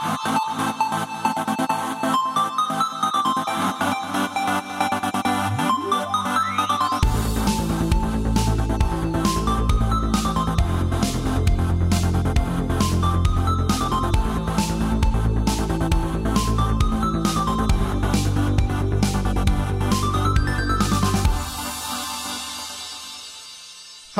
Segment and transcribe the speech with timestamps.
[0.00, 0.79] Ha ha ha!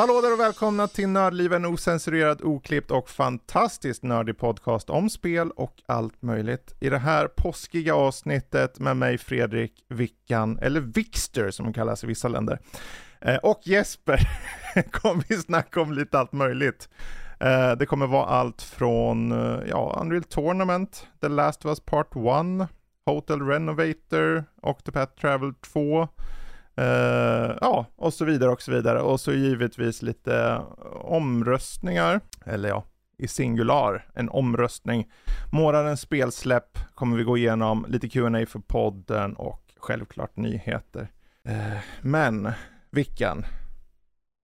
[0.01, 5.51] Hallå där och välkomna till Nördliv, en osensurerad, oklippt och fantastiskt nördig podcast om spel
[5.51, 6.75] och allt möjligt.
[6.79, 12.07] I det här påskiga avsnittet med mig Fredrik Vickan, eller Vixter som hon kallas i
[12.07, 12.59] vissa länder,
[13.19, 14.19] eh, och Jesper
[14.91, 16.89] kommer vi snacka om lite allt möjligt.
[17.39, 22.15] Eh, det kommer vara allt från eh, ja, Unreal Tournament, The Last of Us Part
[22.15, 22.69] 1,
[23.05, 26.07] Hotel Renovator, Octopath Travel 2,
[26.79, 29.01] Uh, ja, och så vidare och så vidare.
[29.01, 30.61] Och så givetvis lite
[31.01, 32.83] omröstningar, eller ja,
[33.17, 35.11] i singular, en omröstning.
[35.51, 41.07] Månadens spelsläpp kommer vi gå igenom, lite Q&A för podden och självklart nyheter.
[41.49, 42.51] Uh, men,
[42.89, 43.45] Vickan,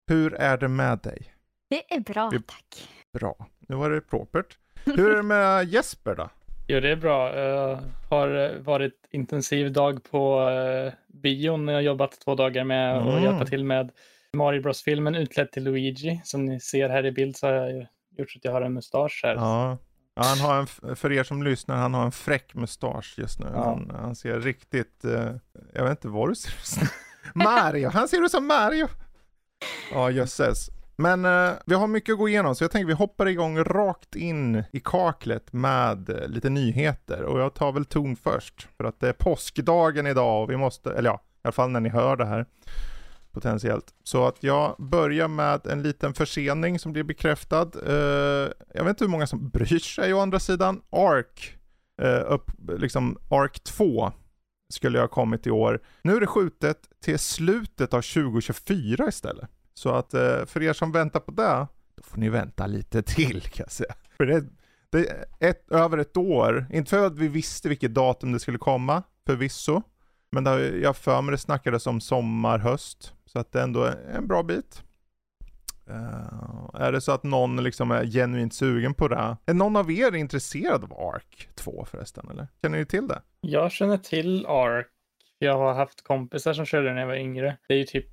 [0.06, 1.34] hur är det med dig?
[1.70, 2.88] Det är bra, tack.
[3.12, 4.58] Bra, nu var det propert.
[4.84, 6.28] Hur är det med Jesper då?
[6.70, 7.36] Jo, det är bra.
[7.38, 11.68] Jag har varit intensiv dag på uh, bion.
[11.68, 13.22] Jag har jobbat två dagar med att mm.
[13.22, 13.90] hjälpa till med
[14.32, 16.20] Mario Bros-filmen utklädd till Luigi.
[16.24, 17.86] Som ni ser här i bild så har jag
[18.18, 19.34] gjort så att jag har en mustasch här.
[19.34, 19.78] Ja.
[20.14, 23.46] ja han har en, för er som lyssnar, han har en fräck mustasch just nu.
[23.52, 23.64] Ja.
[23.64, 25.04] Han, han, ser riktigt,
[25.74, 26.90] jag vet inte vad du ser ut
[27.34, 28.88] Mario, han ser ut som Mario.
[29.92, 30.70] Ja, jösses.
[31.02, 34.16] Men eh, vi har mycket att gå igenom så jag tänker vi hoppar igång rakt
[34.16, 39.00] in i kaklet med eh, lite nyheter och jag tar väl ton först för att
[39.00, 42.16] det är påskdagen idag och vi måste, eller ja, i alla fall när ni hör
[42.16, 42.46] det här
[43.32, 43.94] potentiellt.
[44.04, 47.70] Så att jag börjar med en liten försening som blir bekräftad.
[47.86, 50.80] Eh, jag vet inte hur många som bryr sig å andra sidan.
[50.90, 51.54] ARK,
[52.02, 54.12] eh, upp, liksom ARK 2
[54.72, 55.80] skulle jag ha kommit i år.
[56.02, 59.50] Nu är det skjutet till slutet av 2024 istället.
[59.78, 61.66] Så att eh, för er som väntar på det,
[61.96, 63.94] då får ni vänta lite till kan jag säga.
[64.16, 64.44] För det,
[64.90, 68.58] det är ett, över ett år, inte för att vi visste vilket datum det skulle
[68.58, 69.82] komma, förvisso.
[70.30, 73.14] Men det, jag för mig det snackades om sommar, höst.
[73.26, 74.82] Så att det ändå är en bra bit.
[75.90, 79.36] Uh, är det så att någon liksom är genuint sugen på det?
[79.46, 82.28] Är någon av er intresserad av ARK 2 förresten?
[82.30, 82.48] Eller?
[82.62, 83.22] Känner ni till det?
[83.40, 84.86] Jag känner till ARK.
[85.38, 87.56] Jag har haft kompisar som körde när jag var yngre.
[87.68, 88.08] Det är ju typ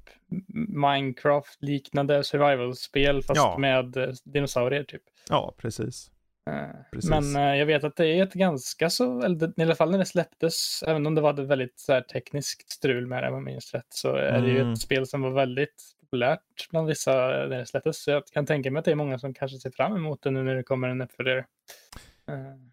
[0.69, 3.57] Minecraft-liknande survival-spel fast ja.
[3.57, 5.01] med eh, dinosaurier typ.
[5.29, 6.11] Ja, precis.
[6.49, 7.09] Uh, precis.
[7.09, 9.97] Men uh, jag vet att det är ett ganska så, eller i alla fall när
[9.97, 13.33] det släpptes, även om det var ett väldigt så här, tekniskt strul med det om
[13.33, 14.73] jag minns rätt, så är det ju mm.
[14.73, 18.03] ett spel som var väldigt populärt bland vissa när det släpptes.
[18.03, 20.31] Så jag kan tänka mig att det är många som kanske ser fram emot det
[20.31, 21.45] nu när det kommer en uppföljare.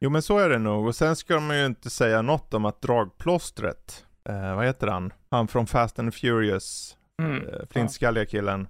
[0.00, 2.64] Jo men så är det nog och sen ska man ju inte säga något om
[2.64, 5.12] att dragplåstret, vad heter han?
[5.30, 7.48] Han från Fast and Furious Mm.
[7.48, 8.68] Eh, flintskalliga killen.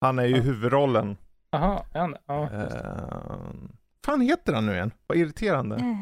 [0.00, 0.42] Han är ju ja.
[0.42, 1.16] huvudrollen.
[1.50, 2.50] Jaha, är han ja.
[2.52, 3.52] Uh,
[4.04, 4.90] fan heter han nu igen?
[5.06, 5.76] Vad irriterande.
[5.76, 5.96] Uh,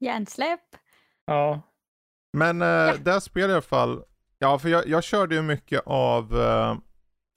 [0.00, 0.60] hjärnsläpp.
[1.26, 1.62] Ja.
[2.32, 2.94] Men uh, ja.
[3.00, 4.02] där spelar jag i alla fall,
[4.38, 6.78] ja för jag, jag körde ju mycket av, uh,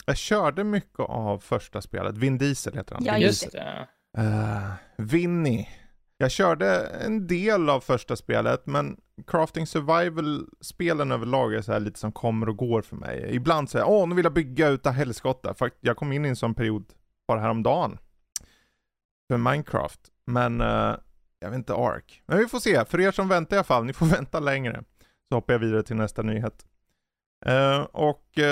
[0.06, 3.06] jag körde mycket av första spelet, Vin Diesel heter han.
[3.06, 3.88] Ja just det.
[4.18, 5.68] Uh, Vinny
[6.22, 12.00] jag körde en del av första spelet, men Crafting Survival-spelen överlag är så här lite
[12.00, 13.30] som kommer och går för mig.
[13.36, 15.54] Ibland säger jag, åh nu vill jag bygga utav helskotta.
[15.54, 16.86] För jag kom in i en sån period
[17.28, 17.98] bara häromdagen.
[19.30, 20.00] För Minecraft.
[20.26, 20.96] Men, uh,
[21.40, 22.24] jag vet inte, Ark.
[22.26, 24.84] Men vi får se, för er som väntar i alla fall, ni får vänta längre.
[25.30, 26.66] Så hoppar jag vidare till nästa nyhet.
[27.48, 28.46] Uh, och uh,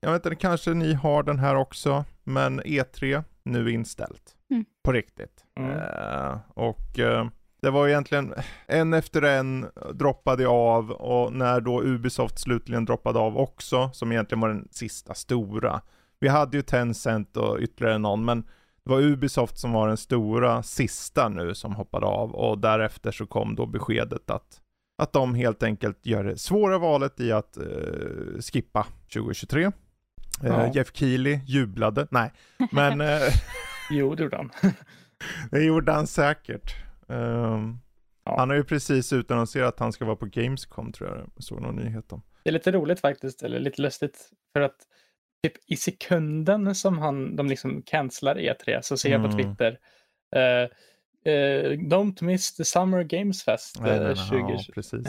[0.00, 4.36] jag vet inte, kanske ni har den här också, men E3 nu inställt.
[4.52, 4.64] Mm.
[4.82, 5.44] På riktigt.
[5.56, 5.70] Mm.
[5.70, 7.26] Uh, och uh,
[7.62, 8.34] det var egentligen
[8.66, 14.40] en efter en droppade av och när då Ubisoft slutligen droppade av också, som egentligen
[14.40, 15.80] var den sista stora.
[16.20, 18.42] Vi hade ju Tencent och ytterligare någon, men
[18.84, 23.26] det var Ubisoft som var den stora sista nu som hoppade av och därefter så
[23.26, 24.58] kom då beskedet att
[24.98, 29.70] att de helt enkelt gör det svåra valet i att uh, skippa 2023.
[30.42, 30.72] Ja.
[30.74, 32.32] Jeff Keely jublade, nej,
[32.72, 33.00] men
[33.90, 34.50] Jo, det gjorde han.
[35.50, 36.74] det gjorde han säkert.
[37.06, 37.80] Um,
[38.24, 38.38] ja.
[38.38, 41.18] Han har ju precis utannonserat att han ska vara på Gamescom tror jag.
[41.18, 42.22] jag såg någon nyhet om.
[42.42, 44.30] Det är lite roligt faktiskt, eller lite lustigt.
[44.52, 44.76] För att
[45.42, 49.38] typ i sekunden som han, de liksom cancelar E3 så ser jag på mm.
[49.38, 49.78] Twitter
[50.36, 50.68] uh,
[51.32, 54.36] uh, Don't miss the Summer Games Fest uh, nej, 2020.
[54.36, 55.06] Ja, precis.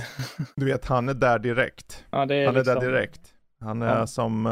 [0.55, 2.05] Du vet, han är där direkt.
[2.09, 2.77] Ja, är han liksom...
[2.77, 3.33] är där direkt.
[3.59, 4.07] Han är ja.
[4.07, 4.47] som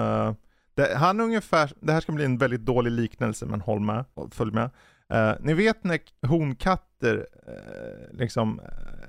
[0.76, 4.52] det, han ungefär, det här ska bli en väldigt dålig liknelse men håll med, följ
[4.52, 4.70] med.
[5.14, 8.62] Uh, ni vet när honkatter uh, liksom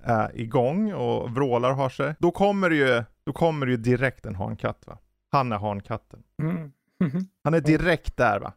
[0.03, 4.27] är igång och vrålar har sig, då kommer det ju, då kommer det ju direkt
[4.27, 4.99] en hankatt va?
[5.33, 6.23] Han är hankatten.
[6.43, 6.73] Mm.
[7.45, 8.53] Han är direkt där va?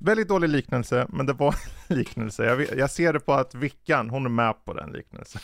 [0.00, 1.54] Väldigt dålig liknelse, men det var
[1.88, 2.44] en liknelse.
[2.44, 5.40] Jag, jag, ser det på att Vickan, hon är med på den liknelsen.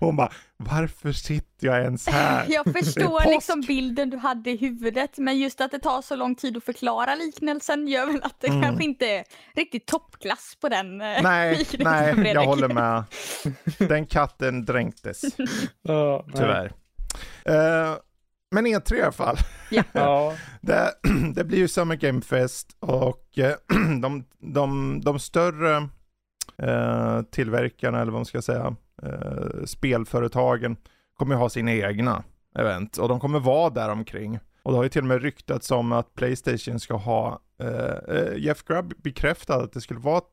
[0.00, 2.46] Hon bara, varför sitter jag ens här?
[2.48, 6.34] Jag förstår liksom bilden du hade i huvudet, men just att det tar så lång
[6.34, 8.62] tid att förklara liknelsen gör väl att det mm.
[8.62, 9.24] kanske inte är
[9.54, 13.04] riktigt toppklass på den eh, Nej, nej, jag håller med.
[13.88, 15.20] Den katten dränktes.
[16.34, 16.72] Tyvärr.
[17.48, 17.96] Uh,
[18.50, 19.36] men E3 i alla fall.
[19.92, 20.34] Ja.
[20.60, 20.92] det,
[21.34, 23.54] det, blir ju Summer Game Fest och eh,
[24.00, 25.88] de, de, de större
[26.58, 30.76] eh, tillverkarna, eller vad man ska säga, eh, spelföretagen
[31.16, 32.24] kommer ha sina egna
[32.58, 34.38] event och de kommer vara där omkring.
[34.62, 38.36] Och det har ju till och med ryktats om att Playstation ska ha, eh, eh
[38.36, 40.24] Jeff Grubb bekräftade att det skulle vara ett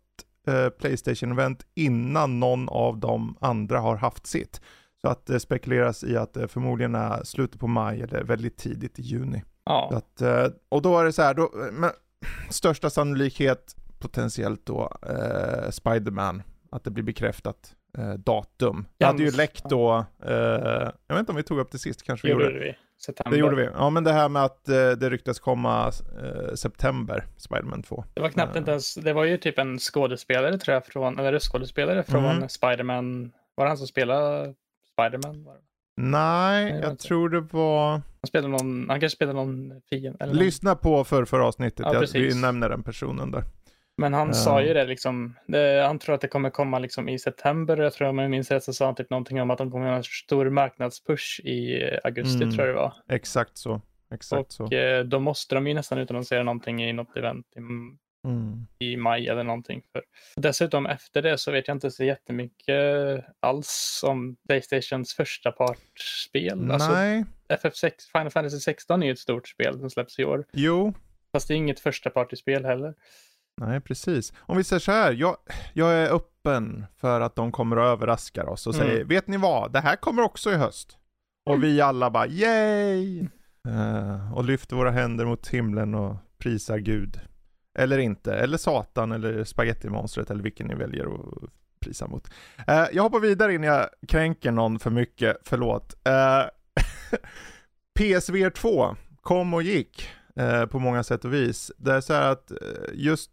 [0.48, 4.62] eh, Playstation-event innan någon av de andra har haft sitt.
[5.02, 9.00] Så att det spekuleras i att det förmodligen är slutet på maj eller väldigt tidigt
[9.00, 9.44] i juni.
[9.64, 9.92] Ja.
[9.94, 11.92] Att, eh, och då är det så här, då, med
[12.50, 18.86] största sannolikhet potentiellt då eh, Spiderman, att det blir bekräftat eh, datum.
[18.98, 20.34] Det hade ju läckt då, eh,
[21.08, 22.60] jag vet inte om vi tog upp det sist, kanske vi gjorde det.
[22.60, 22.76] Vi.
[23.06, 23.32] September.
[23.32, 23.70] Det gjorde vi.
[23.74, 25.92] Ja men det här med att eh, det ryktas komma
[26.22, 28.04] eh, september, Spiderman 2.
[28.14, 31.32] Det var knappt inte ens, det var ju typ en skådespelare tror jag, från, eller
[31.32, 32.50] röstskådespelare från mm.
[32.50, 34.54] Spiderman, var det han som spelade
[34.94, 35.48] Spiderman?
[35.98, 37.90] Nej, jag, jag tror det var...
[37.92, 40.26] Han, spelade någon, han kanske spelade någon fiende.
[40.26, 43.44] Lyssna på för avsnittet, ja, jag, vi nämner den personen där.
[43.98, 47.20] Men han sa ju det liksom, det, han tror att det kommer komma liksom i
[47.20, 47.78] september.
[47.78, 49.90] Jag tror om jag minns rätt så sa han typ någonting om att de kommer
[49.90, 52.56] ha en stor marknadspush i augusti mm.
[52.56, 52.94] tror jag det var.
[53.10, 53.82] Exakt så.
[54.14, 54.76] Exakt och så.
[54.76, 57.60] Eh, då måste de ju nästan utannonsera någonting i något event i
[58.28, 58.68] mm.
[58.80, 59.82] i maj eller någonting.
[59.92, 60.02] För.
[60.36, 66.72] Dessutom efter det så vet jag inte så jättemycket alls om Playstations första partspel.
[66.72, 67.26] Alltså, Nej.
[67.50, 70.46] Alltså, FF6, Final Fantasy 16 är ju ett stort spel som släpps i år.
[70.54, 70.94] Jo.
[71.32, 72.94] Fast det är inget första partyspel heller.
[73.62, 74.34] Nej, precis.
[74.40, 75.38] Om vi säger så här, jag,
[75.74, 78.88] jag är öppen för att de kommer att överraska oss och mm.
[78.88, 80.98] säger, vet ni vad, det här kommer också i höst.
[81.46, 83.28] Och vi alla bara, yay!
[83.68, 87.20] Uh, och lyfter våra händer mot himlen och prisar Gud.
[87.80, 91.50] Eller inte, eller Satan eller spagettimonstret eller vilken ni väljer att
[91.80, 92.28] prisa mot.
[92.70, 95.96] Uh, jag hoppar vidare innan jag kränker någon för mycket, förlåt.
[96.08, 96.50] Uh,
[98.00, 101.72] PSVR 2 kom och gick eh, på många sätt och vis.
[101.78, 102.58] Det är så här att eh,
[102.94, 103.32] just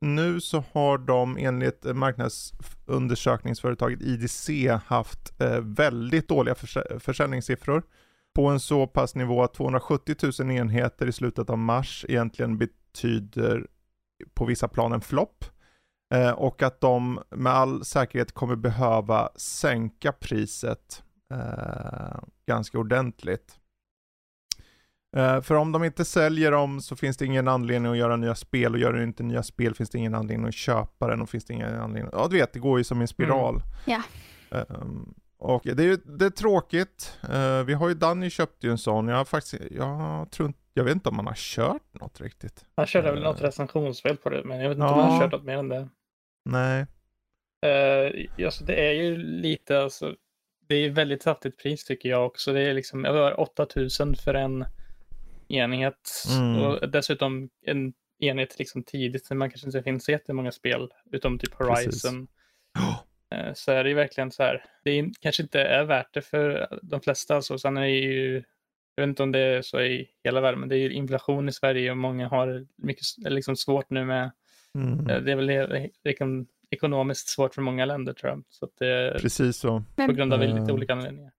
[0.00, 7.82] nu så har de enligt marknadsundersökningsföretaget IDC haft eh, väldigt dåliga förs försäljningssiffror
[8.34, 13.66] på en så pass nivå att 270 000 enheter i slutet av mars egentligen betyder
[14.34, 15.44] på vissa plan en flopp.
[16.14, 21.04] Eh, och att de med all säkerhet kommer behöva sänka priset
[21.34, 23.58] eh, ganska ordentligt.
[25.16, 28.34] Eh, för om de inte säljer dem så finns det ingen anledning att göra nya
[28.34, 31.30] spel och gör du inte nya spel finns det ingen anledning att köpa den och
[31.30, 33.54] finns det ingen anledning, ja du vet det går ju som en spiral.
[33.54, 34.02] Mm.
[34.50, 34.64] Ja.
[34.68, 37.18] Um, och det är ju det är tråkigt.
[37.24, 39.08] Uh, vi har ju Danny köpte ju en sån.
[39.08, 42.64] Jag har faktiskt, jag tror inte, jag vet inte om han har kört något riktigt.
[42.76, 44.94] Han körde uh, väl något recensionsspel på det, men jag vet inte ja.
[44.94, 45.88] om han har kört något mer än det.
[46.44, 46.86] Nej.
[47.66, 50.14] Uh, alltså det är ju lite, alltså,
[50.68, 52.52] det är väldigt saftigt pris tycker jag också.
[52.52, 54.64] Det är liksom, jag har 8000 för en
[55.48, 56.62] enhet mm.
[56.62, 61.38] och dessutom en enhet liksom tidigt, när man kanske inte finns så jättemånga spel, utom
[61.38, 62.28] typ Horizon.
[62.78, 63.02] Oh.
[63.34, 64.64] Eh, så är det ju verkligen så här.
[64.84, 67.34] Det är, kanske inte är värt det för de flesta.
[67.34, 67.58] Alltså.
[67.58, 68.42] Sen är det ju,
[68.94, 71.48] jag vet inte om det är så i hela världen, men det är ju inflation
[71.48, 74.30] i Sverige och många har mycket liksom svårt nu med,
[74.74, 75.10] mm.
[75.10, 78.42] Eh, det är väl liksom, ekonomiskt svårt för många länder tror jag.
[78.48, 79.82] Så det, Precis så.
[79.96, 81.32] På grund av lite olika anledningar.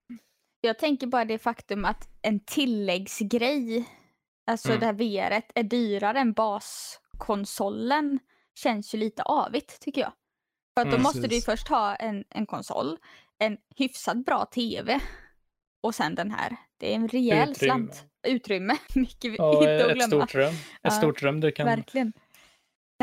[0.61, 3.85] Jag tänker bara det faktum att en tilläggsgrej,
[4.47, 4.79] alltså mm.
[4.79, 8.19] det här VR är dyrare än baskonsolen,
[8.59, 10.11] känns ju lite avigt tycker jag.
[10.77, 12.97] För att då mm, måste du ju först ha en, en konsol,
[13.39, 14.99] en hyfsat bra tv
[15.83, 16.55] och sen den här.
[16.79, 17.73] Det är en rejäl Utrymme.
[17.73, 18.05] slant.
[18.27, 18.77] Utrymme.
[18.95, 20.23] Mycket ja, inte att glömma.
[20.23, 20.53] Ett stort rum.
[20.53, 21.65] Ett ja, stort rum du kan...
[21.65, 22.13] Verkligen.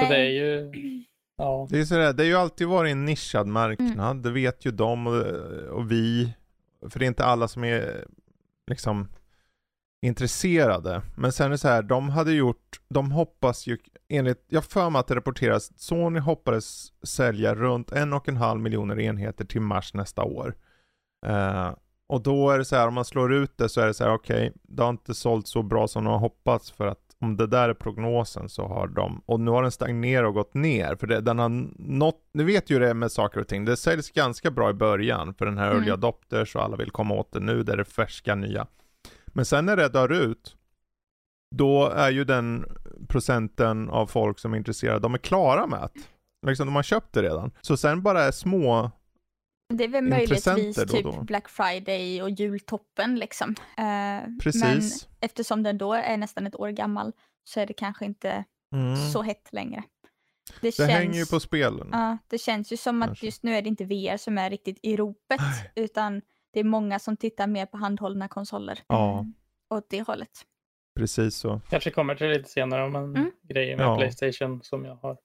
[0.00, 0.72] Så det är ju...
[1.36, 1.66] Ja.
[1.70, 4.10] Det är sådär, det har ju alltid varit en nischad marknad.
[4.10, 4.22] Mm.
[4.22, 5.22] Det vet ju de och,
[5.78, 6.34] och vi.
[6.90, 8.04] För det är inte alla som är
[8.70, 9.08] liksom
[10.02, 11.02] intresserade.
[11.16, 14.90] Men sen är det så här, de hade gjort, de hoppas ju, enligt, jag för
[14.90, 19.60] mig att det rapporteras, Sony hoppades sälja runt en och en halv miljoner enheter till
[19.60, 20.54] mars nästa år.
[21.26, 21.74] Uh,
[22.06, 24.04] och då är det så här, om man slår ut det så är det så
[24.04, 27.03] här, okej, okay, det har inte sålt så bra som de har hoppats för att
[27.20, 30.54] om det där är prognosen så har de, och nu har den stagnerat och gått
[30.54, 33.76] ner, för det, den har nått, nu vet ju det med saker och ting, det
[33.76, 35.76] säljs ganska bra i början för den här mm.
[35.76, 38.66] early adopters och alla vill komma åt det nu, det är det färska nya.
[39.26, 40.56] Men sen när det dör ut,
[41.56, 42.64] då är ju den
[43.08, 45.96] procenten av folk som är intresserade, de är klara med att,
[46.46, 47.50] liksom de har köpt det redan.
[47.60, 48.90] Så sen bara små
[49.68, 51.22] det är väl möjligtvis då, typ då.
[51.22, 53.50] Black Friday och jultoppen liksom.
[53.50, 54.62] Uh, Precis.
[54.62, 54.80] Men
[55.20, 57.12] eftersom den då är nästan ett år gammal
[57.44, 58.44] så är det kanske inte
[58.74, 58.96] mm.
[58.96, 59.82] så hett längre.
[60.60, 61.88] Det, det känns, hänger ju på spelen.
[61.92, 63.12] Ja, det känns ju som kanske.
[63.12, 65.72] att just nu är det inte VR som är riktigt i ropet, Nej.
[65.74, 68.82] utan det är många som tittar mer på handhållna konsoler.
[68.86, 69.18] Ja.
[69.18, 69.34] Mm,
[69.70, 70.30] åt det hållet.
[70.96, 71.60] Precis så.
[71.70, 73.30] Kanske kommer till lite senare om en mm.
[73.42, 73.96] grej med ja.
[73.96, 75.16] Playstation som jag har.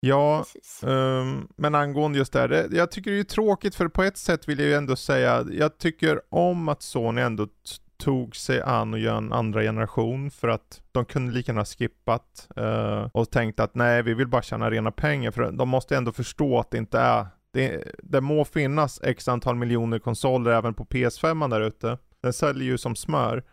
[0.00, 0.44] Ja,
[0.82, 4.48] um, men angående just det här, jag tycker det är tråkigt för på ett sätt
[4.48, 7.48] vill jag ju ändå säga, jag tycker om att Sony ändå
[7.96, 12.48] tog sig an och göra en andra generation för att de kunde lika gärna skippat
[12.58, 16.12] uh, och tänkt att nej, vi vill bara tjäna rena pengar för de måste ändå
[16.12, 20.84] förstå att det inte är det, det må finnas x antal miljoner konsoler även på
[20.84, 21.98] PS5 där ute.
[22.20, 23.44] Den säljer ju som smör.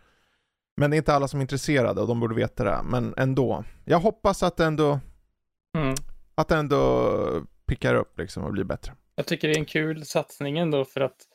[0.76, 2.80] Men det är inte alla som är intresserade och de borde veta det.
[2.84, 3.64] Men ändå.
[3.84, 5.00] Jag hoppas att det ändå,
[5.78, 5.94] mm.
[6.36, 8.92] Att det ändå pickar upp liksom och blir bättre.
[9.14, 11.26] Jag tycker det är en kul satsning ändå för att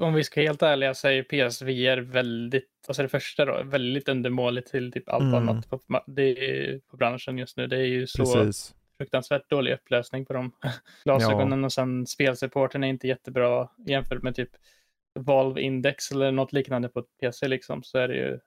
[0.00, 4.08] om vi ska helt ärliga så är ju PSVR väldigt, alltså det första då, väldigt
[4.08, 5.34] undermåligt till typ allt mm.
[5.34, 7.66] annat på, det på branschen just nu.
[7.66, 8.74] Det är ju så Precis.
[8.98, 10.52] fruktansvärt dålig upplösning på de
[11.04, 11.64] glasögonen ja.
[11.64, 14.50] och sen spelsupporten är inte jättebra jämfört med typ
[15.18, 18.38] Valve Index eller något liknande på PC liksom, så är det ju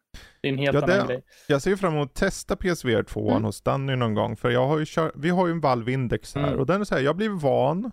[0.42, 1.24] det är en helt ja, annan det, grej.
[1.48, 3.44] Jag ser fram emot att testa PSVR 2 mm.
[3.44, 6.36] hos Danny någon gång, för jag har ju kört, vi har ju en Valve Index
[6.36, 6.60] här, mm.
[6.60, 7.92] och den är så här, jag blir van,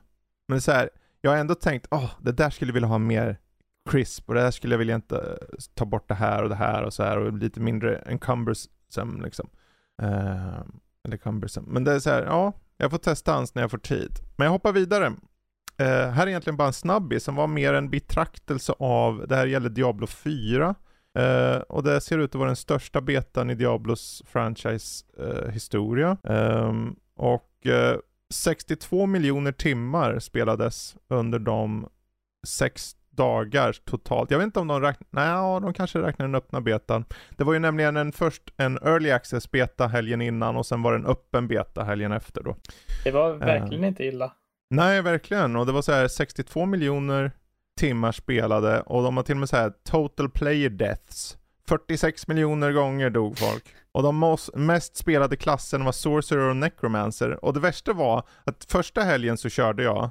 [0.49, 2.99] men så här, jag har ändå tänkt, åh, oh, det där skulle jag vilja ha
[2.99, 3.39] mer
[3.91, 5.39] crisp, och det där skulle jag vilja inte
[5.75, 9.51] ta bort det här och det här och så här, och lite mindre encumbersome liksom.
[10.03, 10.61] Uh,
[11.05, 11.67] eller cumbersome.
[11.71, 14.19] Men det är så här, ja, jag får testa hans när jag får tid.
[14.37, 15.13] Men jag hoppar vidare.
[15.81, 19.47] Eh, här är egentligen bara en snabbis som var mer en betraktelse av, det här
[19.47, 20.75] gäller Diablo 4.
[21.19, 26.17] Eh, och det ser ut att vara den största betan i Diablos franchise eh, historia.
[26.25, 27.67] Ehm, och
[28.35, 31.89] 62 eh, miljoner timmar spelades under de
[32.47, 34.31] sex dagar totalt.
[34.31, 37.05] Jag vet inte om de räknar, nej de kanske räknar den öppna betan.
[37.37, 40.93] Det var ju nämligen en, först en early access beta helgen innan och sen var
[40.93, 42.57] det en öppen beta helgen efter då.
[43.05, 44.33] Det var verkligen uh, inte illa.
[44.71, 45.57] Nej, verkligen.
[45.57, 47.33] Och det var så här 62 miljoner
[47.77, 51.37] timmar spelade och de har till och med så här total player deaths.
[51.69, 53.65] 46 miljoner gånger dog folk.
[53.93, 57.45] Och de mest spelade klassen var Sorcerer och Necromancer.
[57.45, 60.11] Och det värsta var att första helgen så körde jag.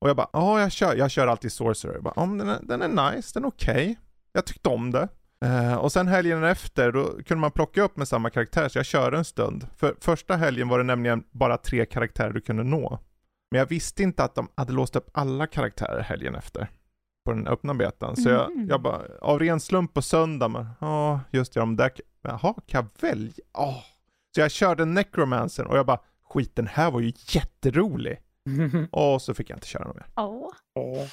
[0.00, 1.94] Och jag bara, ja jag kör, jag kör alltid Sorcerer.
[1.94, 3.72] Jag bara, oh, den, är, den är nice, den är okej.
[3.72, 3.96] Okay.
[4.32, 5.08] Jag tyckte om det.
[5.44, 8.86] Uh, och sen helgen efter, då kunde man plocka upp med samma karaktär, så jag
[8.86, 9.66] körde en stund.
[9.76, 12.98] För första helgen var det nämligen bara tre karaktärer du kunde nå.
[13.52, 16.70] Men jag visste inte att de hade låst upp alla karaktärer helgen efter.
[17.24, 18.16] På den öppna betan.
[18.16, 18.68] Så jag, mm.
[18.68, 21.92] jag bara, av ren slump på söndag, men ja, just det, de där,
[22.22, 23.44] jaha, kan jag välja?
[23.54, 23.80] Oh.
[24.34, 28.18] Så jag körde Necromancer och jag bara, skit den här var ju jätterolig.
[28.90, 30.06] och så fick jag inte köra någon mer.
[30.16, 30.48] Åh.
[30.74, 31.06] Oh.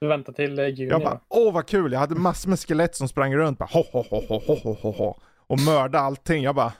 [0.00, 2.96] Du väntar till eh, juni Jag bara, åh vad kul, jag hade massor med skelett
[2.96, 6.42] som sprang runt, bara ho ho ho ho ho ho ho och mördade allting.
[6.42, 6.72] Jag bara,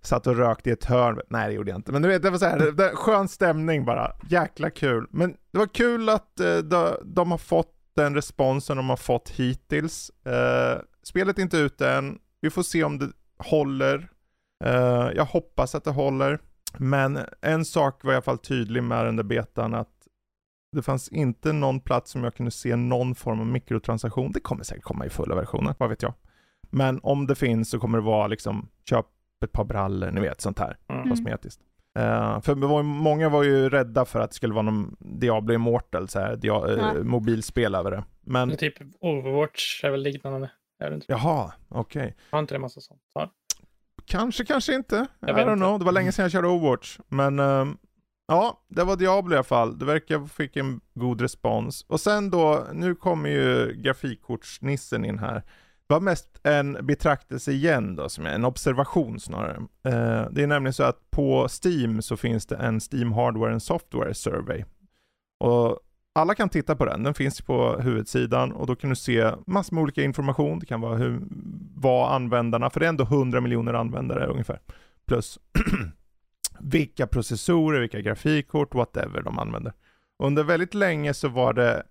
[0.00, 1.20] Satt och rökte i ett hörn.
[1.28, 1.92] Nej det gjorde jag inte.
[1.92, 4.12] Men du vet, det var så här, det, skön stämning bara.
[4.28, 5.06] Jäkla kul.
[5.10, 9.28] Men det var kul att eh, de, de, har fått den responsen de har fått
[9.28, 10.10] hittills.
[10.26, 12.18] Uh, spelet är inte ute än.
[12.40, 14.08] Vi får se om det håller.
[14.64, 16.38] Uh, jag hoppas att det håller.
[16.76, 19.88] Men en sak var i alla fall tydlig med den där betan att
[20.76, 24.32] det fanns inte någon plats som jag kunde se någon form av mikrotransaktion.
[24.32, 26.14] Det kommer säkert komma i fulla versioner, vad vet jag.
[26.70, 29.06] Men om det finns så kommer det vara liksom köp
[29.44, 31.08] ett par brallor, ni vet sånt här mm.
[31.10, 31.62] kosmetiskt.
[31.98, 36.08] Uh, för var, många var ju rädda för att det skulle vara någon Diablo Immortal,
[36.08, 38.04] så här, dia, uh, mobilspel över det.
[38.20, 38.56] Men...
[38.56, 40.50] Typ Overwatch är väl liknande?
[40.84, 41.06] Är det inte?
[41.08, 42.02] Jaha, okej.
[42.02, 42.14] Okay.
[42.30, 43.00] Har inte det massa sånt?
[43.14, 43.32] Ja.
[44.04, 45.06] Kanske, kanske inte.
[45.20, 45.54] Jag I don't inte.
[45.54, 45.78] know.
[45.78, 46.98] Det var länge sedan jag körde Overwatch.
[47.08, 47.66] Men uh,
[48.28, 49.78] ja, det var Diablo i alla fall.
[49.78, 51.86] Det verkar fick en god respons.
[51.88, 55.42] Och sen då, nu kommer ju grafikkortsnissen in här
[55.88, 59.56] var mest en betraktelse igen då, som är en observation snarare.
[59.84, 63.62] Eh, det är nämligen så att på Steam så finns det en Steam Hardware and
[63.62, 64.64] Software Survey.
[65.40, 65.80] Och
[66.14, 69.74] alla kan titta på den, den finns på huvudsidan och då kan du se massor
[69.74, 70.58] med olika information.
[70.58, 71.22] Det kan vara hur,
[71.74, 74.60] vad användarna, för det är ändå 100 miljoner användare ungefär,
[75.06, 75.38] plus
[76.60, 79.72] vilka processorer, vilka grafikkort, whatever de använder.
[80.22, 81.82] Under väldigt länge så var det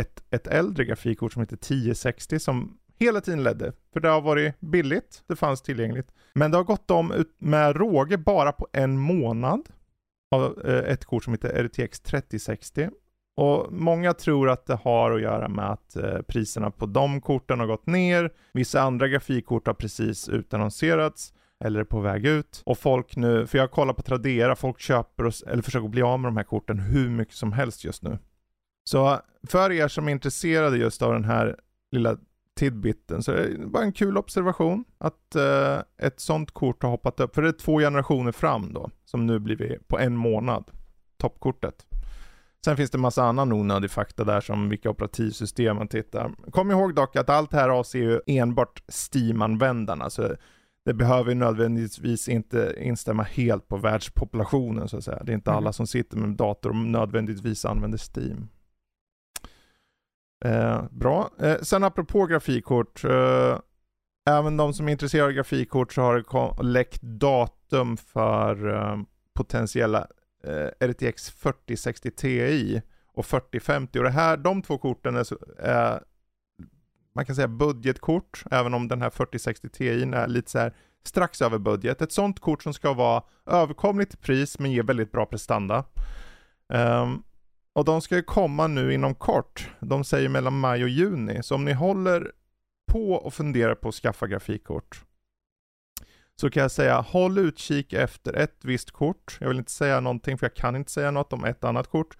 [0.00, 3.72] ett, ett äldre grafikkort som heter 1060 som hela tiden ledde.
[3.92, 6.08] För det har varit billigt, det fanns tillgängligt.
[6.34, 9.68] Men det har gått om med råge bara på en månad
[10.30, 12.88] av eh, ett kort som heter RTX 3060.
[13.36, 17.60] Och många tror att det har att göra med att eh, priserna på de korten
[17.60, 18.32] har gått ner.
[18.52, 21.32] Vissa andra grafikkort har precis utannonserats
[21.64, 22.62] eller är på väg ut.
[22.66, 26.20] Och folk nu, för jag kollar på Tradera, folk köper och, eller försöker bli av
[26.20, 28.18] med de här korten hur mycket som helst just nu.
[28.84, 31.56] Så för er som är intresserade just av den här
[31.92, 32.16] lilla
[32.58, 37.20] tidbitten så är det bara en kul observation att uh, ett sånt kort har hoppat
[37.20, 37.34] upp.
[37.34, 40.70] För det är två generationer fram då, som nu blivit på en månad,
[41.18, 41.86] toppkortet.
[42.64, 46.30] Sen finns det massa annan onödig fakta där som vilka operativsystem man tittar.
[46.50, 50.10] Kom ihåg dock att allt här avser ju enbart Steam-användarna.
[50.10, 50.34] Så
[50.84, 55.22] det behöver ju nödvändigtvis inte instämma helt på världspopulationen så att säga.
[55.24, 55.58] Det är inte mm.
[55.58, 58.48] alla som sitter med dator och nödvändigtvis använder Steam.
[60.44, 61.30] Eh, bra.
[61.38, 63.04] Eh, sen apropå grafikkort.
[63.04, 63.58] Eh,
[64.28, 66.14] även de som är intresserade av grafikkort så har
[66.56, 68.96] det läckt datum för eh,
[69.34, 70.06] potentiella
[70.44, 72.82] eh, RTX 4060 Ti
[73.14, 73.98] och 4050.
[73.98, 75.26] Och det här, de två korten är,
[75.60, 76.00] är eh,
[77.14, 81.42] man kan säga budgetkort, även om den här 4060 Ti är lite så här strax
[81.42, 82.02] över budget.
[82.02, 85.84] Ett sånt kort som ska vara överkomligt i pris men ge väldigt bra prestanda.
[86.68, 87.22] Um,
[87.78, 89.70] och de ska ju komma nu inom kort.
[89.80, 91.42] De säger mellan maj och juni.
[91.42, 92.32] Så om ni håller
[92.92, 95.04] på och funderar på att skaffa grafikkort
[96.40, 99.38] så kan jag säga håll utkik efter ett visst kort.
[99.40, 102.16] Jag vill inte säga någonting för jag kan inte säga något om ett annat kort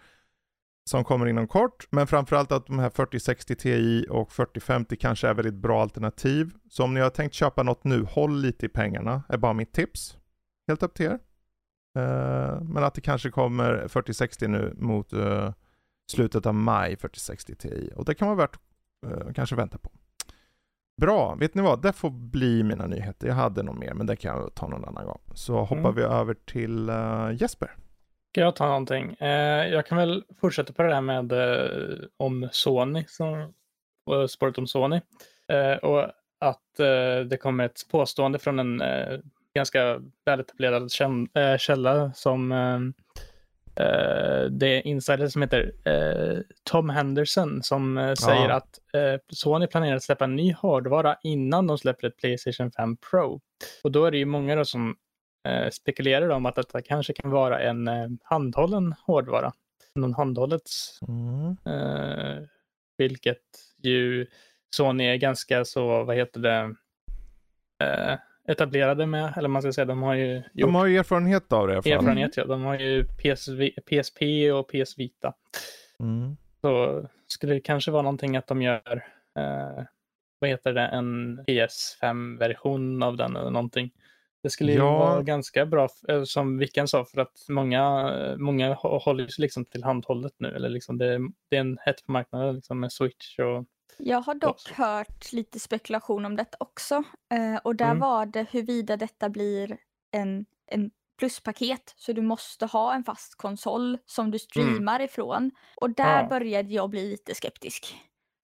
[0.91, 1.87] som kommer inom kort.
[1.91, 6.51] Men framförallt att de här 4060 Ti och 4050 kanske är väldigt bra alternativ.
[6.71, 9.73] Så om ni har tänkt köpa något nu, håll lite i pengarna, är bara mitt
[9.73, 10.19] tips.
[10.69, 11.19] Helt upp till er.
[11.99, 15.51] Uh, men att det kanske kommer 4060 nu mot uh,
[16.11, 17.91] slutet av maj 4060 Ti.
[17.97, 18.59] Och det kan vara värt
[19.07, 19.91] uh, kanske vänta på.
[21.01, 21.83] Bra, vet ni vad?
[21.83, 23.29] Det får bli mina nyheter.
[23.29, 25.21] Jag hade nog mer, men det kan jag ta någon annan gång.
[25.35, 25.95] Så hoppar mm.
[25.95, 26.91] vi över till
[27.41, 27.71] Jesper.
[28.33, 29.17] Ska jag ta någonting?
[29.71, 31.33] jag kan väl fortsätta på det där med
[32.17, 33.53] om Sony, som,
[34.29, 35.01] spåret om Sony.
[35.83, 36.03] och
[36.39, 36.77] att
[37.27, 38.83] det kommer ett påstående från en
[39.55, 40.91] ganska väletablerad
[41.35, 42.81] äh, källa som äh,
[44.51, 45.73] det är insider som heter
[46.65, 51.79] Tom Henderson som säger att äh, Sony planerar att släppa en ny hårdvara innan de
[51.79, 53.41] släpper ett Playstation 5 Pro.
[53.83, 54.97] Och då är det ju många då som
[55.73, 57.89] spekulerar om att detta kanske kan vara en
[58.23, 59.53] handhållen hårdvara.
[59.95, 60.71] Någon handhållet.
[61.09, 61.57] Mm.
[62.97, 63.43] vilket
[63.83, 64.27] ju
[64.77, 66.75] Sony är ganska så, vad heter det,
[68.49, 70.45] etablerade med, eller man ska säga, de har ju gjort...
[70.55, 71.93] De har ju erfarenhet av det i alla fall.
[71.93, 72.45] Erfarenhet, ja.
[72.45, 75.35] De har ju PSV, PSP och PS Vita.
[76.01, 76.37] Mm.
[76.61, 79.05] Så skulle det kanske vara någonting att de gör,
[79.39, 79.85] eh,
[80.39, 83.91] vad heter det, en PS5-version av den eller någonting.
[84.43, 84.99] Det skulle ju ja.
[84.99, 89.85] vara ganska bra, eh, som Vickan sa, för att många, många håller sig liksom till
[89.85, 90.49] handhållet nu.
[90.49, 91.19] Eller liksom det,
[91.51, 93.65] det är en hett på marknaden liksom med Switch och
[93.97, 94.75] jag har dock också.
[94.75, 97.03] hört lite spekulation om detta också.
[97.33, 97.99] Eh, och där mm.
[97.99, 99.79] var det huruvida detta blir
[100.11, 101.95] en, en pluspaket.
[101.97, 104.39] Så du måste ha en fast konsol som du mm.
[104.39, 105.05] streamar mm.
[105.05, 105.51] ifrån.
[105.77, 106.29] Och där ja.
[106.29, 107.97] började jag bli lite skeptisk.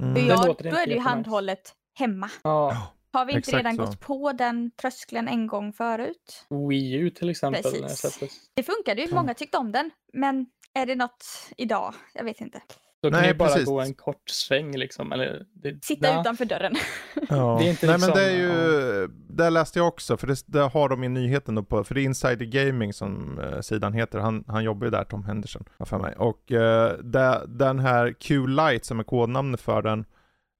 [0.02, 0.26] Mm.
[0.26, 2.30] Jag, då är det ju handhållet hemma.
[2.42, 2.92] Ja.
[3.12, 3.84] Har vi inte Exakt redan så.
[3.84, 6.46] gått på den tröskeln en gång förut?
[6.68, 7.62] Wii U till exempel.
[7.62, 8.50] Precis.
[8.54, 9.90] Det funkade ju, många tyckte om den.
[10.12, 11.26] Men är det något
[11.56, 11.94] idag?
[12.14, 12.62] Jag vet inte.
[13.04, 13.68] Då kan Nej, ju bara precis.
[13.68, 15.12] gå en kort sväng liksom.
[15.12, 16.20] Eller, det, Sitta nej.
[16.20, 16.74] utanför dörren.
[17.28, 17.56] Ja.
[17.60, 20.42] Det är inte Nej liksom, men det är ju, det läste jag också, för det,
[20.46, 23.92] det har de i nyheten då på, för det är Insider Gaming som uh, sidan
[23.92, 26.14] heter, han, han jobbar ju där, Tom Henderson, för mig.
[26.16, 26.58] Och uh,
[27.02, 30.04] det, den här Q-Lite som är kodnamnet för den,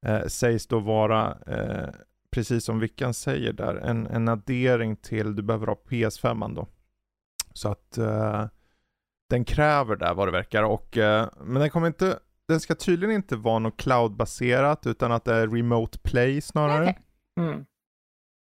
[0.09, 1.37] uh, sägs då vara,
[2.31, 6.67] precis som Vickan säger där, en, en addering till, du behöver ha PS5 då.
[7.53, 7.99] Så att
[9.31, 10.99] den kräver där vad det verkar och,
[11.41, 15.49] men den kommer inte den ska tydligen inte vara något cloudbaserat utan att det är
[15.49, 16.97] remote play snarare.
[17.41, 17.65] Mm.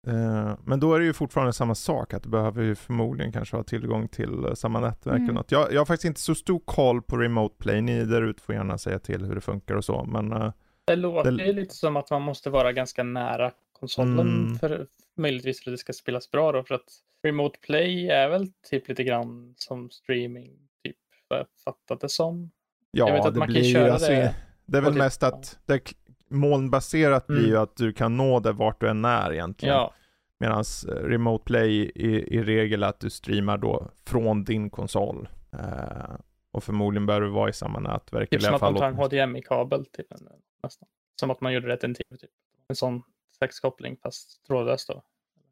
[0.07, 3.55] Uh, men då är det ju fortfarande samma sak, att du behöver ju förmodligen kanske
[3.55, 5.23] ha tillgång till uh, samma nätverk mm.
[5.23, 5.51] eller något.
[5.51, 8.55] Jag, jag har faktiskt inte så stor koll på remote play, ni där ute får
[8.55, 10.33] gärna säga till hur det funkar och så, men...
[10.33, 10.51] Uh,
[10.85, 11.53] det låter det...
[11.53, 14.55] lite som att man måste vara ganska nära konsolen mm.
[14.55, 16.89] för möjligtvis för att det ska spelas bra då, för att
[17.23, 20.51] remote play är väl typ lite grann som streaming,
[20.83, 22.51] typ, vad jag fattat det som.
[22.97, 25.93] Ja, det blir ju, alltså, det, det är väl mest att det
[26.29, 27.41] molnbaserat mm.
[27.41, 29.75] blir ju att du kan nå det vart du än är egentligen.
[29.75, 29.93] Ja.
[30.39, 35.29] Medan eh, Remote Play i, i regel att du streamar då från din konsol.
[35.53, 36.15] Uh,
[36.51, 38.29] och förmodligen bör du vara i samma nätverk.
[38.29, 40.19] Typ som att man tar en HDMI-kabel till den
[40.63, 40.87] nästan.
[41.19, 42.29] Som att man gjorde det en timme typ.
[42.67, 43.03] En sån
[43.37, 45.03] slags koppling fast trådlöst då.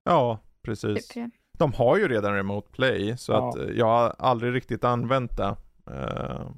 [0.03, 1.08] Ja, precis.
[1.08, 1.29] Typ, ja.
[1.58, 3.49] De har ju redan remote play så Ja.
[3.49, 5.56] att eh, jag har aldrig riktigt använt det.
[5.91, 6.49] Eh,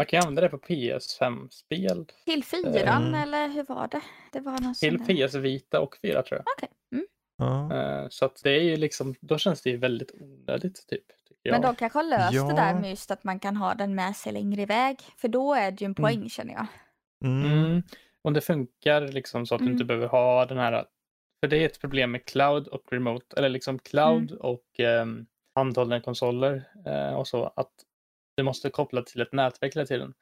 [0.00, 3.14] Man kan ju använda det på PS5-spel, Till fyran Mm.
[3.22, 4.00] eller hur var det?
[4.32, 6.44] Det var någon till PS Vita och 4 tror jag.
[6.56, 6.68] Okej.
[6.92, 7.06] Mm.
[7.38, 7.76] ja.
[8.02, 11.04] Eh, Så att det är ju liksom, då känns det ju väldigt onödigt typ.
[11.50, 12.80] Men de kanske har löst det där Ja.
[12.80, 14.98] med just att man kan ha den med sig längre iväg.
[15.16, 16.66] För då är det ju en poäng känner jag.
[17.24, 17.52] Mm.
[17.52, 17.82] Mm.
[18.22, 19.86] Om det funkar liksom så att du inte Mm.
[19.86, 20.84] behöver ha den här,
[21.44, 24.40] för det är ett problem med cloud och remote, eller liksom cloud Mm.
[24.40, 27.72] och um, handhållna konsoler eh, och så, att
[28.40, 30.14] du måste koppla till ett nätverk hela tiden.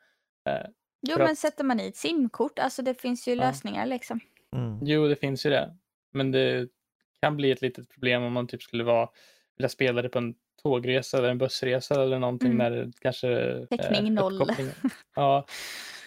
[0.48, 0.66] Eh,
[1.09, 3.40] Jo men att- sätter man i ett simkort, alltså det finns ju Ja.
[3.40, 4.20] lösningar liksom.
[4.57, 4.78] Mm.
[4.83, 5.76] Jo, det finns ju det.
[6.12, 6.68] Men det
[7.22, 9.09] kan bli ett litet problem om man typ skulle vara,
[9.57, 12.59] vilja spela det på en tågresa eller en bussresa eller någonting Mm.
[12.59, 13.66] när det kanske...
[13.70, 14.40] Täckning noll.
[14.42, 15.46] uppkoppling- Ja.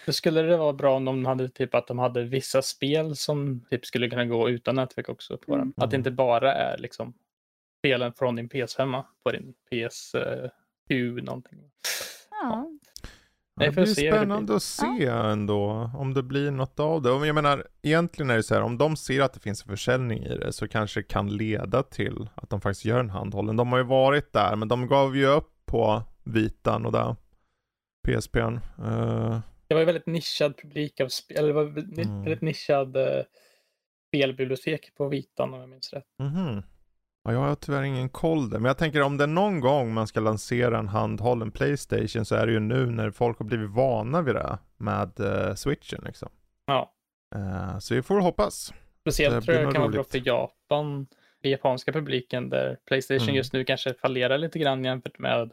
[0.06, 3.65] Då skulle det vara bra om de hade typ att de hade vissa spel som
[3.69, 5.74] typ skulle kunna gå utan nätverk också på Mm.
[5.76, 5.84] den.
[5.84, 7.13] Att det inte bara är liksom
[7.80, 9.54] spelen från din PS5 på din
[10.91, 11.60] PS7 någonting.
[12.41, 12.67] Ja.
[13.56, 17.10] Nej, det blir det spännande att se ändå om det blir något av det.
[17.10, 20.23] Jag menar, egentligen är det så här, om de ser att det finns en försäljning
[20.25, 23.56] i det så kanske det kan leda till att de faktiskt gör en handhållen.
[23.56, 27.15] De har ju varit där, men de gav ju upp på vitan och där
[28.08, 28.39] PSPn.
[28.86, 32.21] Uh, Det var ju väldigt nischad publik av spel, eller det var väldigt Mm.
[32.23, 33.23] väldigt nischad eh,
[34.08, 36.06] spelbibliotek på Vitan om jag minns rätt.
[36.19, 36.63] mhm.
[37.23, 39.93] Ja, jag har tyvärr ingen koll där, men jag tänker om det är någon gång
[39.93, 43.69] man ska lansera en handhållen Playstation så är det ju nu när folk har blivit
[43.69, 46.29] vana vid det med eh, switchen liksom.
[46.65, 46.91] Ja.
[47.36, 48.73] Eh, så vi får hoppas.
[49.01, 51.07] Speciellt Det tror jag nog kan vara bra för Japan,
[51.41, 53.36] den japanska publiken där Playstation Mm.
[53.36, 55.51] just nu kanske fallerar lite grann jämfört med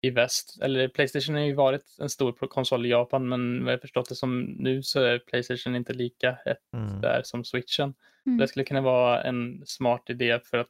[0.00, 0.58] i väst.
[0.62, 4.14] Eller Playstation har ju varit en stor konsol i Japan men vad jag förstått det
[4.14, 7.00] som nu så är Playstation inte lika hett Mm.
[7.00, 7.94] där som switchen.
[8.26, 8.38] Mm.
[8.38, 10.68] Det skulle kunna vara en smart idé för att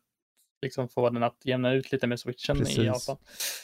[0.62, 2.78] liksom få den att jämna ut lite med switchen Precis.
[2.78, 3.16] i Japan.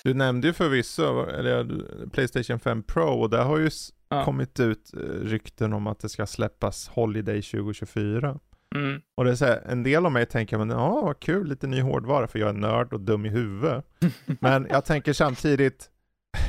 [0.05, 1.67] Du nämnde ju förvisso, eller
[2.13, 3.71] Playstation 5 Pro och det har ju
[4.11, 4.25] Ja.
[4.25, 8.39] kommit ut eh, rykten om att det ska släppas Holiday 2024.
[8.75, 9.01] Mm.
[9.17, 11.67] Och det är så här, en del av mig tänker, men ja vad kul, lite
[11.67, 13.85] ny hårdvara för jag är nörd och dum i huvudet.
[14.41, 15.91] Men jag tänker samtidigt,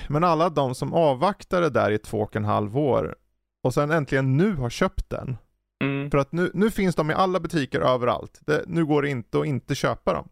[0.09, 3.15] men alla de som avvaktade där i två och en halv år
[3.63, 5.37] och sen äntligen nu har köpt den.
[5.83, 6.11] Mm.
[6.11, 8.39] För att nu, nu finns de i alla butiker överallt.
[8.45, 10.29] Det, nu går det inte att inte köpa dem.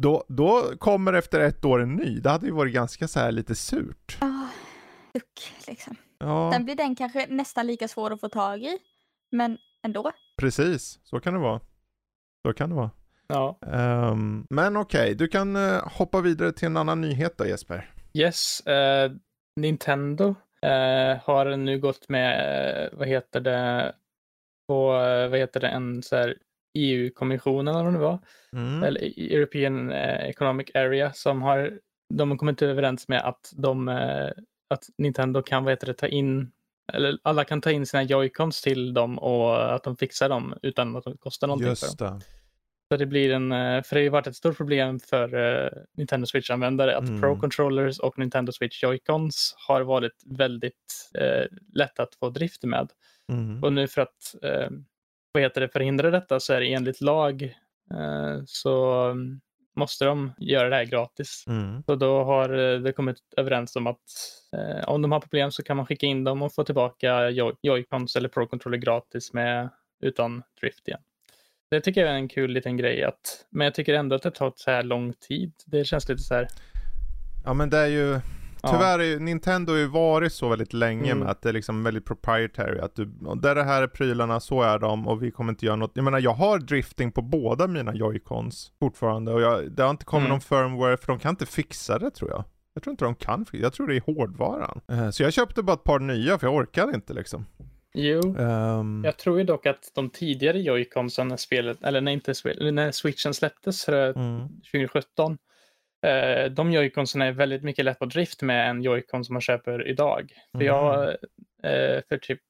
[0.00, 2.20] Då, då kommer efter ett år en ny.
[2.20, 4.18] Det hade ju varit ganska så här lite surt.
[4.20, 4.46] Ah,
[5.12, 5.96] suck, liksom.
[6.18, 8.78] Ja, Sen blir den kanske nästan lika svår att få tag i.
[9.30, 10.12] Men ändå.
[10.36, 11.00] precis.
[11.04, 11.60] Så kan det vara.
[12.46, 12.90] Så kan det vara.
[13.26, 13.58] Ja.
[13.66, 17.90] Ehm, men okej, du kan eh, hoppa vidare till en annan nyhet då Jesper.
[18.14, 19.12] Yes, eh,
[19.56, 23.92] Nintendo eh, har nu gått med, eh, vad heter det,
[24.68, 26.36] på, eh, vad heter det, en så här
[26.78, 28.18] EU-kommissionen eller vad det var,
[28.52, 28.82] Mm.
[28.82, 29.00] eller
[29.32, 31.78] European eh, Economic Area som har,
[32.14, 33.88] de har kommit överens med att de,
[34.70, 36.52] att Nintendo kan, vad heter det, ta in,
[36.92, 40.96] eller alla kan ta in sina joycons till dem och att de fixar dem utan
[40.96, 42.20] att det kostar någonting för dem.
[42.90, 46.26] Så det blir en, eh, för det har varit ett stort problem för eh, Nintendo
[46.26, 47.20] Switch-användare att Mm.
[47.20, 52.90] Pro Controllers och Nintendo Switch Joy-Cons har varit väldigt eh, lätt att få drift med.
[53.32, 53.64] Mm.
[53.64, 54.68] Och nu för att eh,
[55.32, 57.42] vad heter det, förhindra detta så är det enligt lag
[57.94, 59.40] eh, så mm,
[59.76, 61.44] måste de göra det här gratis.
[61.46, 61.82] Mm.
[61.82, 64.02] Så då har eh, det kommit överens om att
[64.56, 67.56] eh, om de har problem så kan man skicka in dem och få tillbaka Joy-
[67.62, 69.68] Joy-Cons eller Pro Controller gratis med,
[70.02, 71.00] utan drift igen.
[71.70, 73.04] Det tycker jag är en kul liten grej.
[73.04, 75.52] Att, men jag tycker ändå att det tar så här lång tid.
[75.66, 76.48] Det känns lite så här.
[77.44, 78.20] Ja men det är ju,
[78.62, 78.68] Ja.
[78.72, 81.18] tyvärr är ju, Nintendo har ju varit så väldigt länge Mm.
[81.18, 83.04] med att det är liksom väldigt proprietary, att du,
[83.42, 85.90] där det här är prylarna, så är de och vi kommer inte göra något.
[85.94, 90.04] Jag menar jag har drifting på båda mina joycons fortfarande och jag, det har inte
[90.04, 90.30] kommit Mm.
[90.30, 92.44] någon firmware för de kan inte fixa det tror jag.
[92.74, 94.80] Jag tror inte de kan fixa jag tror det är hårdvaran.
[94.92, 97.46] Eh, Så jag köpte bara ett par nya för jag orkade inte liksom.
[98.00, 102.32] Jo, Ehm, jag tror ju dock att de tidigare Joy-Consen när spelet, eller när, inte,
[102.72, 105.38] när Switchen släpptes eh, mm, 2017.
[106.06, 109.88] Eh, de Joy-Consen är väldigt mycket lätt att drift med en Joy-Con som man köper
[109.88, 110.32] idag.
[110.52, 111.08] För jag,
[111.62, 112.40] eh, för typ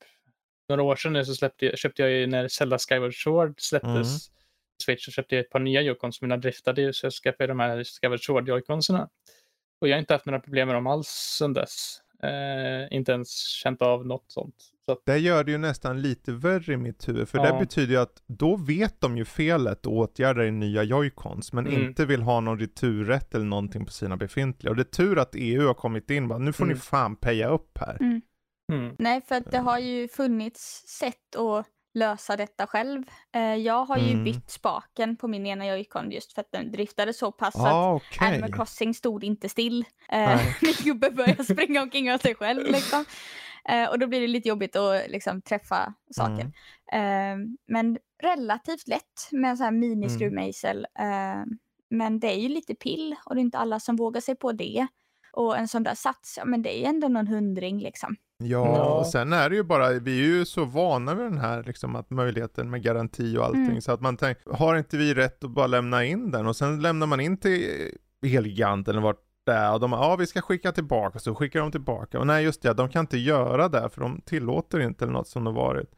[0.69, 3.95] några år sedan nu så släppte, jag- köpte jag ju när Zelda Skyward Sword släpptes
[3.95, 4.05] Mm.
[4.85, 7.61] Switch så köpte jag ett par nya Joy-Cons som mina driftade så jag skaffade de
[7.61, 9.09] här Skyward Sword Joy-Conserna.
[9.81, 12.01] Och jag har inte haft några problem med dem alls sedan dess.
[12.23, 14.55] Eh, inte ens känt av något sånt.
[14.87, 17.53] Så att, Det gör det ju nästan lite värre i mitt huvud, för Ja.
[17.53, 21.67] det betyder ju att då vet de ju felet och åtgärdar i nya joycons, men
[21.67, 21.83] Mm.
[21.83, 24.71] inte vill ha någon returrätt eller någonting på sina befintliga.
[24.71, 26.75] Och det är tur att EU har kommit in bara, nu får Mm.
[26.75, 27.97] ni fan peja upp här.
[28.73, 31.67] mm, Nej, för att det har ju funnits sätt att
[31.99, 33.03] lösa detta själv.
[33.35, 34.25] Eh, jag har ju Mm.
[34.25, 37.95] bytt spaken på min ena Joy-Con just för att den driftade så pass att Ah,
[37.95, 38.29] okej.
[38.29, 39.85] Animal Crossing stod inte still.
[40.09, 43.05] Eh, min gubbe började springa omkring av sig själv liksom.
[43.69, 46.51] Eh, och då blir det lite jobbigt att liksom träffa saker.
[46.93, 47.43] Mm.
[47.43, 49.81] Eh, men relativt lätt med en sån här Mm.
[49.81, 50.87] miniskruvmejsel.
[50.99, 51.45] Eh,
[51.91, 54.53] men det är ju lite pill och det är inte alla som vågar sig på
[54.53, 54.87] det.
[55.33, 58.17] Och en sån där sats, ja men det är ju ändå någon hundring liksom.
[58.45, 61.63] Ja, och sen är det ju bara, vi är ju så vana vid den här
[61.63, 63.81] liksom att möjligheten med garanti och allting Mm.
[63.81, 66.47] så att man tänker, har inte vi rätt att bara lämna in den?
[66.47, 67.91] Och sen lämnar man in till
[68.27, 71.71] Elgiganten eller vart det är och de ja vi ska skicka tillbaka, så skickar de
[71.73, 72.19] tillbaka.
[72.19, 75.29] Och nej just det, de kan inte göra det för de tillåter inte eller något
[75.29, 75.91] som det varit.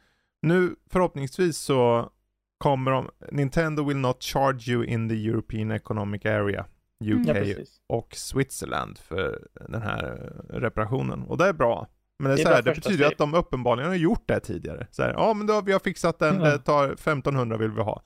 [0.42, 2.10] Nu förhoppningsvis så
[2.58, 6.66] kommer de, Nintendo will not charge you in the European Economic Area,
[7.00, 7.26] UK Mm.
[7.26, 7.80] Ja, precis.
[7.86, 11.22] och Switzerland för den här reparationen.
[11.22, 11.86] Och det är bra.
[12.18, 13.06] Men det, Det så här, det betyder steg.
[13.12, 14.86] att de uppenbarligen har gjort det tidigare.
[14.90, 16.50] Så här, ja men då har vi har fixat den, Ja.
[16.50, 18.02] det tar 1500 vill vi ha.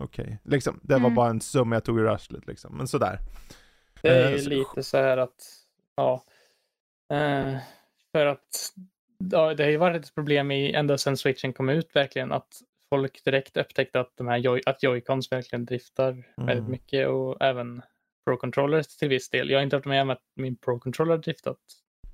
[0.00, 1.14] Okej, liksom, det var Mm.
[1.14, 3.18] bara en summa jag tog ur arslet liksom, men sådär.
[4.02, 5.34] Det är Eh, ju så- lite så här att,
[5.96, 6.24] ja,
[7.12, 7.56] eh,
[8.12, 8.72] för att
[9.30, 12.60] ja, det har ju varit ett problem i, ända sedan switchen kom ut verkligen att
[12.90, 16.70] folk direkt upptäckte att de här joy, att joycons verkligen driftar väldigt Mm.
[16.70, 17.82] mycket och även
[18.26, 19.50] pro controllers till viss del.
[19.50, 21.56] Jag har inte varit med att min pro controller har driftat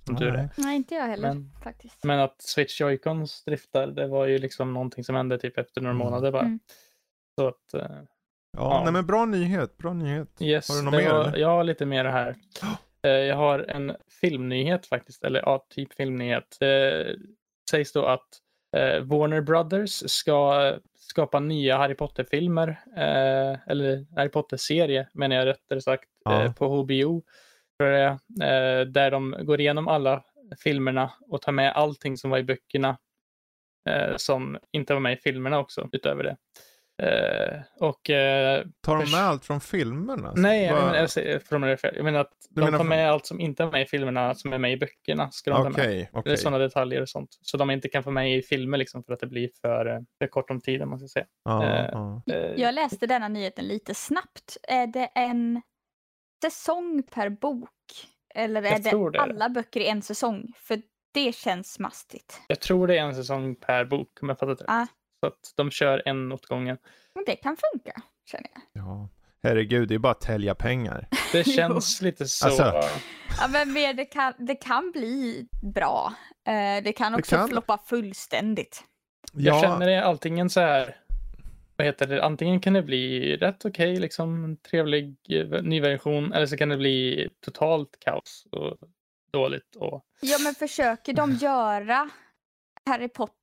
[0.07, 0.33] som tur är.
[0.37, 0.48] Nej.
[0.57, 2.05] Nej, inte jag heller Men- faktiskt.
[2.05, 5.94] Men att switch joycons driftar, det var ju liksom någonting som hände typ efter några
[5.94, 6.05] Mm.
[6.07, 6.42] månader bara.
[6.42, 6.61] Mm.
[7.40, 7.96] Så att, eh,
[8.57, 8.81] Ja, Ja.
[8.85, 10.29] nej men bra nyhet, bra nyhet.
[10.40, 12.37] Yes, Har du något mer, var, jag har lite mer här.
[13.05, 16.57] Eh, Jag har en filmnyhet faktiskt, eller ja, typ filmnyhet.
[16.61, 17.07] Det
[17.70, 18.29] sägs då att
[18.77, 20.72] eh, Warner Brothers ska
[21.12, 26.44] skapa nya Harry Potter-filmer, eh, eller Harry Potter-serie menar jag rättare sagt, Ja.
[26.44, 27.22] eh, på HBO.
[27.79, 28.05] Det
[28.46, 30.25] eh, där de går igenom alla
[30.64, 32.98] filmerna och tar med allting som var i böckerna
[33.88, 36.37] eh, som inte var med i filmerna också, utöver det.
[37.02, 40.33] Eh, och eh, Tar de med allt från filmerna?
[40.37, 41.78] Nej, jag menar, jag.
[41.96, 43.87] Jag menar att Du de menar tar för- med allt som inte är med i
[43.87, 45.31] filmerna som är med i böckerna.
[45.31, 45.72] Ska de ta med.
[45.72, 47.38] Okej, Det är sådana detaljer och sånt.
[47.42, 50.00] Så de inte kan få med i filmer liksom för att det blir för, eh,
[50.18, 51.26] för kort om tid om man ska säga.
[51.44, 52.22] Ja, eh, ja.
[52.33, 54.57] Eh, Jag läste denna nyheten lite snabbt.
[54.68, 55.62] Är det en
[56.44, 57.70] säsong per bok?
[58.35, 59.20] Eller är det det.
[59.20, 60.52] alla böcker i en säsong?
[60.57, 60.83] För
[61.14, 62.40] det känns mastigt.
[62.48, 64.68] Jag tror det är en säsong per bok om jag fattat rätt.
[64.70, 64.87] Ah.
[65.23, 66.79] Så att de kör en åt gången.
[67.15, 68.63] Men det kan funka, känner jag.
[68.73, 69.09] ja.
[69.43, 71.09] Herregud, det är bara att tälja pengar.
[71.33, 72.47] Det känns lite så.
[72.47, 72.73] Alltså-
[73.41, 76.15] Ja, men mer, det, kan, det kan bli bra.
[76.47, 78.85] Eh, det kan Det också kan- floppa fullständigt.
[79.33, 80.97] Jag Ja, känner det antingen så här.
[81.77, 82.25] Vad heter det?
[82.25, 86.69] Antingen kan det bli rätt okej, liksom en trevlig eh, ny version, eller så kan
[86.69, 88.77] det bli totalt kaos och
[89.33, 89.77] dåligt.
[89.77, 92.11] Och Ja, men försöker de göra
[92.91, 93.37] Harry Potter,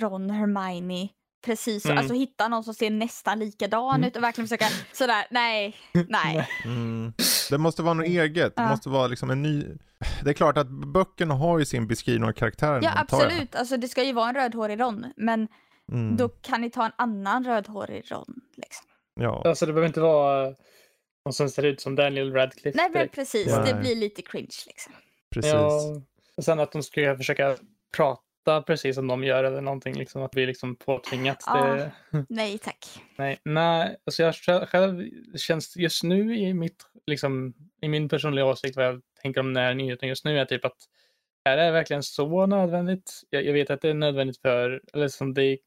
[0.00, 1.08] Ron, Hermione
[1.44, 1.98] precis Mm.
[1.98, 4.08] alltså hitta någon som ser nästan likadan Mm.
[4.08, 5.76] ut och verkligen försöka sådär, nej,
[6.08, 6.48] nej.
[6.64, 7.12] Mm.
[7.50, 8.68] Det måste vara något eget, det Ja.
[8.68, 9.64] måste vara liksom en ny...
[10.24, 12.82] Det är klart att böckerna har ju sin beskrivning av karaktären.
[12.82, 15.48] Ja, absolut, alltså det ska ju vara en rödhårig Ron, men
[15.92, 16.16] Mm.
[16.16, 18.34] då kan ni ta en annan rödhårig Ron.
[18.56, 18.86] Liksom.
[19.20, 19.42] Ja.
[19.46, 20.54] Alltså det behöver inte vara
[21.24, 22.76] någon som ser ut som Daniel Radcliffe.
[22.76, 23.64] Nej, men precis, Ja.
[23.64, 24.92] det blir lite cringe liksom.
[25.30, 25.52] Precis.
[25.52, 25.80] Ja,
[26.36, 27.56] och sen att de ska försöka
[27.96, 28.22] prata
[28.66, 31.44] precis som de gör eller någonting, liksom att vi liksom påtvingat.
[31.54, 31.92] Det,
[32.28, 32.86] Nej tack.
[33.16, 34.34] nej, nej, alltså jag
[34.68, 39.54] själv, känns just nu i mitt, liksom, i min personliga åsikt vad jag tänker om
[39.54, 40.76] den här nyheten just nu är typ att
[41.44, 43.22] är det verkligen så nödvändigt?
[43.30, 45.58] Jag, jag vet att det är nödvändigt för, eller som det, är-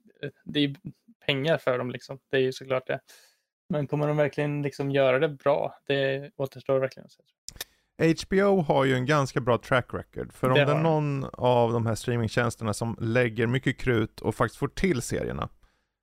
[0.43, 0.75] det är
[1.25, 2.19] pengar för dem liksom.
[2.29, 2.99] Det är ju såklart det.
[3.69, 5.79] Men kommer de verkligen liksom göra det bra?
[5.87, 7.23] Det återstår verkligen att se.
[8.01, 10.33] HBO har ju en ganska bra track record.
[10.33, 14.35] För om Det det, är någon av de här streamingtjänsterna som lägger mycket krut och
[14.35, 15.49] faktiskt får till serierna,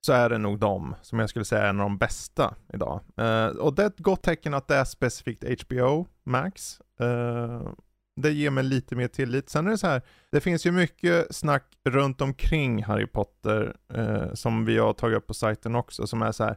[0.06, 3.00] så är det nog de som jag skulle säga är en av de bästa idag.
[3.16, 6.80] Eh, och det är ett gott tecken att det är specifikt HBO Max.
[7.00, 7.68] Eh,
[8.16, 9.50] det ger mig lite mer tillit.
[9.50, 14.34] Sen är det så här, det finns ju mycket snack runt omkring Harry Potter eh,
[14.34, 16.56] som vi har tagit upp på sajten också, som är så här,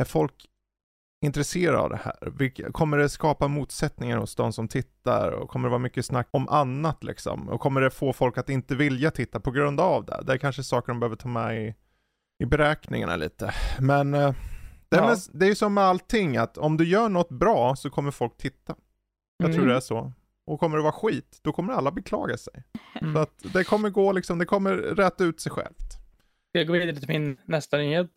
[0.00, 0.46] är folk
[1.22, 2.70] intresserade av det här?
[2.72, 5.30] Kommer det skapa motsättningar hos de som tittar?
[5.32, 7.48] Och kommer det vara mycket snack om annat liksom?
[7.48, 10.22] Och kommer det få folk att inte vilja titta på grund av det?
[10.26, 11.74] Det är kanske saker de behöver ta med i,
[12.42, 13.54] i beräkningarna lite.
[13.80, 14.34] Men eh,
[14.88, 15.06] det, är Ja.
[15.08, 18.10] med, det är ju som med allting, att om du gör något bra så kommer
[18.10, 18.74] folk titta.
[19.38, 19.68] Jag tror Mm.
[19.68, 20.12] det är så.
[20.46, 22.64] Och kommer det vara skit, då kommer alla beklaga sig.
[23.00, 23.14] Mm.
[23.14, 25.96] Så att det kommer gå liksom, det kommer rätta ut sig självt.
[26.52, 28.10] Jag går vidare till min nästa nyhet.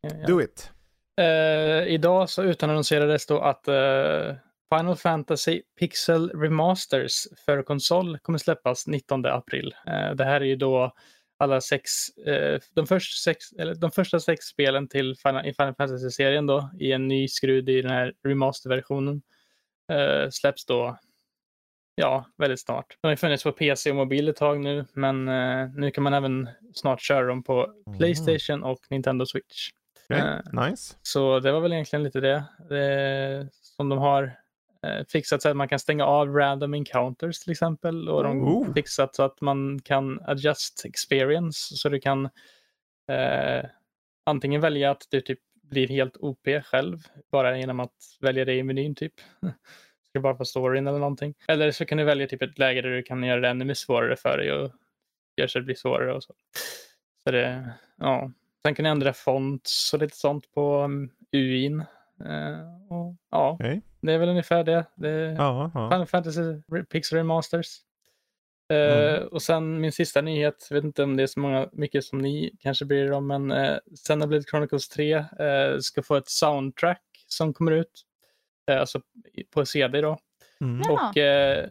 [0.00, 0.26] Ja, ja.
[0.26, 0.72] Do it.
[1.16, 4.34] Eh, idag så utannonserades då att eh,
[4.74, 9.74] Final Fantasy Pixel Remasters för konsol kommer släppas 19 april.
[9.86, 10.92] Eh, det här är ju då
[11.38, 11.90] alla sex,
[12.26, 16.70] eh, de, första sex, eller de första sex spelen till Final, i Final Fantasy-serien då
[16.78, 19.22] i en ny skrud i den här remaster-versionen
[19.92, 20.98] eh, släpps då
[21.94, 22.98] ja, väldigt snart.
[23.00, 26.14] De har funnits på PC och mobil ett tag nu, men eh, nu kan man
[26.14, 27.98] även snart köra dem på Mm.
[27.98, 29.70] Playstation och Nintendo Switch.
[30.10, 30.18] Okej,
[30.54, 30.94] Eh, Nice.
[31.02, 34.22] så det var väl egentligen lite det, det som de har
[34.86, 38.08] eh, fixat så att man kan stänga av random encounters till exempel.
[38.08, 38.74] Och de Oh.
[38.74, 42.24] fixat så att man kan adjust experience så du kan
[43.08, 43.64] eh,
[44.26, 46.98] antingen välja att du typ blir helt OP själv
[47.30, 49.14] bara genom att välja det i menyn typ.
[50.12, 51.34] Det bara på storyn eller någonting.
[51.48, 54.16] Eller så kan du välja typ ett läge där du kan göra det ännu svårare
[54.16, 54.72] för dig och
[55.36, 56.34] göra så det blir svårare och så.
[57.24, 58.30] Så det, ja.
[58.66, 61.80] Sen kan du ändra fonts och lite sånt på um, UIn.
[62.24, 63.82] Eh, och, ja, Okej.
[64.00, 64.84] det är väl ungefär det.
[64.94, 65.90] det Ja, ja.
[65.90, 66.42] Final Fantasy
[66.92, 67.66] Pixel Remasters.
[68.68, 69.28] Mm.
[69.28, 72.18] Och sen min sista nyhet, jag vet inte om det är så många, mycket som
[72.18, 75.24] ni kanske bryr er om, men eh, Xenoblade Chronicles 3 eh,
[75.80, 78.02] ska få ett soundtrack som kommer ut.
[78.70, 79.00] Eh, alltså
[79.54, 80.18] på CD då.
[80.60, 80.80] Mm.
[80.80, 81.14] Och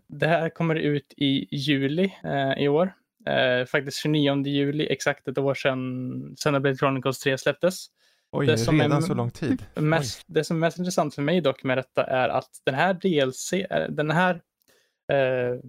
[0.08, 2.12] det här kommer ut i juli
[2.58, 2.94] i år.
[3.26, 7.86] Eh, faktiskt 29 juli, exakt ett år sedan Xenoblade Chronicles 3 släpptes.
[8.32, 9.66] Oj, det som är- redan så lång tid.
[9.76, 12.94] Mest, det som är mest intressant för mig dock med detta är att den här
[12.94, 14.42] DLC, eh, den här
[15.12, 15.60] eh,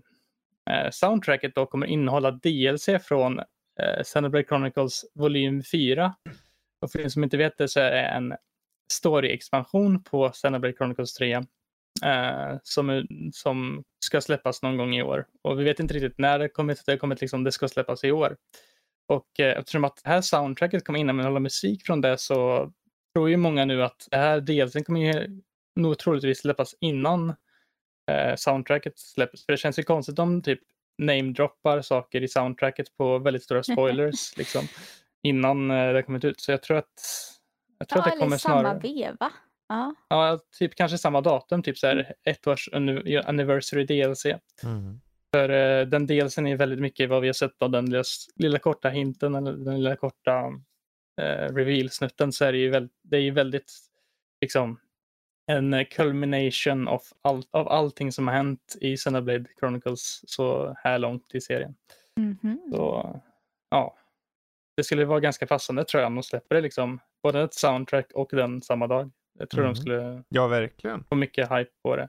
[0.76, 6.14] eh, soundtracket då kommer innehålla DLC från eh, Xenoblade Chronicles volym 4.
[6.80, 8.34] Och för er som inte vet det så är det en
[8.92, 11.42] story-expansion på Xenoblade Chronicles 3
[12.04, 15.26] eh, som, som ska släppas någon gång i år.
[15.42, 18.12] Och vi vet inte riktigt när det kommer, det, kommer liksom, det ska släppas i
[18.12, 18.36] år.
[19.08, 22.72] Och eh, eftersom att det här soundtracket kommer innehålla musik från det så
[23.14, 25.42] tror ju många nu att det här DLCn kommer ju
[25.76, 27.34] nog troligtvis släppas innan
[28.10, 29.46] eh, soundtracket släpps.
[29.46, 30.60] För det känns ju konstigt om typ
[30.98, 34.62] namedroppar saker i soundtracket på väldigt stora spoilers liksom,
[35.22, 36.40] innan eh, det kommit ut.
[36.40, 36.94] Så jag tror att,
[37.78, 38.78] jag tror Ja, att det kommer eller samma snarare...
[38.78, 39.32] veva.
[39.68, 39.94] Ja.
[40.08, 44.24] Ja, typ kanske samma datum, typ så här ett års anni- anniversary DLC.
[44.64, 45.00] Mm.
[45.34, 48.04] För eh, den DLCn är väldigt mycket vad vi har sett av den lilla,
[48.36, 50.52] lilla korta hinten eller den lilla korta
[51.20, 53.72] eh, reveal-snutten så är det ju väldigt, det är ju väldigt
[54.40, 54.80] liksom
[55.52, 61.34] en culmination of, all, av allting som har hänt i Xenoblade Chronicles så här långt
[61.34, 61.74] i serien.
[62.16, 62.60] Mhm.
[62.70, 63.20] Så
[63.70, 63.96] ja,
[64.76, 68.12] det skulle vara ganska passande tror jag om de släpper det liksom både ett soundtrack
[68.14, 69.10] och den samma dag.
[69.38, 69.74] Jag tror Mm.
[69.74, 71.04] de skulle Ja, verkligen.
[71.04, 72.08] få mycket hype på det.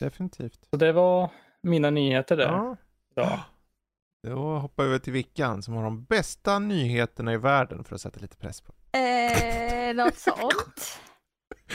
[0.00, 0.66] Definitivt.
[0.70, 1.30] Så det var
[1.62, 2.44] mina nyheter där.
[2.48, 2.76] Ja.
[3.16, 3.38] idag.
[4.26, 8.00] Då hoppar vi över till Vickan som har de bästa nyheterna i världen för att
[8.00, 8.72] sätta lite press på.
[8.98, 11.00] Eh, något sånt.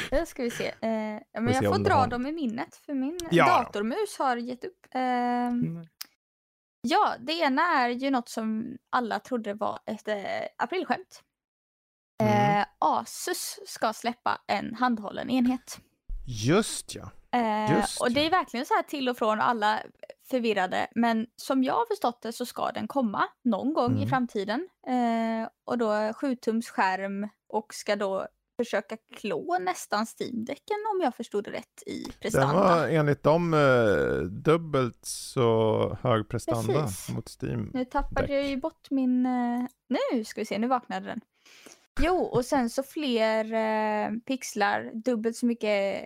[0.10, 0.68] Det ska vi se.
[0.68, 3.46] Eh, men se jag får dra har- dem i minnet för min Ja.
[3.46, 4.86] datormus har gett upp.
[4.92, 5.02] Eh,
[5.48, 5.86] Mm.
[6.82, 10.16] ja, det ena är ju något som alla trodde var ett eh,
[10.58, 11.24] aprilskämt.
[12.19, 12.60] Mm.
[12.60, 15.79] Eh, Asus ska släppa en handhållen enhet.
[16.25, 17.10] Just ja.
[17.32, 19.79] Eh, Just och det är verkligen så här till och från alla
[20.29, 20.88] förvirrade.
[20.95, 24.10] Men som jag har förstått det så ska den komma någon gång i Mm.
[24.10, 24.67] framtiden.
[24.88, 28.27] Eh, och då 7 tums skärm och ska då
[28.58, 32.53] försöka klå nästan Steam-däcken om jag förstod det rätt i Den prestanda.
[32.63, 37.10] var enligt dem eh, dubbelt så hög prestanda Precis.
[37.15, 37.71] mot Steam.
[37.73, 38.29] Nu tappade däck.
[38.29, 39.25] jag ju bort min...
[39.25, 39.65] eh,
[40.13, 41.21] Nu ska vi se, nu vaknade den.
[42.02, 46.04] Jo, och sen så fler eh, pixlar, dubbelt så mycket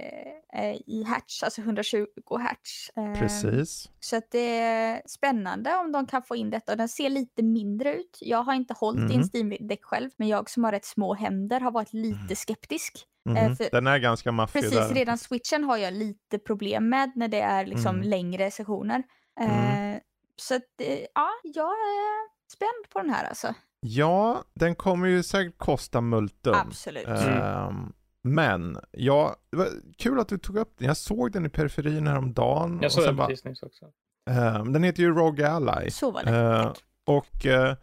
[0.54, 2.06] eh, i hertz, alltså 120
[2.40, 2.90] hertz.
[2.96, 3.90] Eh, Precis.
[4.00, 6.72] Så att det är spännande om de kan få in detta.
[6.72, 8.18] Och den ser lite mindre ut.
[8.22, 9.30] Jag har inte hållit i en Mhm.
[9.34, 13.06] Steam-däck själv, men jag som har rätt små händer har varit lite skeptisk.
[13.26, 13.38] Mhm.
[13.38, 14.94] eh, för- Den är ganska maffig Precis, där.
[14.94, 18.10] redan switchen har jag lite problem med när det är liksom Mm.
[18.10, 19.04] längre sessioner.
[19.40, 19.94] Mm.
[19.96, 20.00] Eh,
[20.36, 23.54] så att, eh, ja, jag är spänd på den här alltså.
[23.86, 26.54] Ja, den kommer ju säkert kosta multum.
[26.56, 27.08] Absolut.
[27.08, 27.93] Ehm,
[28.24, 29.67] men, ja, det var
[29.98, 30.88] kul att du tog upp den.
[30.88, 32.78] Jag såg den i periferin häromdagen.
[32.82, 33.86] Jag och såg sen den precis nyss också.
[34.30, 35.89] ehm, den heter ju Rogue Ally.
[35.89, 36.63] Så var det.
[36.63, 36.78] Tack.
[37.06, 37.76] och eh,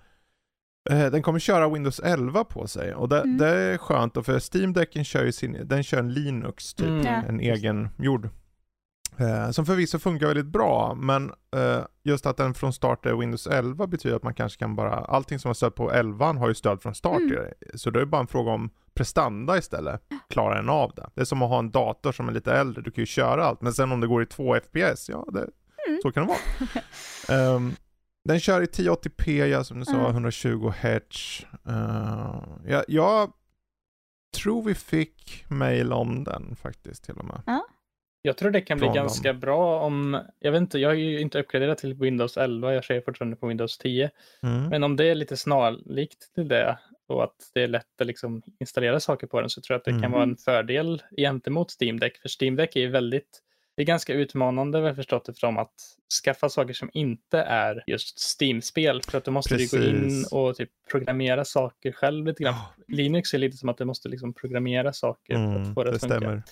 [0.91, 2.95] den kommer köra Windows 11 på sig.
[2.95, 3.37] Och det, Mm.
[3.39, 6.87] det är skönt, och för Steam Decken kör ju sin, den kör en Linux typ.
[6.89, 7.05] Mm.
[7.07, 7.13] Ja.
[7.29, 8.29] En egen gjord.
[9.19, 13.47] Eh, som förvisso funkar väldigt bra, men eh, just att den från start är Windows
[13.47, 16.55] 11 betyder att man kanske kan bara, allting som har stöd på 11 har ju
[16.55, 17.45] stöd från start Mm.
[17.75, 20.03] Så det är bara en fråga om prestanda istället.
[20.31, 21.11] Klarar den av det?
[21.15, 23.45] Det är som att ha en dator som är lite äldre, du kan ju köra
[23.45, 25.49] allt, men sen om det går i 2 FPS, ja det,
[25.89, 26.01] Mm.
[26.03, 26.37] så kan det vara.
[27.57, 27.73] Ehm,
[28.25, 30.11] den kör i 1080p, ja, som du sa, Mm.
[30.11, 31.45] 120 Hz.
[31.69, 33.33] Uh, jag, jag
[34.37, 37.43] tror vi fick mail om den faktiskt till och med.
[37.47, 37.67] Ja.
[38.23, 39.03] Jag tror det kan bli Från dem.
[39.05, 42.85] ganska bra om, jag vet inte, jag har ju inte uppgraderat till Windows 11, jag
[42.85, 44.11] kör fortfarande på Windows 10.
[44.43, 44.69] Mm.
[44.69, 48.43] Men om det är lite snarlikt till det och att det är lätt att liksom
[48.61, 50.03] installera saker på den så tror jag att det Mm.
[50.03, 52.17] kan vara en fördel gentemot Steam Deck.
[52.19, 53.41] För Steam Deck är ju väldigt,
[53.81, 55.73] det är ganska utmanande vad jag förstått det från att
[56.25, 59.03] skaffa saker som inte är just Steam-spel.
[59.03, 60.33] För att du måste ju gå in Precis.
[60.33, 62.55] och typ programmera saker själv lite grann.
[62.89, 65.91] Linux är lite som att du måste liksom programmera saker för Mm, att få det
[65.91, 66.17] det att funka.
[66.17, 66.43] stämmer.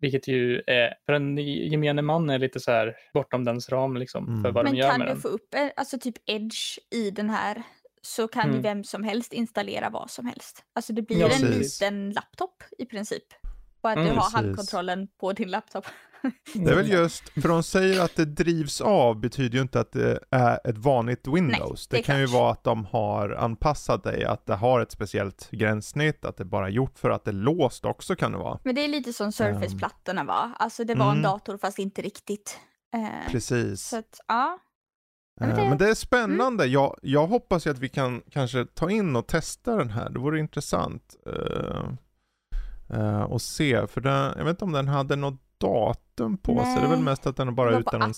[0.00, 4.26] Vilket ju är, för en gemene man är lite så här bortom dens ram liksom
[4.28, 4.42] Mm.
[4.42, 5.20] för vad Men de gör kan med du den.
[5.22, 7.62] få upp eh, alltså typ Edge i den här
[8.02, 8.62] så kan ju Mm.
[8.62, 10.64] vem som helst installera vad som helst.
[10.74, 11.80] Alltså det blir Ja, en precis.
[11.80, 13.24] liten laptop i princip.
[13.86, 14.34] Och att Mm, du har precis.
[14.34, 15.86] handkontrollen på din laptop.
[16.54, 19.92] Det är väl just, för de säger att det drivs av betyder ju inte att
[19.92, 21.88] det är ett vanligt Windows.
[21.88, 24.90] det det är kan ju vara att de har anpassat dig, att det har ett
[24.92, 28.38] speciellt gränssnitt, att det bara är gjort för att det är låst också kan det
[28.38, 28.58] vara.
[28.64, 30.50] Men det är lite som Surface-plattorna var.
[30.58, 31.16] Alltså det var Mm.
[31.16, 32.58] en dator fast inte riktigt.
[32.94, 33.82] Eh, Precis.
[33.88, 34.58] så att ja.
[35.40, 35.68] Ja, men det- Mm.
[35.68, 36.66] Men det är spännande.
[36.66, 40.10] Jag, jag hoppas ju att vi kan kanske ta in och testa den här.
[40.10, 41.16] Det vore intressant.
[41.28, 41.92] Uh,
[43.28, 46.74] och se, för den, jag vet inte om den hade något datum på sig.
[46.74, 47.04] Det är väl Nej.
[47.04, 47.70] mest att den bara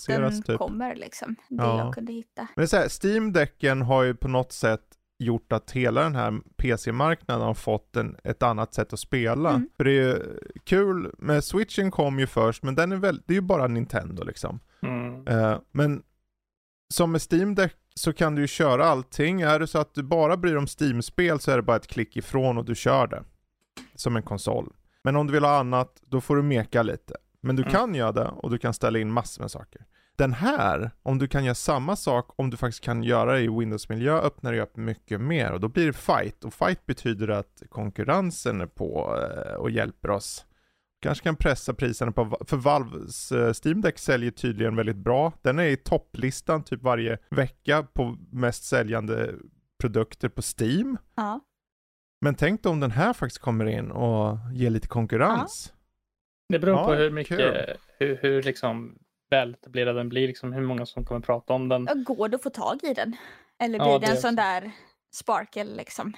[0.07, 0.57] den typ.
[0.57, 1.35] kommer liksom.
[1.49, 1.77] Det Ja.
[1.79, 2.41] jag kunde hitta.
[2.41, 4.81] Men det är så här, Steam-däcken har ju på något sätt
[5.19, 9.49] gjort att hela den här PC-marknaden har fått en, ett annat sätt att spela.
[9.49, 9.69] Mm.
[9.77, 13.33] För det är ju kul, med Switchen kom ju först, men den är väl, det
[13.33, 14.59] är ju bara Nintendo liksom.
[14.81, 15.27] Mm.
[15.27, 16.03] Eh, men
[16.93, 19.41] som med Steam Deck så kan du ju köra allting.
[19.41, 21.87] Är det så att du bara bryr dig om Steam-spel så är det bara ett
[21.87, 23.23] klick ifrån och du kör det.
[23.99, 24.73] Som en konsol.
[25.03, 27.13] Men om du vill ha annat, då får du meka lite.
[27.41, 27.73] Men du Mm.
[27.73, 29.85] kan göra det och du kan ställa in massor med saker.
[30.17, 33.47] Den här, om du kan göra samma sak, om du faktiskt kan göra det i
[33.47, 36.43] Windows-miljö, öppnar det upp mycket mer och då blir det fight.
[36.43, 40.45] Och fight betyder att konkurrensen är på eh, och hjälper oss.
[41.01, 45.33] Kanske kan pressa priserna på, för Valves eh, Steam Deck säljer tydligen väldigt bra.
[45.41, 49.33] Den är i topplistan typ varje vecka på mest säljande
[49.81, 50.97] produkter på Steam.
[51.15, 51.39] Ja.
[52.21, 55.73] Men tänk om den här faktiskt kommer in och ger lite konkurrens.
[56.49, 57.65] Det beror Ja, på hur mycket, kul.
[57.99, 58.97] hur, hur liksom
[59.29, 61.85] väletablerad den blir, liksom hur många som kommer prata om den.
[61.89, 63.15] Ja, Går det att få tag i den?
[63.59, 64.71] Eller Ja, blir det det en sån där
[65.13, 66.13] sparkle liksom?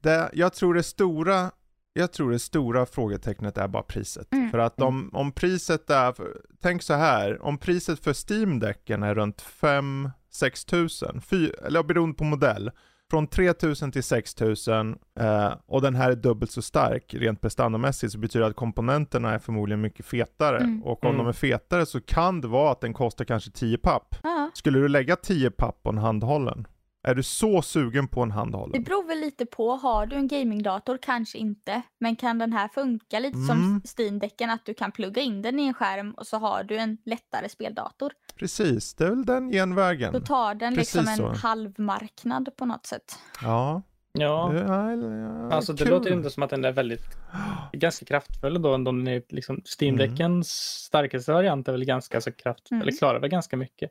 [0.00, 1.50] Det, jag tror det stora
[1.92, 4.32] jag tror det stora frågetecknet är bara priset.
[4.32, 4.50] Mm.
[4.50, 6.14] För att om, om priset är,
[6.62, 12.24] tänk så här, om priset för Steam-däcken är runt 5-6 tusen, fy- eller beroende på
[12.24, 12.70] modell,
[13.10, 18.18] från 3000 till 6000 eh, och den här är dubbelt så stark rent prestandamässigt så
[18.18, 20.58] betyder det att komponenterna är förmodligen mycket fetare.
[20.58, 20.82] Mm.
[20.84, 21.18] Och om Mm.
[21.24, 24.14] de är fetare så kan det vara att den kostar kanske 10 papp.
[24.22, 24.50] Ja.
[24.54, 26.66] Skulle du lägga 10 papp på en handhållen?
[27.06, 28.82] Är du så sugen på en Det handhållen?
[28.82, 29.70] beror väl lite på.
[29.76, 30.98] Har du en gamingdator?
[31.02, 31.82] Kanske inte.
[32.00, 33.46] Men kan den här funka lite Mm.
[33.46, 34.50] som Steam-däcken?
[34.50, 37.48] Att du kan plugga in den i en skärm och så har du en lättare
[37.48, 38.12] speldator.
[38.38, 40.12] Precis, det är väl den genvägen.
[40.12, 41.46] Då tar den Precis liksom en så.
[41.46, 43.18] halvmarknad på något sätt.
[43.42, 43.82] Ja.
[44.18, 45.90] Ja, Det, ja, ja, alltså det kul.
[45.92, 47.04] låter ju inte som att den är väldigt,
[47.72, 48.74] ganska kraftfull då.
[48.74, 50.44] Ändå den är liksom, Steam-däckens
[50.86, 52.88] starkaste variant är väl ganska så kraftfull, Mm.
[52.88, 53.90] eller klarar väl ganska mycket.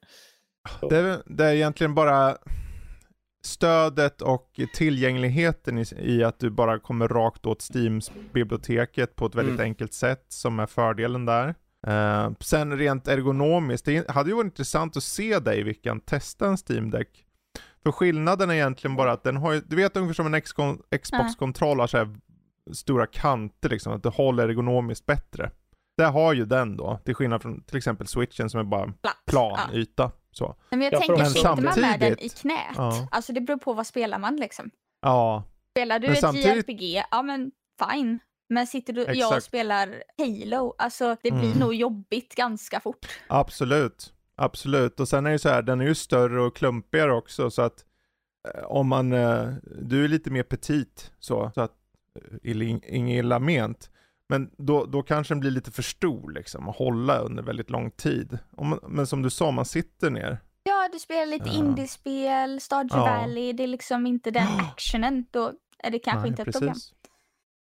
[0.89, 2.38] Det, är- det är egentligen bara
[3.46, 9.54] stödet och tillgängligheten i, i att du bara kommer rakt åt Steams-biblioteket på ett väldigt
[9.54, 9.64] Mm.
[9.66, 11.56] enkelt sätt som är fördelen där.
[11.88, 16.58] Eh, sen rent ergonomiskt, det hade ju varit intressant att se dig Vickan testa en
[16.70, 17.26] Steam Deck.
[17.84, 20.41] För skillnaden är egentligen bara att den har ju, du vet ungefär som en
[21.02, 22.16] Xbox-kontroll har så här
[22.74, 25.52] stora kanter liksom, att det håller ergonomiskt bättre.
[25.98, 28.94] Det har ju den då, till skillnad från till exempel switchen som är bara en
[28.94, 29.24] Platt.
[29.26, 29.78] plan Ja.
[29.80, 30.12] yta.
[30.32, 30.56] Så.
[30.70, 32.58] Men jag Ja, tänker, sitter man med den i knät?
[32.76, 33.08] Ja.
[33.12, 34.70] Alltså det beror på vad spelar man liksom.
[35.02, 37.52] Ja, Spelar du Men ett samtidigt- JRPG, ja men
[37.91, 38.20] fine.
[38.50, 39.44] Men sitter du, jag och Exakt.
[39.46, 41.60] spelar Halo, alltså det blir Mm.
[41.60, 43.06] nog jobbigt ganska fort.
[43.28, 45.00] Absolut, absolut.
[45.00, 47.86] Och sen är det så här, den är ju större och klumpigare också så att
[48.56, 49.48] eh, om man, eh,
[49.82, 51.72] du är lite mer petit så, så att,
[52.44, 52.52] eh,
[52.94, 53.89] inget illa ment.
[54.30, 57.91] Men då, då kanske den blir lite för stor liksom, att hålla under väldigt lång
[57.91, 58.38] tid.
[58.57, 60.38] Om man, men som du sa, man sitter ner.
[60.63, 61.55] Ja, du spelar lite Ja.
[61.55, 63.05] indiespel, Stardew Ja.
[63.21, 65.26] Valley, det är liksom inte den actionen.
[65.32, 66.91] Då är det kanske Nej, inte ett precis.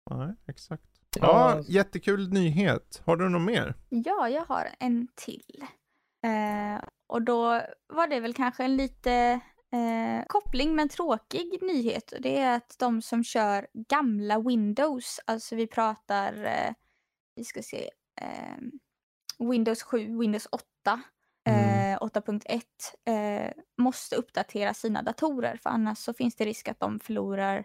[0.08, 0.26] problem.
[0.26, 0.82] Nej, exakt.
[1.20, 1.54] Ja.
[1.56, 3.02] Ja, jättekul nyhet.
[3.04, 3.74] Har du något mer?
[3.88, 5.64] Ja, jag har en till.
[6.26, 9.40] Eh, och då var det väl kanske en lite
[9.72, 12.12] eh, koppling men tråkig nyhet.
[12.20, 16.72] Det är att de som kör gamla Windows, alltså vi pratar, eh,
[17.34, 17.90] vi ska se,
[18.20, 18.56] eh,
[19.50, 21.00] Windows 7, Windows 8,
[21.48, 21.92] Mm.
[21.94, 22.62] eh, 8.1
[23.04, 27.64] eh, måste uppdatera sina datorer för annars så finns det risk att de förlorar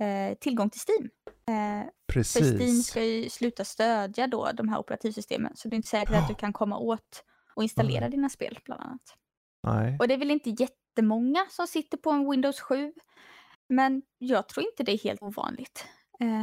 [0.00, 1.10] eh, tillgång till Steam.
[1.48, 2.48] Eh, Precis.
[2.48, 6.14] för Steam ska ju sluta stödja då de här operativsystemen så det är inte säkert
[6.16, 8.10] att du kan komma åt och installera Nej.
[8.10, 9.16] dina spel bland annat.
[9.66, 9.96] Nej.
[10.00, 10.50] Och det är väl inte
[10.96, 12.92] jättemånga som sitter på en Windows 7.
[13.68, 15.86] Men jag tror inte det är helt ovanligt.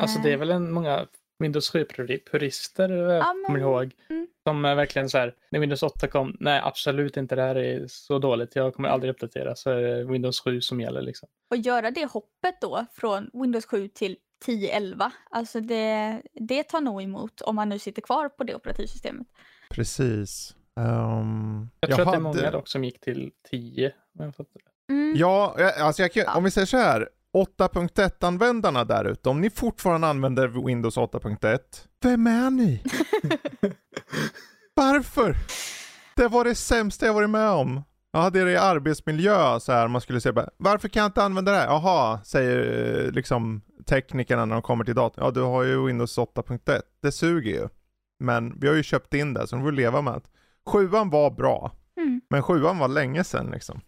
[0.01, 1.07] Alltså det är Eh, väl en många
[1.39, 3.93] Windows 7-purister, jag Ja, kommer ihåg.
[4.09, 4.27] mm.
[4.47, 7.87] Som är verkligen så här, när Windows 8 kom, nej absolut inte, det här är
[7.87, 11.29] så dåligt, jag kommer aldrig uppdatera, så är det Windows 7 som gäller liksom.
[11.51, 15.11] Och göra det hoppet då från Windows 7 till 10.11.
[15.29, 19.27] Alltså det, det tar nog emot om man nu sitter kvar på det operativsystemet.
[19.69, 20.55] Precis.
[20.79, 23.93] Ehm, Jag tror att det är hade- många dock som gick till 10.
[24.19, 24.93] om jag fattar det.
[24.93, 25.13] Mm.
[25.17, 27.09] Ja, jag- alltså jag kan, om vi säger så här.
[27.37, 31.59] 8.1-användarna där ute, om ni fortfarande använder Windows 8.1,
[32.01, 32.83] vem är ni?
[34.73, 35.35] Varför?
[36.15, 37.83] Det var det sämsta jag varit med om.
[38.11, 41.23] Jag hade det i arbetsmiljö så här, man skulle säga bara, varför kan jag inte
[41.23, 41.65] använda det här?
[41.67, 42.59] Jaha, säger
[43.05, 45.23] eh, liksom teknikerna när de kommer till datorn.
[45.25, 46.81] Ja, du har ju Windows 8.1.
[47.01, 47.67] Det suger ju.
[48.19, 50.21] Men vi har ju köpt in det, så de får leva med det.
[50.65, 52.21] Sjuan var bra, Mm.
[52.29, 53.81] men sjuan var länge sedan liksom.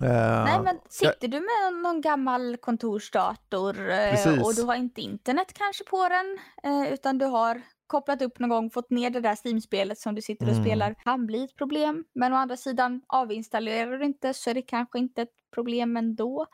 [0.00, 3.72] Eh, Nej men sitter du med någon gammal kontorsdator
[4.10, 4.44] Precis.
[4.46, 8.50] och du har inte internet kanske på den eh, utan du har kopplat upp någon
[8.50, 10.64] gång, fått ner det där Steam-spelet som du sitter och Mm.
[10.64, 12.04] spelar kan bli ett problem.
[12.14, 16.46] Men å andra sidan avinstallerar du inte så är det kanske inte ett problem ändå.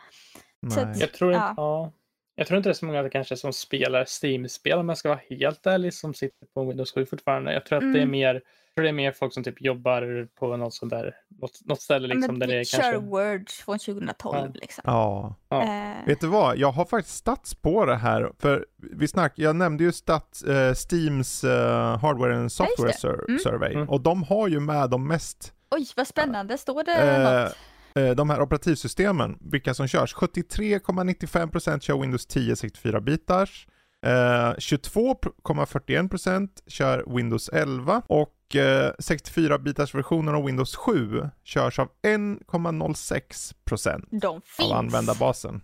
[0.75, 1.01] så att- nej.
[1.01, 1.55] Jag tror, inte, Ja.
[1.57, 1.93] ja.
[2.35, 5.21] Jag tror inte det är så många kanske som spelar Steam-spel om jag ska vara
[5.31, 7.53] helt ärlig som sitter på Windows 7 fortfarande.
[7.53, 8.11] Jag tror att det är Mm.
[8.11, 8.41] mer
[8.75, 12.09] tror det är mer folk som typ jobbar på något sånt där, något, något ställe
[12.09, 12.99] Ja, liksom där det är kanske...
[12.99, 14.51] Word från 2012 Ja.
[14.55, 14.83] liksom.
[14.87, 15.35] Ja.
[15.49, 15.63] Ja.
[15.63, 16.57] Eh, Vet du vad?
[16.59, 18.33] Jag har faktiskt stats på det här.
[18.39, 23.39] För vi snack, jag nämnde ju stats, eh, Steams eh, Hardware and Software sur- Mm.
[23.39, 23.75] Survey.
[23.75, 23.89] Mm.
[23.89, 27.57] Och de har ju med de mest, oj vad spännande, står det Eh, något?
[27.95, 30.15] Eh, de här operativsystemen, vilka som körs.
[30.15, 33.67] 73,95% kör Windows 10 64 bitars.
[34.07, 41.89] Eh, 22,41% kör Windows 11 och eh, 64 bitars versionen av Windows 7 körs av
[42.03, 44.71] 1,06% De finns.
[44.71, 45.61] av användarbasen.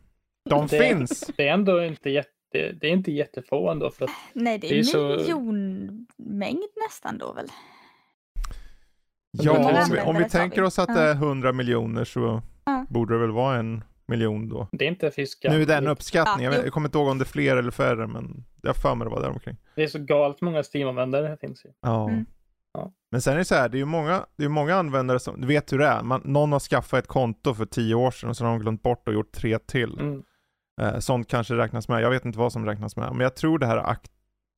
[0.50, 1.30] De Det- finns!
[1.36, 4.70] Det är ändå inte jätte, det är inte jättefå ändå för att Nej, det är,
[4.70, 7.48] det är så- miljonmängd nästan då väl?
[9.30, 12.86] Ja, om vi, om vi tänker oss att det är 100 miljoner så Ja.
[12.88, 14.68] borde det väl vara en miljon då.
[14.72, 15.50] det är inte fiskar.
[15.50, 16.64] Nu är det en uppskattning, Ja, jag, vet, jo.
[16.66, 19.04] jag kommer inte ihåg om det är fler eller färre men jag har för mig
[19.04, 19.56] det var där omkring.
[19.74, 21.68] Det är så galet många Steam-användare finns ju.
[21.80, 22.08] Ja.
[22.08, 22.26] Mm.
[22.72, 22.92] Ja.
[23.10, 25.40] Men sen är det så här, det är ju många, det är många användare som,
[25.40, 28.30] du vet hur det är, Man, någon har skaffat ett konto för 10 år sedan
[28.30, 30.00] och så har de glömt bort och gjort tre till.
[30.00, 30.22] Mm.
[30.80, 33.58] Eh, sånt kanske räknas med, jag vet inte vad som räknas med, men jag tror
[33.58, 34.10] det här är ak-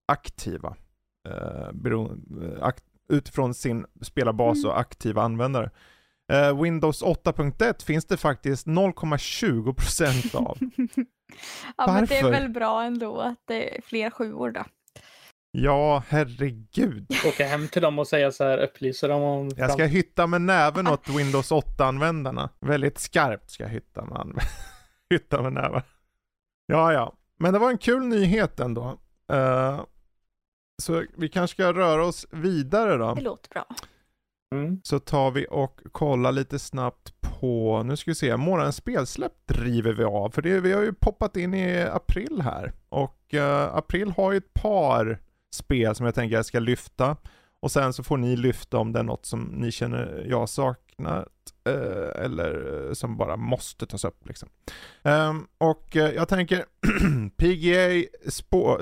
[0.08, 0.76] aktiva.
[1.28, 2.06] Eh, bero,
[2.42, 4.70] eh, ak- utifrån sin spelarbas Mm.
[4.70, 5.70] och aktiva användare.
[6.32, 10.58] Eh, Windows 8.1 finns det faktiskt 0,20% av.
[11.76, 12.30] ja, men det är Varför?
[12.30, 14.64] väl bra ändå att det är fler sjuor då.
[15.52, 17.06] Ja, herregud.
[17.26, 19.50] Åka hem till dem och säga så här, upplysa dem om...
[19.56, 22.48] Jag ska hytta med näven åt Windows 8-användarna.
[22.61, 24.40] Väldigt skarpt ska jag hytta med, anv-
[25.11, 25.82] hytta med näven.
[26.66, 27.12] Ja, ja.
[27.38, 28.98] Men det var en kul nyhet ändå.
[29.32, 29.80] Eh,
[30.81, 33.14] så vi kanske ska röra oss vidare då.
[33.14, 33.66] Det låter bra.
[34.55, 34.81] Mm.
[34.85, 39.93] Så tar vi och kollar lite snabbt på, nu ska vi se, månadens spelsläpp driver
[39.93, 40.31] vi av.
[40.31, 42.72] För det, vi har ju poppat in i april här.
[42.89, 45.18] Och eh, april har ju ett par
[45.55, 47.16] spel som jag tänker jag ska lyfta.
[47.61, 50.49] Och sen så får ni lyfta om det är något som ni känner jag
[51.05, 51.28] saknat.
[51.64, 54.48] eh, eller eh, som bara måste tas upp liksom.
[55.03, 56.64] Ehm, och eh, jag tänker
[57.36, 58.05] PGA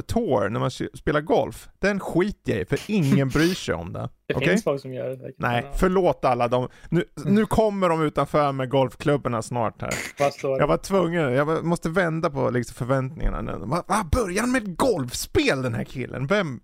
[0.06, 1.68] Tour när man spelar golf.
[1.78, 4.08] Den skiter jag i för ingen bryr sig om det.
[4.26, 4.48] Det Okej?
[4.48, 5.16] finns folk som gör det.
[5.16, 5.34] säkert.
[5.38, 6.68] Nej, förlåt alla de.
[6.88, 9.94] Nu, nu kommer de utanför med golfklubborna snart här.
[10.58, 13.52] Jag var tvungen, jag var- måste vända på liksom förväntningarna nu.
[13.66, 14.04] Va, va,
[14.40, 16.26] han med golfspel den här killen?
[16.26, 16.60] Vem?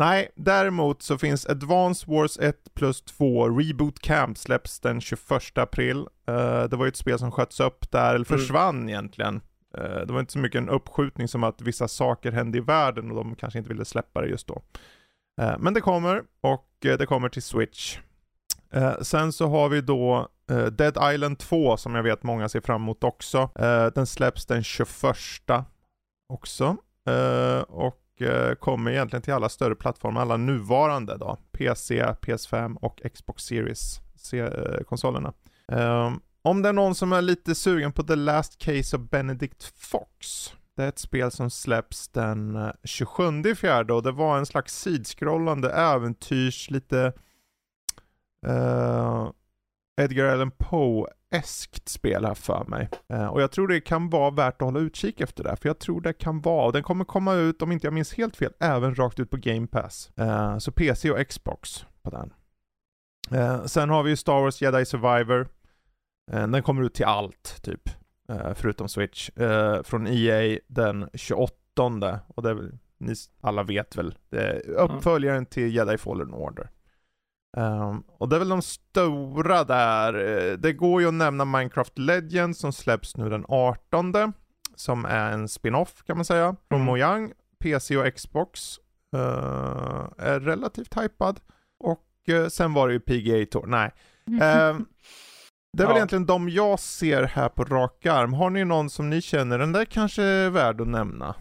[0.00, 5.98] Nej, däremot så finns Advance Wars 1 plus 2 Reboot Camp släpps den 21 april.
[6.28, 8.38] Eh, det var ju ett spel som sköts upp där, eller Mm.
[8.40, 9.40] försvann egentligen.
[9.78, 13.10] Eh, det var inte så mycket en uppskjutning som att vissa saker hände i världen
[13.10, 14.62] och de kanske inte ville släppa det just då.
[15.40, 17.98] Eh, men det kommer och det kommer till Switch.
[19.02, 20.28] Sen så har vi då
[20.72, 23.50] Dead Island 2 som jag vet många ser fram emot också.
[23.94, 25.64] Den släpps den 21
[26.28, 26.76] också.
[27.08, 27.60] Eh,
[28.20, 31.38] och kommer egentligen till alla större plattformar, alla nuvarande då.
[31.52, 35.32] PC, PS5 och Xbox Series-konsolerna.
[35.72, 39.02] Eh, ehm, om det är någon som är lite sugen på The Last Case of
[39.02, 40.46] Benedict Fox.
[40.76, 44.80] Det är ett spel som släpps den eh, 27 fjärde och det var en slags
[44.80, 47.12] sidskrollande äventyrs, lite
[50.00, 52.88] Edgar Allan Poe-eskt spel här för mig.
[53.08, 55.78] Eh, och jag tror det kan vara värt att hålla utkik efter det, för jag
[55.78, 58.52] tror det kan vara, och den kommer komma ut, om inte jag minns helt fel,
[58.60, 60.10] även rakt ut på Game Pass.
[60.16, 62.32] Eh, så PC och Xbox på den.
[63.30, 65.48] Eh, sen har vi ju Star Wars Jedi Survivor.
[66.32, 67.88] Eh, den kommer ut till allt, typ.
[68.28, 69.30] Eh, förutom Switch.
[69.30, 74.70] Eh, från EA den 28 och det är väl, ni alla vet väl, det är
[74.70, 76.70] uppföljaren till Jedi Fallen Order.
[77.56, 80.14] Um, och det är väl de stora där.
[80.14, 84.12] Eh, det går ju att nämna Minecraft Legends som släpps nu den 18.
[84.74, 86.56] Som är en spin-off kan man säga.
[86.68, 86.86] Från Mm.
[86.86, 87.32] Mojang.
[87.62, 88.78] PC och Xbox.
[89.16, 91.40] Uh, är relativt hypad.
[91.84, 93.66] Och uh, sen var det ju PGA Tour.
[93.66, 93.90] Nej.
[94.40, 94.86] Ehm,
[95.76, 95.96] det är väl Ja.
[95.96, 98.32] egentligen de jag ser här på rak arm.
[98.32, 101.34] Har ni någon som ni känner, den där kanske är värd att nämna?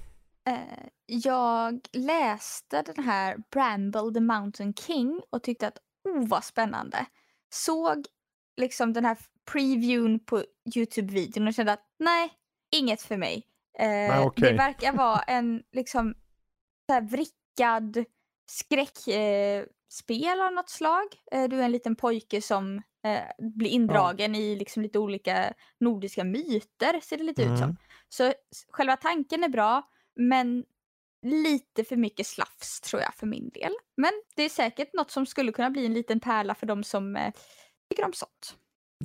[1.06, 5.78] Jag läste den här Bramble the Mountain King och tyckte att
[6.10, 7.06] oh vad spännande.
[7.50, 8.06] Såg
[8.58, 9.18] liksom den här
[9.52, 10.44] previewn på
[10.76, 12.32] Youtube-videon och kände att nej,
[12.72, 13.48] inget för mig.
[13.80, 14.52] Eh, Nej, okej.
[14.52, 16.16] Det verkar vara en liksom
[16.86, 18.06] så här vrickad
[18.50, 21.06] skräckspel eh, av något slag.
[21.32, 26.24] Eh, du är en liten pojke som eh, blir indragen i liksom lite olika nordiska
[26.24, 27.64] myter ser det lite ut som.
[27.64, 27.78] Mm.
[28.10, 28.34] Så
[28.70, 30.66] själva tanken är bra, men
[31.26, 33.72] lite för mycket slafs tror jag för min del.
[33.98, 37.16] Men det är säkert något som skulle kunna bli en liten pärla för de som
[37.16, 37.34] eh,
[37.90, 38.56] tycker om sånt.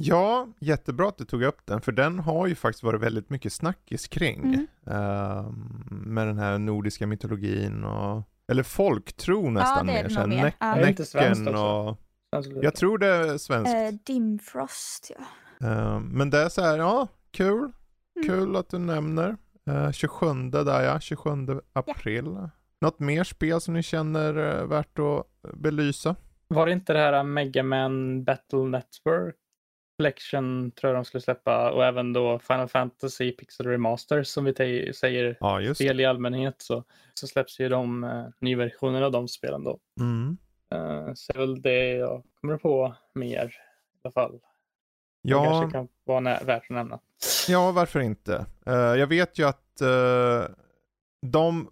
[0.00, 3.52] Ja, jättebra att du tog upp den, för den har ju faktiskt varit väldigt mycket
[3.52, 4.40] snackis kring.
[4.44, 4.66] Mm.
[4.86, 10.20] Ehm, med den här nordiska mytologin och, eller folktro nästan det är mer.
[10.20, 10.42] det mer.
[10.42, 10.88] Nä- Ja.
[10.88, 11.98] Inte svenskt Näcken och,
[12.62, 13.74] jag tror det är svenskt.
[13.74, 15.24] Eh, Dimfrost, ja.
[15.68, 17.72] Ehm, men det är så här, ja, kul.
[18.16, 18.28] Mm.
[18.28, 19.36] Kul att du nämner.
[19.70, 21.30] Uh, 27 där ja, 27
[21.72, 22.24] april.
[22.80, 26.16] Något mer spel som ni känner uh, värt att belysa?
[26.48, 29.36] Var det inte det här Mega Man Battle Network
[29.98, 34.54] Collection tror jag de skulle släppa och även då Final Fantasy Pixel Remasters som vi
[34.94, 36.84] säger Ja, spel i allmänhet så,
[37.14, 39.78] så släpps ju de uh, nyversioner av de spelen då.
[40.00, 40.36] Mm.
[40.74, 44.40] Uh, så det är väl det jag kommer på mer i alla fall.
[45.24, 46.98] Det Ja, kanske kan vara värt att nämna.
[47.48, 48.46] Ja, varför inte?
[48.66, 50.44] Eh, jag vet ju att eh,
[51.26, 51.68] de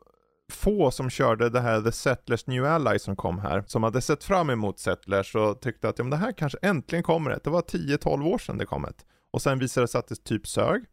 [0.53, 4.25] få som körde det här The Settlers New Ally som kom här, som hade sett
[4.25, 7.45] fram emot Settlers och tyckte att ja, men det här kanske äntligen kommer ett.
[7.45, 9.07] Det var 10-12 år sedan det kom ett.
[9.33, 10.85] Och sen visade det sig att det typ sög.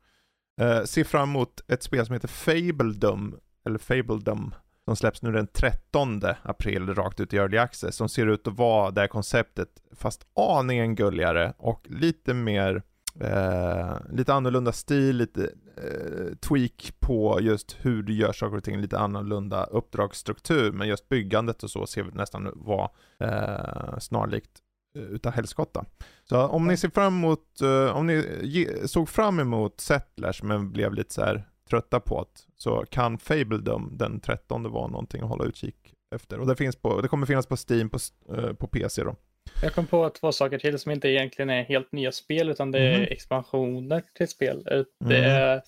[0.62, 3.36] Uh, ser fram emot ett spel som heter Fabledom,
[3.66, 4.56] eller Fabledom,
[4.90, 8.54] som släpps nu den 13 april rakt ut i Early Access, som ser ut att
[8.54, 12.84] vara det här konceptet, fast aningen gulligare och lite mer
[13.22, 15.44] Eh, lite annorlunda stil, lite
[15.78, 21.10] eh, tweak på just hur du gör saker och ting, lite annorlunda uppdragsstruktur, men just
[21.10, 24.52] byggandet och så ser vi nästan vara eh, snarlikt
[24.96, 25.86] eh, utav helskotta.
[26.30, 30.94] Så om ni ser fram emot, eh, om ni såg fram emot Settlers men blev
[30.94, 35.46] lite så här trötta på det, så kan Fabledom den 13 vara någonting att hålla
[35.46, 36.40] utkik efter.
[36.40, 37.98] Och det, finns på, det kommer finnas på Steam på,
[38.38, 39.16] eh, på PC då.
[39.64, 42.80] Jag kom på två saker till som inte egentligen är helt nya spel utan det
[42.80, 43.08] är Mhm.
[43.10, 44.64] expansioner till spel.
[44.72, 44.86] Eh, Mm.
[45.00, 45.62] Det är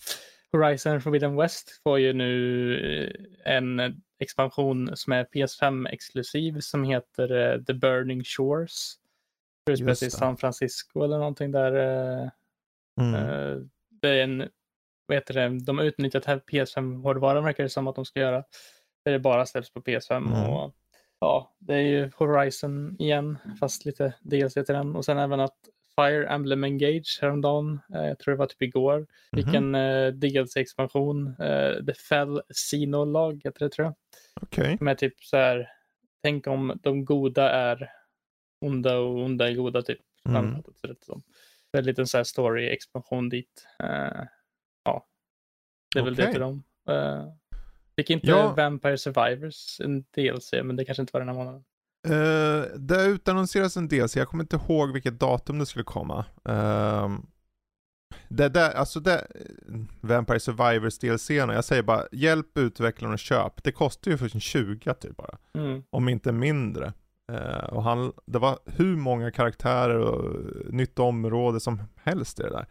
[0.51, 3.13] Horizon Forbidden West får ju nu
[3.45, 8.93] eh, en expansion som är PS5 exklusiv som heter The Burning Shores.
[9.77, 10.11] Spelas i.
[10.11, 11.71] San Francisco eller någonting där.
[13.01, 13.69] Mm.
[14.01, 14.49] Det är en,
[15.11, 18.43] vad heter det, de har utnyttjat här PS5-hårdvaran verkar det som att de ska göra.
[19.05, 20.49] Där det bara släpps på PS5 Mm.
[20.49, 20.73] och
[21.19, 24.95] ja, det är ju Horizon igen, fast lite DLC till den.
[24.95, 25.55] Och sen även att
[25.95, 29.55] Fire Emblem Engage häromdagen, eh, jag tror det var typ igår, fick Mhm.
[29.55, 31.27] en eh, DLC-expansion.
[31.39, 33.95] Eh, The Fell Xenolog heter det tror jag.
[34.41, 34.77] Okej.
[34.77, 35.69] Som är typ så här,
[36.23, 37.89] tänk om de goda är
[38.65, 39.99] onda och onda är goda typ.
[40.29, 40.63] Mm.
[40.81, 43.67] ser det är en liten så här story-expansion dit.
[43.83, 44.21] Eh,
[45.93, 46.63] det är väl det till dem.
[46.89, 47.33] Uh,
[47.95, 48.53] fick inte Ja.
[48.57, 51.63] Vampire Survivors en DLC, men det kanske inte var den här månaden.
[52.09, 56.25] Uh, det utannonseras en så jag kommer inte ihåg vilket datum det skulle komma.
[56.49, 57.25] Ehm,
[58.29, 59.27] det där, alltså det,
[60.01, 63.63] Vampire Survivors DLCerna, jag säger bara hjälp utvecklarna och köp.
[63.63, 65.83] Det kostar ju för sin 20 typ bara, Mm.
[65.89, 66.93] om inte mindre.
[67.31, 70.35] Eh, och han, det var hur många karaktärer och
[70.73, 72.65] nytt område som helst i det där.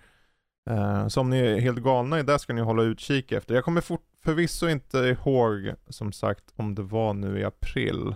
[0.70, 3.54] Eh, så om ni är helt galna i det ska ni hålla utkik efter.
[3.54, 8.14] Jag kommer fort, förvisso inte ihåg, som sagt, om det var nu i april.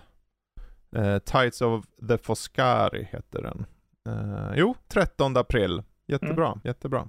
[0.97, 3.67] Uh, Tides of the Foscari heter den.
[4.09, 5.83] Eh, jo, 13 april.
[6.07, 7.09] Jättebra, jättebra.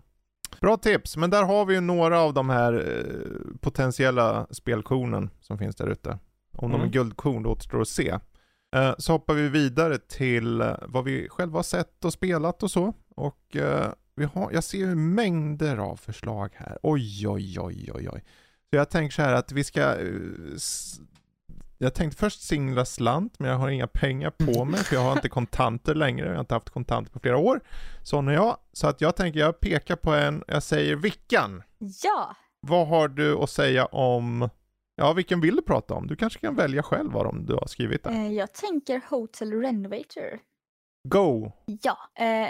[0.62, 5.58] Bra tips, men där har vi ju några av de här eh, potentiella spelkornen som
[5.58, 6.20] finns där ute.
[6.58, 6.92] Om de är Mm.
[6.92, 8.20] guldkorn, det återstår att se.
[8.76, 12.94] Eh, så hoppar vi vidare till vad vi själva har sett och spelat och så.
[13.16, 16.78] Och eh, vi har, jag ser ju mängder av förslag här.
[16.84, 18.24] Oj, oj, oj, oj, oj.
[18.70, 19.82] Så jag tänker så här att vi ska...
[19.82, 20.08] eh,
[21.78, 25.12] Jag tänkte först singla slant, men jag har inga pengar på mig för jag har
[25.12, 26.26] inte kontanter längre.
[26.28, 27.62] Jag har inte haft kontanter på flera år.
[28.04, 28.58] Sån är jag.
[28.74, 31.64] Så att jag tänker, jag pekar på en, jag säger Vickan.
[32.04, 34.50] Ja, Vad har du att säga om,
[34.96, 36.08] ja vilken vill du prata om?
[36.08, 38.12] Du kanske kan välja själv vad de du har skrivit där.
[38.12, 40.40] eh, jag tänker Hotel Renovator.
[41.08, 41.52] Go!
[41.82, 42.50] Ja, eh,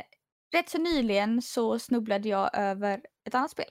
[0.53, 3.69] rätt så nyligen så snubblade jag över ett annat spel.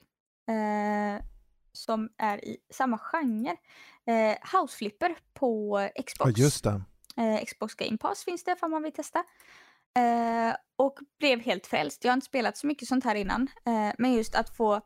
[0.49, 1.25] Eh,
[1.73, 3.55] som är i samma genre.
[4.07, 6.37] Eh, House Flipper på Ja Xbox.
[6.39, 6.81] just det.
[7.17, 9.19] Eh, Xbox Game Pass finns det om man vill testa.
[9.97, 12.03] Eh, och blev helt frälst.
[12.03, 13.47] Jag har inte spelat så mycket sånt här innan.
[13.65, 14.81] Eh, men just att få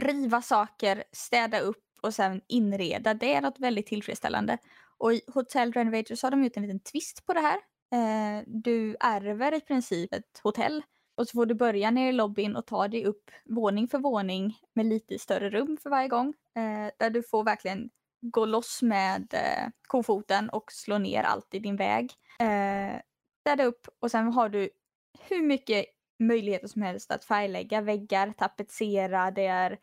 [0.00, 4.58] riva saker, städa upp och sen inreda, det är något väldigt tillfredsställande.
[4.98, 7.56] Och i Hotel Renovators har de gjort en liten twist på det här.
[7.92, 10.82] Eh, du ärver i princip ett hotell
[11.14, 14.58] och så får du börja ner i lobbyn och ta dig upp våning för våning
[14.74, 16.34] med lite större rum för varje gång.
[16.56, 17.90] Eh, där du får verkligen
[18.20, 22.12] gå loss med eh, kofoten och slå ner allt i din väg.
[22.40, 23.00] Eh,
[23.40, 24.70] städa upp och sen har du
[25.28, 25.84] hur mycket
[26.18, 29.78] möjligheter som helst att färglägga väggar, tapetsera, det är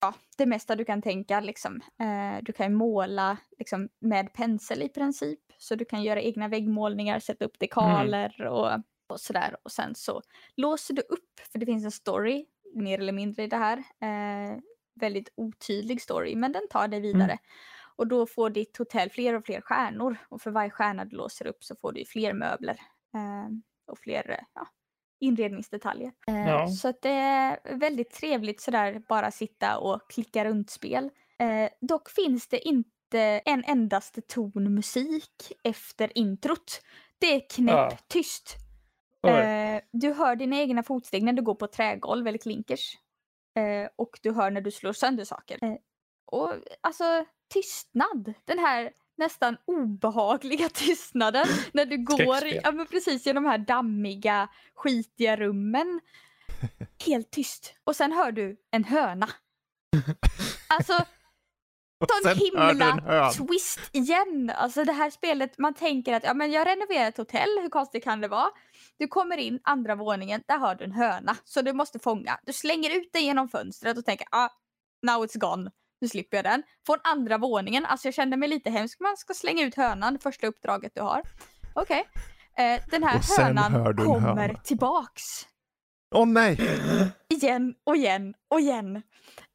[0.00, 1.80] ja, det mesta du kan tänka liksom.
[2.00, 5.40] Eh, du kan måla liksom, med pensel i princip.
[5.58, 8.70] Så du kan göra egna väggmålningar, sätta upp dekaler och,
[9.12, 9.56] och sådär.
[9.62, 10.22] Och sen så
[10.56, 13.78] låser du upp, för det finns en story mer eller mindre i det här.
[13.78, 14.58] Eh,
[15.00, 17.38] väldigt otydlig story, men den tar dig vidare.
[17.96, 20.16] Och då får ditt hotell fler och fler stjärnor.
[20.28, 22.80] Och för varje stjärna du låser upp så får du fler möbler.
[23.14, 23.48] Eh,
[23.86, 24.66] och fler eh, ja,
[25.20, 26.12] inredningsdetaljer.
[26.28, 26.66] Eh, Ja.
[26.68, 31.10] Så att det är väldigt trevligt sådär bara sitta och klicka runt spel.
[31.38, 36.80] Eh, dock finns det inte en endaste ton musik efter introt.
[37.18, 38.56] Det är knäpptyst.
[39.30, 42.98] Eh, du hör dina egna fotsteg när du går på trägolv eller klinkers.
[43.56, 45.64] Eh, och du hör när du slår sönder saker.
[45.64, 45.76] Eh,
[46.26, 48.34] och alltså tystnad.
[48.44, 53.58] Den här nästan obehagliga tystnaden när du går i, ja, men precis, i de här
[53.58, 56.00] dammiga, skitiga rummen.
[57.06, 57.74] Helt tyst.
[57.84, 59.28] Och sen hör du en höna.
[60.68, 60.92] Alltså,
[62.24, 64.52] du en himla twist igen.
[64.56, 68.04] Alltså det här spelet, man tänker att ja, men jag renoverar ett hotell, hur konstigt
[68.04, 68.50] kan det vara?
[69.02, 71.36] Du kommer in andra våningen, där har du en höna.
[71.44, 72.38] Så du måste fånga.
[72.42, 74.48] Du slänger ut den genom fönstret och tänker ah,
[75.02, 75.70] now it's gone.
[76.00, 76.62] Nu slipper jag den.
[76.86, 79.00] Från andra våningen, alltså jag kände mig lite hemsk.
[79.00, 81.22] Man ska slänga ut hönan, första uppdraget du har.
[81.74, 82.04] Okej.
[82.58, 84.58] Eh, den här hönan kommer höna.
[84.64, 85.22] tillbaks
[86.12, 86.58] Åh nej!
[87.28, 89.02] igen och igen och igen.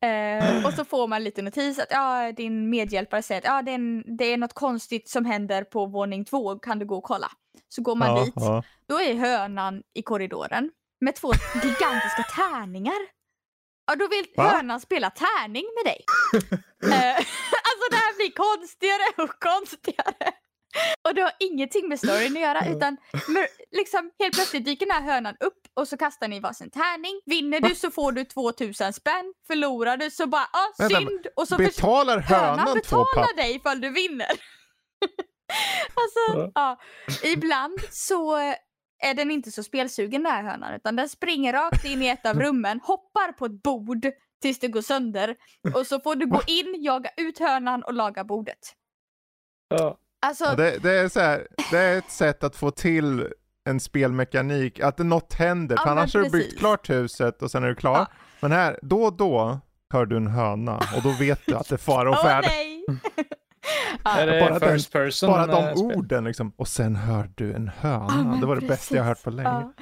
[0.04, 3.72] Eh, och så får man lite notis att ja, din medhjälpare säger att ja, det,
[3.72, 7.04] är en, det är något konstigt som händer på våning två, kan du gå och
[7.04, 7.32] kolla?
[7.70, 8.64] Så går man Ja, dit, ja.
[8.88, 11.32] då är hönan i korridoren med två
[11.64, 13.18] gigantiska tärningar.
[13.88, 14.44] Ja, då vill Va?
[14.50, 16.04] hönan spela tärning med dig.
[16.94, 17.16] eh,
[17.68, 20.34] alltså det här blir konstigare och konstigare.
[21.08, 22.98] Och det har ingenting med storyn att göra utan
[23.72, 27.22] liksom, helt plötsligt dyker den här hönan upp och så kastar ni varsin tärning.
[27.26, 29.34] Vinner du så får du 2000 spänn.
[29.48, 31.28] Förlorar du så bara ah, Vänta, synd.
[31.36, 34.32] Och så Betalar hönan, hönan betalar dig ifall du vinner.
[35.94, 36.80] alltså, ja.
[37.24, 38.38] Ibland så
[39.00, 42.26] är den inte så spelsugen den här hönan utan den springer rakt in i ett
[42.26, 44.12] av rummen, hoppar på ett bord
[44.42, 45.36] tills det går sönder
[45.76, 48.74] och så får du gå in, jaga ut hönan och laga bordet.
[49.70, 49.98] Ja.
[50.26, 53.28] Alltså, Ja, det, det, är så här, det är ett sätt att få till
[53.70, 55.76] en spelmekanik, att det något händer.
[55.76, 57.98] Ja, för annars har du byggt klart huset och sen är du klar.
[57.98, 58.08] Ja.
[58.40, 59.60] Men här, då och då
[59.94, 62.46] hör du en höna och då vet du att det är fara och färd.
[62.48, 62.86] nej!
[64.04, 64.34] Är ja.
[64.34, 65.30] det Bara den- first person?
[65.30, 65.98] Bara eh, de spel?
[65.98, 66.54] orden liksom.
[66.56, 68.06] Och sen hör du en höna.
[68.10, 69.50] Ja, men det var det bästa jag hört på länge.
[69.50, 69.74] Ja.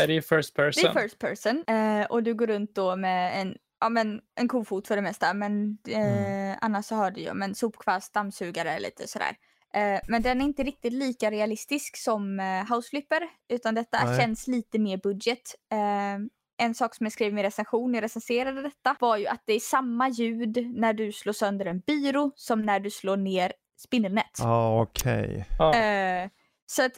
[0.00, 0.90] Är det i first Det person?
[0.96, 4.86] är first person eh, och du går runt då med en, ja, men en kofot
[4.88, 9.36] för det mesta men eh, annars så har du ju men sopkvast, dammsugare lite sådär.
[9.76, 14.18] Eh, men den är inte riktigt lika realistisk som eh, House Flipper utan detta Nej.
[14.18, 15.54] känns lite mer budget.
[15.72, 16.18] Eh,
[16.58, 19.52] en sak som jag skrev i min recension, jag recenserade detta, var ju att det
[19.52, 24.38] är samma ljud när du slår sönder en byrå som när du slår ner spindelnät.
[24.38, 25.46] Ja, okej.
[25.58, 25.74] Ja.
[25.74, 26.28] Eh,
[26.66, 26.92] så att,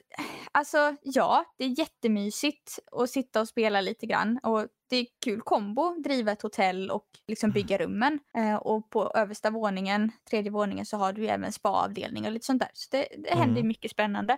[0.52, 4.38] alltså ja, det är jättemysigt att sitta och spela lite grann.
[4.42, 8.18] Och det är kul kombo, driva ett hotell och liksom bygga rummen.
[8.36, 12.60] Eh, och på översta våningen, tredje våningen, så har du även spa-avdelning och lite sånt
[12.62, 12.70] där.
[12.72, 13.68] Så det, det händer Mm.
[13.68, 14.32] mycket spännande.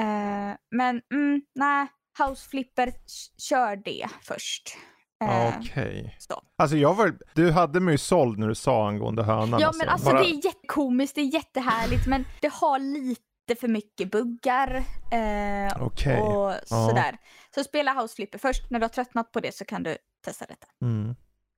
[0.00, 1.86] Eh, men mm, nej,
[2.18, 2.92] House Flipper,
[3.38, 4.76] kör det först.
[5.24, 6.16] Eh, Okej.
[6.18, 6.42] så.
[6.58, 9.60] Alltså jag var, du hade mig ju såld när du sa angående hönan.
[9.60, 13.22] Ja men alltså Bara- det är jättekomiskt, det är jättehärligt men det har lite
[13.54, 14.74] för mycket buggar.
[15.10, 16.20] Eh, Okej.
[16.20, 16.88] och Ja.
[16.88, 17.16] sådär.
[17.54, 18.70] Så spela House Flipper först.
[18.70, 20.66] När du har tröttnat på det så kan du testa detta.
[20.82, 21.14] Mm.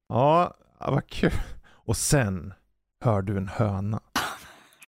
[0.09, 1.33] Ja, ja, vad kul.
[1.69, 2.55] Och sen
[3.05, 4.01] hör du en höna.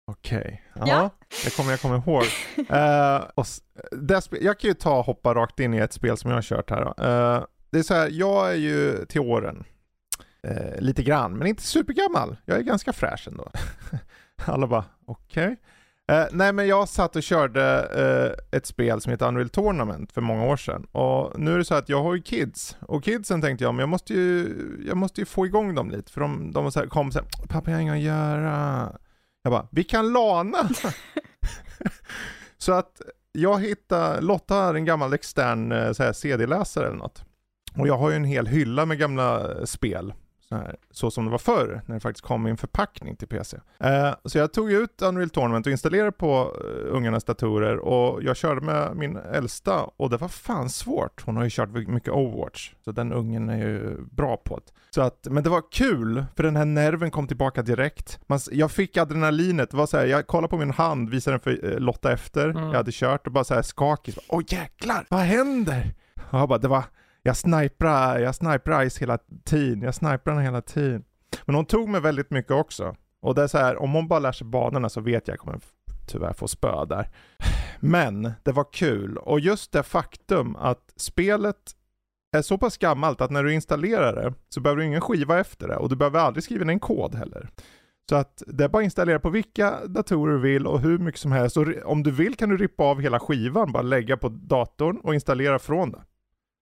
[0.04, 1.10] Okej, ja, Ja.
[1.44, 2.24] det kommer jag komma ihåg.
[2.56, 6.30] Eh, och spe- jag kan ju ta och hoppa rakt in i ett spel som
[6.30, 6.82] jag har kört här.
[6.82, 9.64] Eh, det är så här, jag är ju till åren.
[10.42, 12.36] Eh, lite grann, men inte supergammal.
[12.44, 13.50] Jag är ganska fräsch ändå.
[14.44, 15.56] Alla bara, okej.
[16.10, 20.20] Eh, nej men jag satt och körde eh, ett spel som heter Unreal Tournament för
[20.20, 20.86] många år sedan.
[20.92, 22.76] Och nu är det så att jag har ju kids.
[22.80, 24.56] Och kidsen tänkte jag, men jag måste ju,
[24.86, 26.12] jag måste ju få igång dem lite.
[26.12, 28.92] För de, de så här, kom så här, pappa jag har inget att göra.
[29.42, 30.58] Jag bara, vi kan lana!
[32.58, 33.00] så att
[33.32, 37.24] jag hittade, Lotta har en gammal extern eh, CD-läsare eller något.
[37.76, 40.12] Och jag har ju en hel hylla med gamla spel.
[40.50, 43.28] Så, här, så som det var förr, när det faktiskt kom i en förpackning till
[43.28, 43.56] PC.
[43.78, 48.36] Eh, så jag tog ut Unreal Tournament och installerade på eh, ungarnas datorer och jag
[48.36, 51.22] körde med min äldsta och det var fan svårt.
[51.26, 54.72] Hon har ju kört mycket Overwatch, så den ungen är ju bra på det.
[54.94, 58.20] Så att, men det var kul, för den här nerven kom tillbaka direkt.
[58.26, 61.40] Man, jag fick adrenalinet, det var så här, jag kollade på min hand, visade den
[61.40, 62.62] för eh, Lotta efter, Mm.
[62.62, 64.14] jag hade kört och bara så här skakig.
[64.28, 65.94] Åh jäklar, vad händer?
[66.30, 66.84] Och jag bara, det var,
[67.22, 71.04] jag sniprar, jag sniprar Ice hela tiden, jag sniprar henne hela tiden.
[71.44, 72.96] Men hon tog mig väldigt mycket också.
[73.22, 75.28] Och det är så här, om hon bara lär sig banorna så vet jag att
[75.28, 75.60] jag kommer
[76.06, 77.08] tyvärr få spö där.
[77.80, 79.16] Men det var kul.
[79.16, 81.56] Och just det faktum att spelet
[82.36, 85.68] är så pass gammalt att när du installerar det så behöver du ingen skiva efter
[85.68, 87.48] det och du behöver aldrig skriva in en kod heller.
[88.08, 91.20] Så att det är bara att installera på vilka datorer du vill och hur mycket
[91.20, 91.56] som helst.
[91.56, 95.14] Och om du vill kan du rippa av hela skivan, bara lägga på datorn och
[95.14, 95.98] installera från det.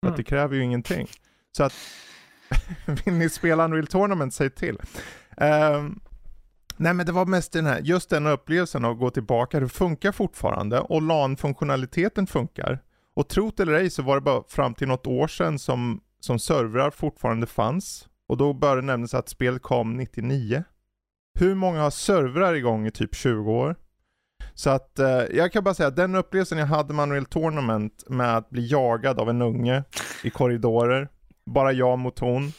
[0.02, 0.12] Mm.
[0.12, 1.06] att det kräver ju ingenting.
[1.56, 1.74] Så att
[3.04, 4.78] vill ni spela Unreal Tournament, säg till.
[5.36, 6.00] Ehm,
[6.76, 9.68] nej men det var mest den här, just den upplevelsen av att gå tillbaka, det
[9.68, 12.82] funkar fortfarande och LAN-funktionaliteten funkar.
[13.14, 16.38] Och trot eller ej så var det bara fram till något år sedan som, som
[16.38, 18.08] servrar fortfarande fanns.
[18.28, 20.64] Och då bör det nämnas att spelet kom 99.
[21.38, 23.76] Hur många har servrar igång i typ 20 år?
[24.58, 28.04] Så att eh, jag kan bara säga att den upplevelsen jag hade med Unreal Tournament
[28.08, 29.84] med att bli jagad av en unge
[30.24, 31.08] i korridorer,
[31.46, 32.52] bara jag mot hon,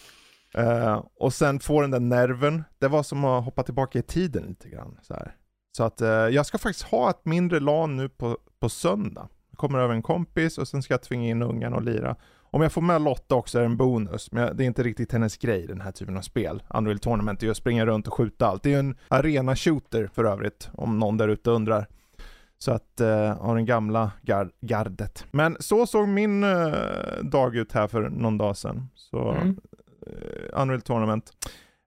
[0.54, 4.46] eh, och sen få den där nerven, det var som att hoppa tillbaka i tiden
[4.48, 4.98] lite grann.
[5.02, 5.36] Så, här.
[5.78, 9.30] så att eh, jag ska faktiskt ha ett mindre LAN nu på, på söndag.
[9.52, 12.16] Jag kommer över en kompis och sen ska jag tvinga in ungarna och lira.
[12.52, 15.12] Om jag får med Lotta också är det en bonus, men det är inte riktigt
[15.12, 16.64] hennes grej den här typen av spel.
[16.70, 18.64] Unreal Tournament är ju att springa runt och skjuta allt.
[18.64, 21.88] Det är ju en arena shooter för övrigt, om någon där ute undrar.
[22.58, 25.26] Så att, eh, av den gamla gar- gardet.
[25.32, 26.74] Men så såg min eh,
[27.24, 28.90] dag ut här för någon dag sedan.
[28.96, 29.58] Så, Mm.
[30.08, 31.32] eh, Unreal Tournament.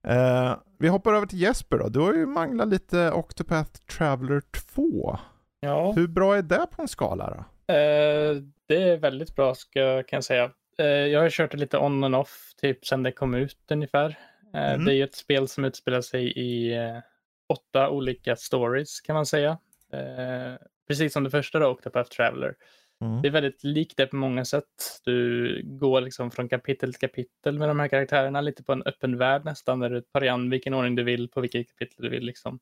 [0.08, 1.88] Eh, vi hoppar över till Jesper då.
[1.88, 4.42] Du har ju manglat lite Octopath Traveler
[4.74, 5.18] 2.
[5.60, 7.72] Ja, Hur bra är det på en skala då?
[8.72, 10.50] Det är väldigt bra ska, kan jag säga.
[10.78, 14.08] Eh, jag har kört det lite on and off, typ sedan det kom ut ungefär.
[14.08, 14.84] Eh, Mm.
[14.84, 16.98] Det är ju ett spel som utspelar sig i eh,
[17.48, 19.58] åtta olika stories kan man säga.
[20.88, 22.54] Precis som det första då, Octopath Traveler.
[23.00, 23.22] Mm.
[23.22, 25.00] Det är väldigt likt det på många sätt.
[25.04, 29.18] Du går liksom från kapitel till kapitel med de här karaktärerna, lite på en öppen
[29.18, 32.24] värld nästan, där du tar igen vilken ordning du vill på vilket kapitel du vill.
[32.24, 32.58] Liksom.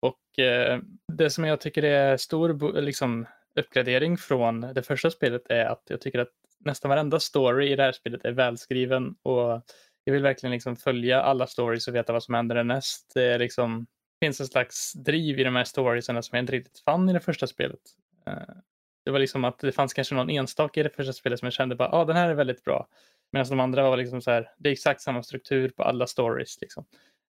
[0.00, 0.80] Och eh,
[1.12, 6.00] det som jag tycker är stor liksom, uppgradering från det första spelet är att jag
[6.00, 9.62] tycker att nästan varenda story i det här spelet är välskriven och
[10.04, 13.12] jag vill verkligen liksom följa alla stories och veta vad som händer härnäst.
[13.14, 13.86] Det är liksom,
[14.20, 17.20] finns en slags driv i de här storiesarna som jag inte riktigt fann i det
[17.20, 17.80] första spelet.
[18.26, 18.54] Eh,
[19.04, 21.52] det var liksom att det fanns kanske någon enstaka i det första spelet som jag
[21.52, 22.88] kände bara, ja ah, den här är väldigt bra.
[23.32, 26.60] Medan de andra var liksom så här, det är exakt samma struktur på alla stories.
[26.60, 26.84] Liksom.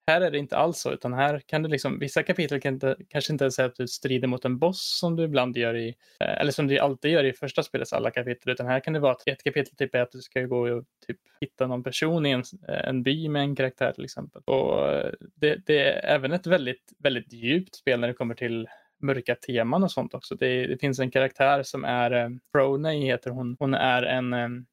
[0.07, 2.97] Här är det inte alls så, utan här kan du liksom, vissa kapitel kan inte,
[3.09, 5.89] kanske inte ens säga att du strider mot en boss som du ibland gör i,
[6.21, 9.01] eh, eller som du alltid gör i första spelets alla kapitel, utan här kan det
[9.01, 12.27] vara att ett kapitel typ är att du ska gå och typ hitta någon person
[12.27, 14.43] i en, eh, en by med en karaktär till exempel.
[14.45, 18.69] Och eh, det, det är även ett väldigt, väldigt djupt spel när det kommer till
[19.03, 20.35] mörka teman och sånt också.
[20.35, 24.67] Det, det finns en karaktär som är, eh, heter hon, hon är en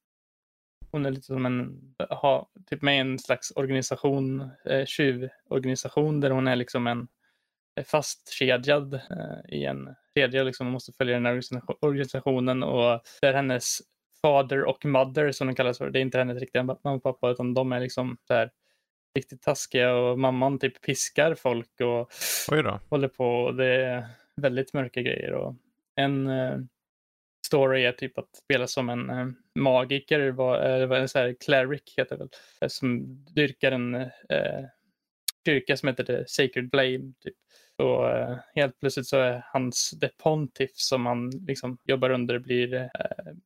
[0.91, 1.79] hon är lite som en,
[2.09, 7.07] ha, typ med i en slags organisation, eh, tjuvorganisation där hon är liksom en
[7.77, 8.99] är fastkedjad eh,
[9.57, 13.77] i en kedja liksom och måste följa den här organisation- organisationen och där hennes
[14.21, 17.29] fader och mother som de kallas för, det är inte hennes riktiga mamma och pappa
[17.29, 18.51] utan de är liksom så här
[19.15, 22.09] riktigt taskiga och mamman typ piskar folk och
[22.89, 25.33] håller på och det är väldigt mörka grejer.
[25.33, 25.55] Och
[25.95, 26.57] en eh,
[27.47, 31.19] story är typ att spela som en eh, magiker, vad, eh, vad är det så
[31.19, 32.29] här, cleric heter det väl,
[32.61, 34.65] eh, som dyrkar en eh,
[35.45, 37.13] kyrka som heter The Sacred Blame.
[37.23, 37.35] Typ.
[37.77, 42.73] Och eh, helt plötsligt så är hans The Pontiff som han liksom jobbar under blir
[42.73, 42.89] eh,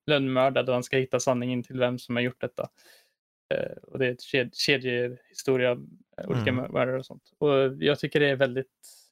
[0.07, 2.69] lönnmördad och han ska hitta sanningen till vem som har gjort detta.
[3.53, 5.77] Eh, och det är ett ked kedjehistoria
[6.27, 6.71] olika mm.
[6.71, 7.23] mördare och sånt.
[7.37, 8.67] Och jag tycker det är väldigt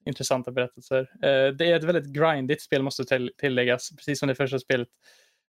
[0.05, 0.99] intressanta berättelser.
[0.99, 4.87] Eh, det är ett väldigt grindigt spel måste tilläggas, precis som det första spelet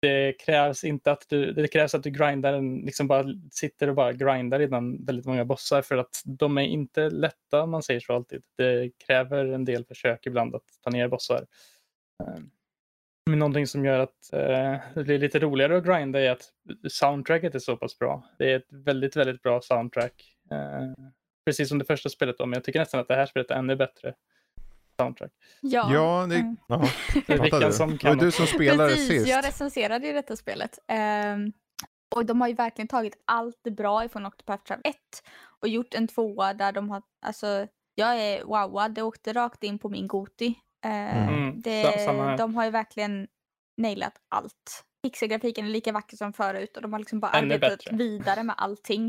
[0.01, 3.95] det krävs inte att du, det krävs att du grindar, en, liksom bara sitter och
[3.95, 7.99] bara grindar innan väldigt många bossar för att de är inte lätta om man säger
[7.99, 8.43] så alltid.
[8.57, 11.45] Det kräver en del försök ibland att ta ner bossar.
[12.23, 12.49] Ehm,
[13.25, 16.49] men någonting som gör att eh, det blir lite roligare att grinda är att
[16.89, 18.23] soundtracket är så pass bra.
[18.37, 20.35] Det är ett väldigt, väldigt bra soundtrack.
[20.51, 21.05] Eh,
[21.45, 23.55] precis som det första spelet då, men jag tycker nästan att det här spelet är
[23.55, 24.13] ännu bättre
[24.99, 25.31] soundtrack.
[25.61, 26.57] Ja, ja det, mm.
[27.27, 27.73] det är du.
[27.73, 28.17] som kan.
[28.17, 29.27] Det du som spelade Precis, sist.
[29.27, 30.79] jag recenserade ju detta spelet.
[31.33, 31.53] Um,
[32.15, 34.95] och de har ju verkligen tagit allt det bra ifrån Octopath Travel 1
[35.61, 39.79] och gjort en tvåa där de har, alltså jag är wowad, det åkte rakt in
[39.79, 40.47] på min Goti.
[40.85, 41.61] Uh, mm.
[41.61, 43.27] det, de har ju verkligen
[43.77, 44.85] nailat allt.
[45.03, 47.97] Pixelgrafiken är lika vacker som förut och de har liksom bara Ännu arbetat bättre.
[47.97, 49.05] vidare med allting.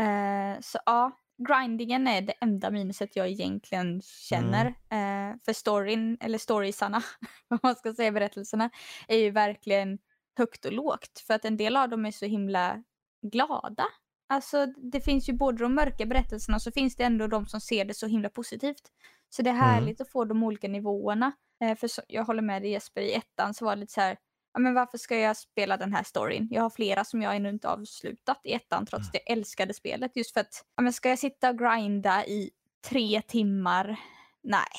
[0.00, 1.10] Uh, så ja,
[1.48, 4.74] grindingen är det enda minuset jag egentligen känner.
[4.90, 5.30] Mm.
[5.30, 7.02] Eh, för storyn, eller storiesarna,
[7.48, 8.70] vad man ska säga, berättelserna,
[9.08, 9.98] är ju verkligen
[10.38, 11.24] högt och lågt.
[11.26, 12.82] För att en del av dem är så himla
[13.22, 13.84] glada.
[14.28, 17.60] Alltså det finns ju både de mörka berättelserna och så finns det ändå de som
[17.60, 18.92] ser det så himla positivt.
[19.28, 19.64] Så det är mm.
[19.64, 20.06] härligt mm.
[20.06, 21.32] att få de olika nivåerna.
[21.64, 24.00] Eh, för så, jag håller med dig Jesper, i ettan så var det lite så
[24.00, 24.16] här,
[24.52, 26.48] ja, men varför ska jag spela den här storyn?
[26.50, 30.16] Jag har flera som jag ännu inte avslutat i ettan trots att jag älskade spelet.
[30.16, 32.50] Just för att, ja, men ska jag sitta och grinda i
[32.88, 33.96] tre timmar?
[34.42, 34.72] Nej,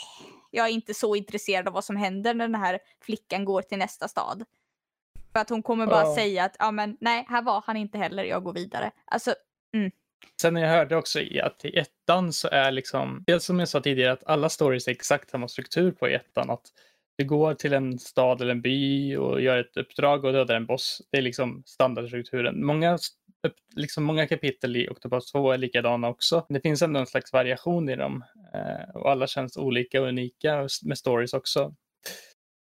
[0.51, 3.77] jag är inte så intresserad av vad som händer när den här flickan går till
[3.77, 4.43] nästa stad.
[5.33, 6.15] För att hon kommer bara oh.
[6.15, 8.91] säga att, ja men nej, här var han inte heller, jag går vidare.
[9.05, 9.35] Alltså,
[9.73, 9.91] mm.
[10.41, 13.81] Sen jag hörde också i att i ettan så är liksom, dels som jag sa
[13.81, 16.49] tidigare, att alla stories är exakt samma struktur på i ettan.
[16.49, 16.65] Att
[17.21, 20.65] du går till en stad eller en by och gör ett uppdrag och dödar en
[20.65, 21.01] boss.
[21.11, 22.65] Det är liksom standardstrukturen.
[22.65, 22.97] Många,
[23.75, 26.45] liksom många kapitel i Octopus 2 är likadana också.
[26.49, 30.67] Det finns ändå en slags variation i dem eh, och alla känns olika och unika
[30.83, 31.75] med stories också.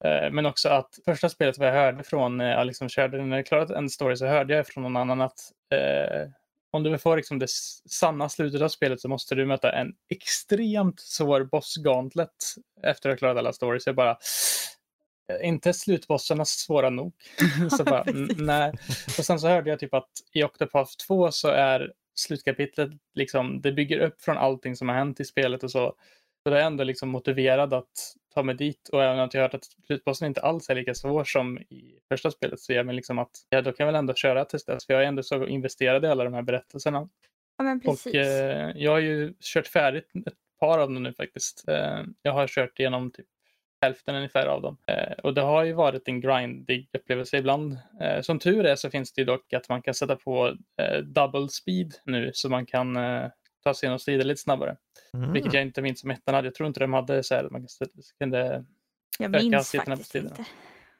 [0.05, 3.37] Eh, men också att första spelet vad jag hörde från när jag liksom körde, när
[3.37, 5.39] jag klarat en story så hörde jag från någon annan att
[5.75, 6.31] eh,
[6.71, 7.51] om du vill få liksom det
[7.91, 13.13] sanna slutet av spelet så måste du möta en extremt svår boss gauntlet efter att
[13.13, 13.87] ha klarat alla stories.
[13.87, 14.19] Jag bara,
[15.33, 17.13] eh, inte slutbossarna svåra nog.
[17.77, 18.05] så bara,
[18.37, 18.73] nej.
[19.19, 23.73] Och sen så hörde jag typ att i Octopath 2 så är slutkapitlet liksom, det
[23.73, 25.95] bygger upp från allting som har hänt i spelet och så.
[26.43, 29.55] Så det är ändå liksom motiverad att ta mig dit och även att jag hört
[29.55, 33.19] att slutbossen inte alls är lika svår som i första spelet så jag men liksom
[33.19, 35.47] att ja, då kan jag väl ändå köra tills dess för jag är ändå så
[35.47, 37.09] investerad i alla de här berättelserna.
[37.59, 38.07] Ja, men precis.
[38.07, 41.69] Och eh, jag har ju kört färdigt ett par av dem nu faktiskt.
[41.69, 43.27] Eh, jag har kört igenom typ
[43.81, 44.77] hälften ungefär av dem.
[44.87, 47.79] Eh, och det har ju varit en grindig upplevelse ibland.
[48.01, 50.99] Eh, som tur är så finns det ju dock att man kan sätta på eh,
[50.99, 53.27] double speed nu så man kan eh,
[53.63, 54.77] ta sig igenom strider lite snabbare.
[55.15, 55.33] Mm.
[55.33, 56.47] Vilket jag inte minns som ettan hade.
[56.47, 57.67] Jag tror inte de hade så här, man
[58.19, 58.65] kunde
[59.19, 60.45] jag minns faktiskt inte.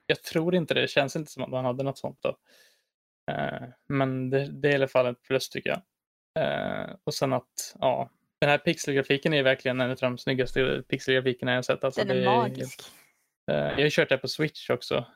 [0.07, 0.81] Jag tror inte det.
[0.81, 2.29] Det känns inte som att man hade något sånt då.
[3.31, 5.83] Uh, men det, det, är i alla fall ett plus tycker jag.
[6.45, 11.55] Uh, och sen att, ja, den här pixelgrafiken är verkligen en av de snyggaste pixelgrafikerna
[11.55, 11.85] jag sett.
[11.85, 12.81] Alltså, den är, är magisk.
[13.51, 15.07] Uh, jag har kört det på Switch också.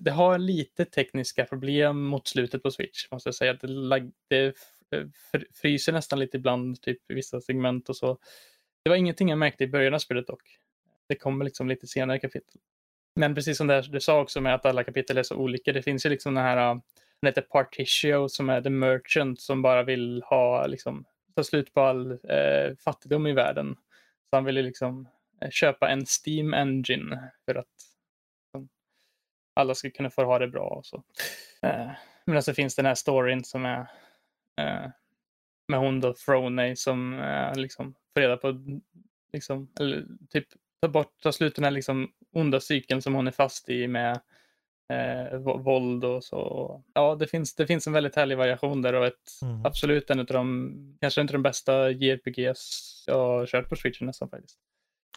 [0.00, 3.54] det har lite tekniska problem mot slutet på Switch, måste jag säga.
[3.54, 4.54] Det, det
[5.54, 8.18] fryser nästan lite ibland, typ i vissa segment och så.
[8.84, 10.58] Det var ingenting jag märkte i början av spelet dock.
[11.08, 12.60] Det kommer liksom lite senare kapitel.
[13.16, 15.72] Men precis som du sa också med att alla kapitel är så olika.
[15.72, 16.74] Det finns ju liksom den här, ah,
[17.20, 21.04] den heter Partitio som är the merchant som bara vill ha, liksom,
[21.36, 23.76] ta slut på all eh, fattigdom i världen.
[24.30, 25.08] Så han vill liksom
[25.42, 27.66] eh, köpa en Steam Engine för att
[28.44, 28.68] liksom,
[29.54, 31.02] alla ska kunna få ha det bra och så.
[31.62, 31.90] Eh,
[32.26, 33.86] men så finns den här storyn som är
[35.68, 38.78] med hon då Froney som eh, liksom får reda på,
[39.32, 40.46] liksom, eller typ
[40.82, 44.20] ta bort, ta slut den här liksom onda cykeln som hon är fast i med
[44.92, 46.82] eh, våld och så.
[46.94, 49.66] Ja, det finns, det finns en väldigt härlig variation där och ett, mm.
[49.66, 54.28] absolut en av de, kanske inte de bästa JRPGs jag har kört på Switch nästan
[54.28, 54.58] faktiskt.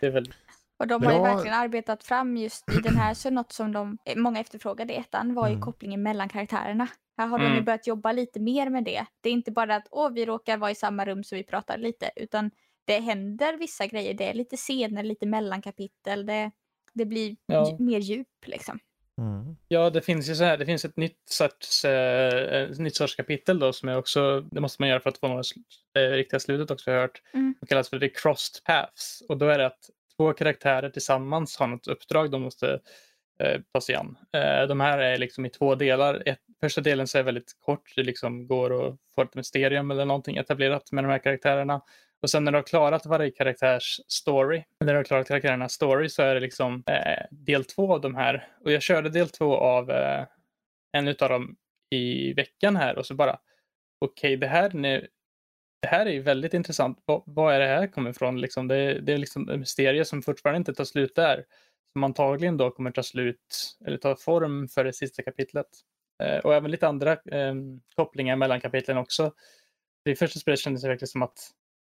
[0.01, 0.36] Det är väldigt
[0.77, 3.97] och de har ju verkligen arbetat fram just i den här, så något som de,
[4.15, 5.61] många efterfrågade i ettan var ju mm.
[5.61, 6.88] kopplingen mellan karaktärerna.
[7.18, 7.51] Här har mm.
[7.51, 9.05] de ju börjat jobba lite mer med det.
[9.22, 11.78] Det är inte bara att Åh, vi råkar vara i samma rum så vi pratar
[11.78, 12.51] lite, utan
[12.86, 14.13] det händer vissa grejer.
[14.13, 16.26] Det är lite scener, lite mellankapitel.
[16.26, 16.51] Det,
[16.93, 17.78] det blir ja.
[17.80, 18.80] mer djup liksom.
[19.22, 19.55] Mm.
[19.68, 23.59] Ja, det finns ju så här, det finns ett nytt sorts, eh, nytt sorts kapitel
[23.59, 25.45] då som är också, det måste man göra för att få något
[25.97, 27.22] eh, riktiga slutet också har jag hört.
[27.34, 27.55] Mm.
[27.61, 31.68] Det kallas för the crossed paths och då är det att två karaktärer tillsammans har
[31.68, 32.80] något uppdrag de måste
[33.39, 34.18] eh, ta sig an.
[34.34, 36.24] Eh, de här är liksom i två delar.
[36.26, 40.05] Ett, första delen så är väldigt kort, det liksom går att få ett mysterium eller
[40.05, 41.82] någonting etablerat med de här karaktärerna.
[42.22, 46.09] Och sen när du har klarat varje karaktärs story, när du har klarat karaktärernas story
[46.09, 48.47] så är det liksom eh, del två av de här.
[48.63, 50.26] Och jag körde del två av eh,
[50.91, 51.55] en utav dem
[51.89, 53.39] i veckan här och så bara
[53.99, 55.07] okej, okay, det här nu,
[55.82, 57.03] det här är ju väldigt intressant.
[57.05, 58.41] Vad, vad är det här kommer ifrån?
[58.41, 61.45] Liksom det, det är liksom en mysterie som fortfarande inte tar slut där.
[61.93, 65.68] Som antagligen då kommer ta slut eller ta form för det sista kapitlet.
[66.24, 67.55] Eh, och även lite andra eh,
[67.95, 69.32] kopplingar mellan kapitlen också.
[70.05, 71.51] Det första spelet kändes det verkligen som att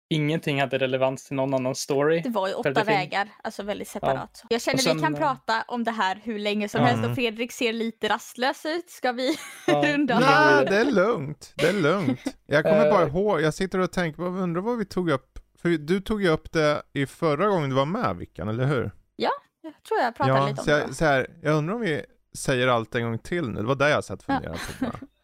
[0.10, 2.22] ingenting hade relevans till någon annan story.
[2.22, 4.40] Det var ju åtta vägar, alltså väldigt separat.
[4.44, 4.48] Ja.
[4.50, 6.90] Jag känner sen, vi kan prata om det här hur länge som mm.
[6.90, 8.90] helst och Fredrik ser lite rastlös ut.
[8.90, 9.86] Ska vi ja.
[9.94, 11.54] runda Nej, det är lugnt.
[11.56, 12.20] Det är lugnt.
[12.46, 15.40] Jag kommer bara ihåg, jag sitter och tänker, undrar vad vi tog upp.
[15.62, 18.92] För du tog ju upp det i förra gången du var med Vickan, eller hur?
[19.16, 20.94] Ja, jag tror jag pratade ja, lite om så jag, det.
[20.94, 22.06] Så här, jag undrar om vi
[22.38, 23.62] säger allt en gång till nu.
[23.62, 24.86] Det var det jag satt och funderade på.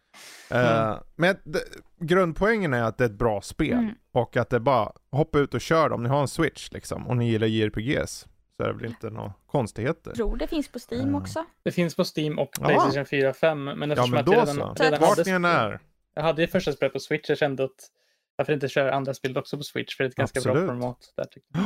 [0.49, 0.89] Mm.
[0.89, 1.63] Uh, men det,
[1.99, 3.73] grundpoängen är att det är ett bra spel.
[3.73, 3.95] Mm.
[4.11, 7.07] Och att det bara, hoppa ut och kör om ni har en switch liksom.
[7.07, 8.27] Och ni gillar JRPGs.
[8.57, 10.09] Så är det väl inte några konstigheter.
[10.09, 11.21] Jag tror det finns på Steam uh.
[11.21, 11.45] också.
[11.63, 13.05] Det finns på Steam och Playstation ja.
[13.05, 13.63] 4 och 5.
[13.63, 14.83] Men eftersom ja, men då jag redan, så.
[15.23, 15.73] redan hade...
[15.73, 15.79] är.
[16.15, 17.29] Jag hade ju första spelet på Switch.
[17.29, 17.89] Jag kände att
[18.35, 19.97] varför inte köra andra spel också på Switch?
[19.97, 20.57] För det är ett ganska Absolut.
[20.57, 21.13] bra format.
[21.17, 21.63] Där, tycker jag.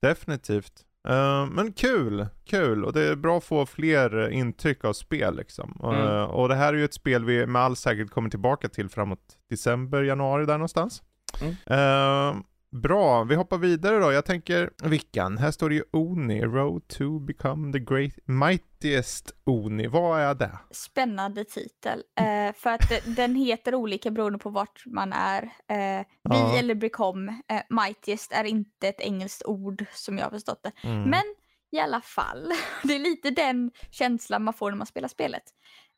[0.10, 0.84] Definitivt.
[1.08, 5.80] Uh, men kul, kul och det är bra att få fler intryck av spel liksom.
[5.82, 6.00] Mm.
[6.00, 8.88] Uh, och det här är ju ett spel vi med all säkerhet kommer tillbaka till
[8.88, 11.02] framåt december, januari där någonstans.
[11.42, 12.42] Mm.
[12.70, 14.12] Bra, vi hoppar vidare då.
[14.12, 19.86] Jag tänker, Vickan, här står det ju Oni, Road to become the great, mightiest Oni.
[19.86, 20.58] Vad är det?
[20.70, 25.42] Spännande titel, eh, för att den heter olika beroende på vart man är.
[25.42, 26.58] Eh, vi ja.
[26.58, 30.88] eller become, eh, mightiest är inte ett engelskt ord som jag har förstått det.
[30.88, 31.02] Mm.
[31.02, 31.24] Men
[31.72, 32.52] i alla fall,
[32.82, 35.44] det är lite den känslan man får när man spelar spelet.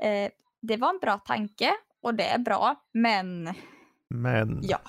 [0.02, 0.30] Eh,
[0.62, 3.54] det var en bra tanke och det är bra, men...
[4.14, 4.60] Men...
[4.62, 4.80] Ja.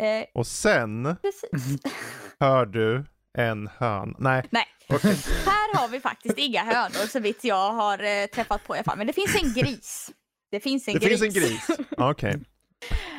[0.00, 1.82] Eh, och sen precis.
[2.40, 3.04] hör du
[3.38, 4.14] en hön.
[4.18, 4.44] Nej.
[4.50, 4.66] Nej.
[4.88, 5.14] Okay.
[5.46, 8.84] Här har vi faktiskt inga hönor så vitt jag har eh, träffat på i alla
[8.84, 8.98] fall.
[8.98, 10.10] Men det finns en gris.
[10.50, 11.20] Det finns en det gris.
[11.20, 11.66] finns en gris.
[11.90, 12.30] Okej.
[12.30, 12.40] Okay.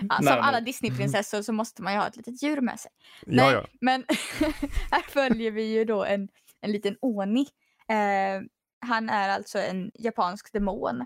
[0.09, 2.91] Ja, som alla Disneyprinsessor så måste man ju ha ett litet djur med sig.
[3.25, 3.65] Ja, Nej, ja.
[3.81, 4.05] Men
[4.91, 6.27] här följer vi ju då en,
[6.61, 7.41] en liten Oni.
[7.89, 8.41] Eh,
[8.85, 11.05] han är alltså en japansk demon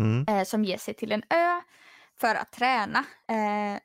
[0.00, 0.26] mm.
[0.28, 1.60] eh, som ger sig till en ö
[2.20, 2.98] för att träna.
[3.28, 3.80] Eh,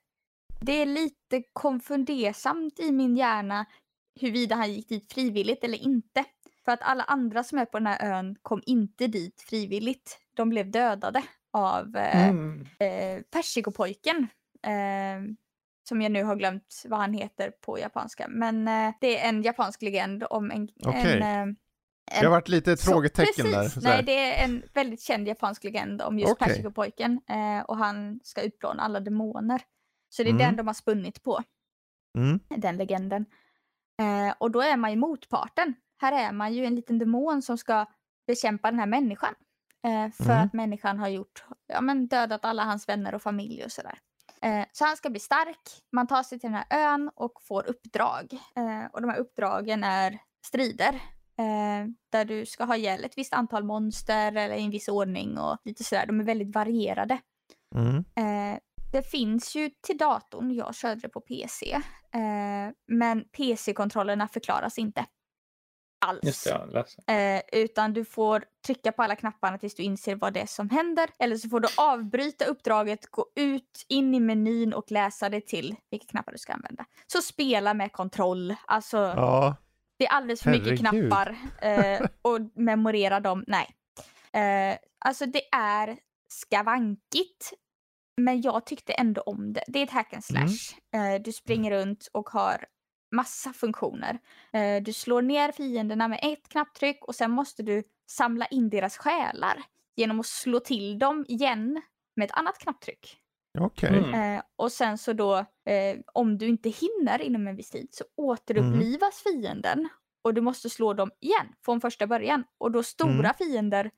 [0.65, 3.65] det är lite konfundersamt i min hjärna
[4.19, 6.23] huruvida han gick dit frivilligt eller inte.
[6.65, 10.19] För att alla andra som är på den här ön kom inte dit frivilligt.
[10.35, 12.61] De blev dödade av eh, mm.
[12.79, 14.27] eh, persikopojken.
[14.63, 15.33] Eh,
[15.87, 18.27] som jag nu har glömt vad han heter på japanska.
[18.29, 20.69] Men eh, det är en japansk legend om en...
[20.87, 21.21] Okay.
[21.21, 21.55] en eh,
[22.19, 23.81] det har varit lite ett frågetecken där.
[23.81, 26.47] Nej, det är en väldigt känd japansk legend om just okay.
[26.47, 27.19] persikopojken.
[27.65, 29.61] Och han ska utplåna alla demoner.
[30.13, 30.45] Så det är mm.
[30.45, 31.43] den de har spunnit på.
[32.17, 32.39] Mm.
[32.49, 33.25] Den legenden.
[34.01, 35.73] Eh, och då är man ju motparten.
[36.01, 37.85] Här är man ju en liten demon som ska
[38.27, 39.35] bekämpa den här människan.
[39.83, 40.45] Eh, för mm.
[40.45, 43.99] att människan har gjort, ja men dödat alla hans vänner och familj och sådär.
[44.41, 45.81] Eh, så han ska bli stark.
[45.91, 48.33] Man tar sig till den här ön och får uppdrag.
[48.33, 50.93] Eh, och de här uppdragen är strider.
[51.37, 55.37] Eh, där du ska ha ihjäl ett visst antal monster eller i en viss ordning
[55.37, 56.05] och lite sådär.
[56.05, 57.19] De är väldigt varierade.
[57.75, 58.05] Mm.
[58.93, 61.71] Det finns ju till datorn, jag körde det på PC.
[61.71, 65.05] Eh, men PC-kontrollerna förklaras inte.
[66.05, 66.19] Alls.
[66.23, 66.47] Just
[67.05, 70.45] det, eh, utan du får trycka på alla knapparna tills du inser vad det är
[70.45, 71.09] som händer.
[71.19, 75.75] Eller så får du avbryta uppdraget, gå ut, in i menyn och läsa det till
[75.89, 76.85] vilka knappar du ska använda.
[77.07, 78.55] Så spela med kontroll.
[78.65, 79.55] Alltså, ja.
[79.97, 80.71] det är alldeles för Herregud.
[80.71, 81.37] mycket knappar.
[81.61, 83.75] Eh, och memorera dem, nej.
[84.33, 85.97] Eh, alltså det är
[86.29, 87.53] skavankigt
[88.17, 89.63] men jag tyckte ändå om det.
[89.67, 90.47] Det är ett hack and mm.
[90.47, 90.77] slash.
[90.91, 91.23] Mm.
[91.23, 92.65] du springer runt och har
[93.11, 94.19] massa funktioner.
[94.53, 98.97] Eh, du slår ner fienderna med ett knapptryck och sen måste du samla in deras
[98.97, 99.63] själar
[99.95, 101.81] genom att slå till dem igen
[102.15, 103.17] med ett annat knapptryck.
[103.59, 103.99] Okej.
[103.99, 104.13] Okay.
[104.13, 104.41] Mm.
[104.55, 105.45] och sen så då,
[106.13, 109.41] om du inte hinner inom en viss tid så återupplivas mm.
[109.41, 109.89] fienden
[110.23, 112.43] och du måste slå dem igen från första början.
[112.57, 113.33] Och då stora mm.
[113.37, 113.91] fiender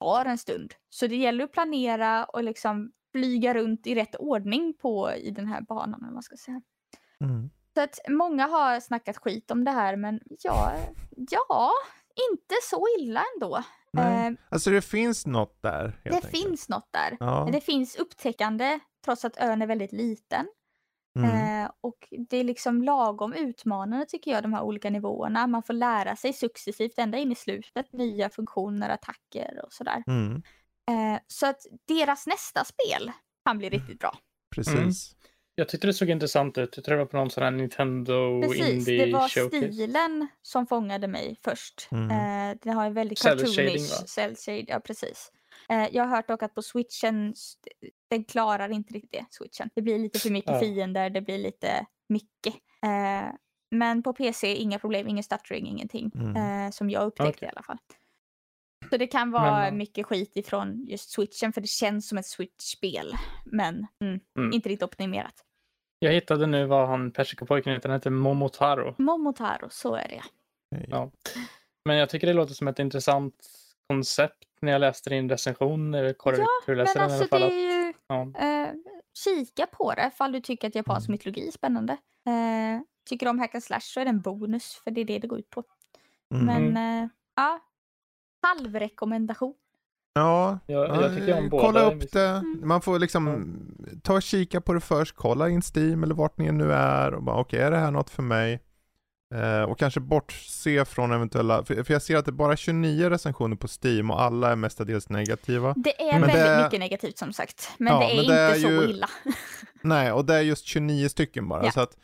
[0.00, 0.74] tar en stund.
[0.88, 5.46] Så det gäller att planera och liksom flyga runt i rätt ordning på i den
[5.46, 6.02] här banan.
[6.02, 6.60] Eller man ska säga.
[7.24, 7.50] Mm.
[7.74, 10.72] Så att många har snackat skit om det här men ja,
[11.30, 11.70] ja
[12.32, 13.62] inte så illa ändå.
[13.92, 14.26] Nej.
[14.28, 16.00] Eh, Alltså det finns något där.
[16.04, 16.30] det enkelt.
[16.42, 17.16] finns något där.
[17.20, 17.48] Ja.
[17.52, 20.46] Det finns upptäckande trots att ön är väldigt liten.
[21.18, 21.64] Mm.
[21.64, 25.46] Eh, och det är liksom lagom utmanande tycker jag, de här olika nivåerna.
[25.46, 30.02] Man får lära sig successivt ända in i slutet, nya funktioner, attacker och sådär.
[30.06, 30.42] Mm.
[30.88, 33.12] Eh, så att deras nästa spel
[33.46, 34.18] kan bli riktigt bra.
[34.54, 35.14] Precis.
[35.54, 36.76] Jag tyckte det såg intressant ut.
[36.76, 39.72] Jag tror det var på någon sån här Nintendo Precis, Indie det var Showcase.
[39.72, 41.88] stilen som fångade mig först.
[41.92, 42.10] Mm.
[42.10, 45.32] Eh, det har en väldigt cartoonish cell shade, ja precis.
[45.68, 47.34] Eh, jag har hört dock att på switchen,
[48.10, 49.70] den klarar inte riktigt det, switchen.
[49.74, 50.60] Det blir lite för mycket Ja.
[50.60, 52.54] fiender, det blir lite mycket.
[52.82, 53.30] Eh,
[53.70, 56.10] men på PC, inga problem, ingen stuttering, ingenting.
[56.14, 56.36] Mm.
[56.66, 57.46] Eh, som jag upptäckte Okej.
[57.48, 57.78] i alla fall.
[58.90, 59.70] Så det kan vara Men, ja.
[59.70, 63.12] mycket skit ifrån just switchen, för det känns som ett switch-spel.
[63.44, 64.52] Men mm, Mm.
[64.52, 65.34] inte riktigt optimerat.
[65.98, 67.88] Jag hittade nu vad han persikopojken heter.
[67.88, 68.94] Han heter Momotaro.
[68.98, 70.22] Momotaro, så är det.
[70.88, 71.10] Ja.
[71.84, 73.34] Men jag tycker det låter som ett intressant
[73.88, 75.90] koncept när jag läste din recension.
[75.90, 76.24] Det är läste
[76.66, 77.42] Men den i alltså alla det fall.
[77.42, 77.52] är att-
[77.86, 77.92] ju...
[78.06, 78.22] Ja.
[78.66, 78.72] Eh,
[79.24, 81.14] kika på det ifall du tycker att japansk Mm.
[81.14, 81.92] mytologi är spännande.
[82.26, 85.04] Eh, tycker du om hack and slash så är det en bonus för det är
[85.04, 85.64] det det går ut på.
[86.34, 86.46] Mm.
[86.72, 87.60] Men eh, ja,
[88.42, 89.54] halvrekommendation.
[90.12, 91.62] Ja, Jag, ja, jag tycker om båda.
[91.64, 92.28] kolla upp det.
[92.28, 92.60] Mm.
[92.64, 93.54] Man får liksom
[94.02, 97.22] ta och kika på det först, kolla in Steam eller vart ni nu är och
[97.22, 98.60] bara okej, är det här något för mig?
[99.34, 103.10] Eh, och kanske bortse från eventuella, för, för jag ser att det är bara 29
[103.10, 105.74] recensioner på Steam och alla är mestadels negativa.
[105.76, 107.70] Det är Men väldigt det- mycket negativt som sagt.
[107.78, 109.08] Men Ja, det är men inte det är så ju- illa.
[109.82, 111.64] Nej, och det är just 29 stycken bara.
[111.64, 111.70] Ja.
[111.70, 111.96] Så att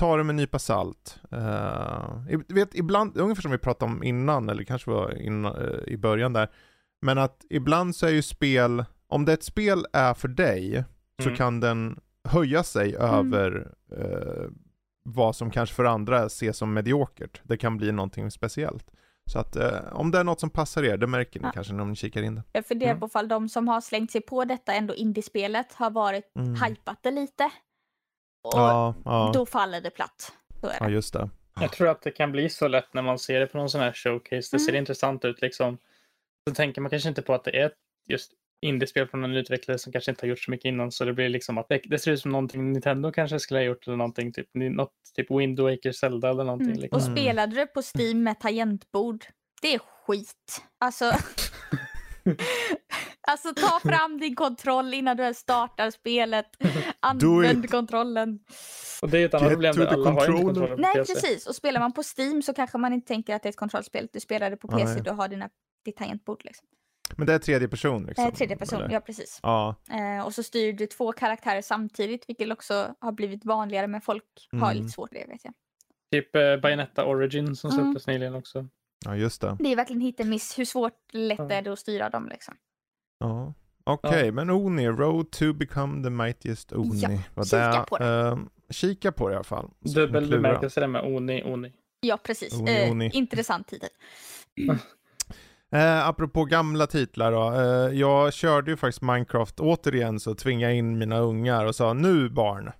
[0.00, 1.20] ta det med en nypa salt.
[1.32, 5.96] Uh, vet, ibland, ungefär som vi pratade om innan, eller kanske var innan, eh, i
[5.96, 6.48] början där.
[7.02, 10.84] Men att ibland så är ju spel, om det ett spel är för dig,
[11.22, 11.36] så Mm.
[11.36, 13.10] kan den höja sig Mm.
[13.10, 14.48] över eh,
[15.04, 17.40] vad som kanske för andra ses som mediokert.
[17.44, 18.90] Det kan bli någonting speciellt.
[19.30, 21.52] Så att eh, om det är något som passar er, det märker ni Ja.
[21.52, 22.42] kanske när ni kikar in det.
[22.52, 23.00] Jag funderar Mm.
[23.00, 26.54] på ifall de som har slängt sig på detta ändå indiespelet har varit Mm.
[26.54, 27.50] hypat det lite.
[28.42, 30.32] Och Ja, ja, då faller det platt.
[30.60, 30.92] Så är ja, det.
[30.92, 31.30] just det.
[31.60, 33.80] Jag tror att det kan bli så lätt när man ser det på någon sån
[33.80, 34.56] här showcase.
[34.56, 34.78] Det ser Mm.
[34.78, 35.78] intressant ut liksom.
[36.48, 37.72] Så tänker man kanske inte på att det är
[38.08, 40.92] just indiespel från en utvecklare som kanske inte har gjort så mycket innan.
[40.92, 43.64] Så det blir liksom att det, det ser ut som någonting Nintendo kanske skulle ha
[43.64, 44.32] gjort eller någonting.
[44.32, 46.68] Typ, något, typ Wind Waker Zelda eller någonting.
[46.70, 46.80] Mm.
[46.80, 46.96] Liksom.
[46.96, 47.16] Och Mm.
[47.16, 49.24] spelade du på Steam med tangentbord,
[49.62, 50.62] det är skit.
[50.78, 51.04] Alltså,
[53.30, 56.46] alltså ta fram din kontroll innan du ens startar spelet.
[57.00, 58.38] Använd kontrollen.
[59.02, 59.76] Och det är ett annat Get problem.
[59.76, 61.14] Där alla har inte kontroller på Nej PC.
[61.14, 63.56] precis, och spelar man på Steam så kanske man inte tänker att det är ett
[63.56, 64.08] kontrollspel.
[64.12, 65.02] Du spelar det på PC, Nej.
[65.02, 65.48] du har dina,
[65.84, 66.44] ditt tangentbord.
[66.44, 66.66] Liksom.
[67.16, 68.24] Men det är tredje person liksom?
[68.24, 68.94] Eh, tredje person, eller?
[68.94, 69.40] ja precis.
[69.42, 74.00] Ja, Eh, och så styr du två karaktärer samtidigt, vilket också har blivit vanligare, men
[74.00, 74.76] folk har Mm.
[74.82, 75.54] lite svårt med det vet jag.
[76.12, 77.84] Typ eh, Bayonetta Origin som Mm.
[77.84, 78.66] släpptes nyligen också.
[79.04, 79.56] ja just det.
[79.60, 81.50] Det är verkligen hit miss, hur svårt lätt Ja.
[81.50, 82.54] är det att styra dem liksom.
[83.20, 83.54] Ja.
[83.84, 87.00] Okej, men Oni, Road to become the mightiest Oni.
[87.00, 88.04] Ja, Vad kika det- på det.
[88.28, 89.70] ehm, kika på det i alla fall.
[89.94, 91.72] Dubbel bemärkelse där med Oni, Oni.
[92.00, 93.10] Ja precis, Oni, eh, oni.
[93.14, 93.88] intressant titel.
[95.72, 97.52] Eh, apropå gamla titlar då.
[97.52, 101.92] Eh, jag körde ju faktiskt Minecraft återigen så tvingade jag in mina ungar och sa
[101.92, 102.70] nu barn.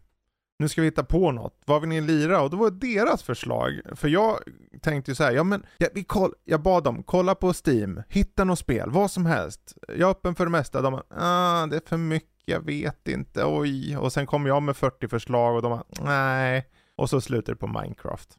[0.60, 1.62] Nu ska vi hitta på något.
[1.64, 2.42] Vad vill ni lira?
[2.42, 3.80] Och då var det deras förslag.
[3.94, 4.38] För jag
[4.80, 8.02] tänkte ju så här, ja men ja, vi koll, jag bad dem kolla på Steam,
[8.08, 9.78] hitta något spel, vad som helst.
[9.88, 10.80] Jag är öppen för det mesta.
[10.80, 13.96] De bara, ah, det är för mycket, jag vet inte, oj.
[13.96, 16.66] Och sen kom jag med 40 förslag och de bara, nej.
[16.96, 18.38] Och så slutar det på Minecraft.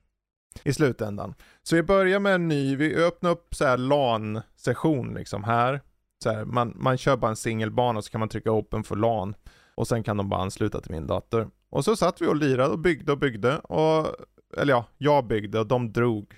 [0.64, 1.34] I slutändan.
[1.64, 5.82] Så vi börjar med en ny, vi öppnar upp så här LAN-session liksom här.
[6.24, 8.96] Så här, man, man kör bara en singelbana och så kan man trycka open för
[8.96, 9.36] LAN.
[9.76, 11.50] Och sen kan de bara ansluta till min dator.
[11.72, 13.60] Och så satt vi och lirade och byggde och byggde.
[13.60, 14.16] Och,
[14.58, 16.34] eller ja, jag byggde och de drog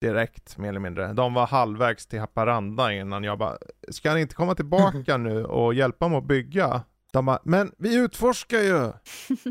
[0.00, 1.12] direkt mer eller mindre.
[1.12, 3.56] De var halvvägs till Haparanda innan jag bara,
[3.88, 6.82] ska ni inte komma tillbaka nu och hjälpa mig att bygga?
[7.12, 8.92] De bara, men vi utforskar ju!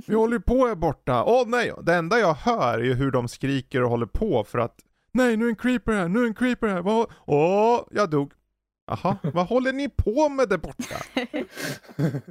[0.08, 1.24] Vi håller ju på här borta.
[1.24, 1.74] Åh nej!
[1.82, 4.76] Det enda jag hör är ju hur de skriker och håller på för att
[5.12, 6.82] Nej, nu är en creeper här, nu är en creeper här.
[6.82, 7.08] Vad?
[7.26, 8.32] Åh, jag dog.
[8.88, 10.96] Jaha, vad håller ni på med där borta?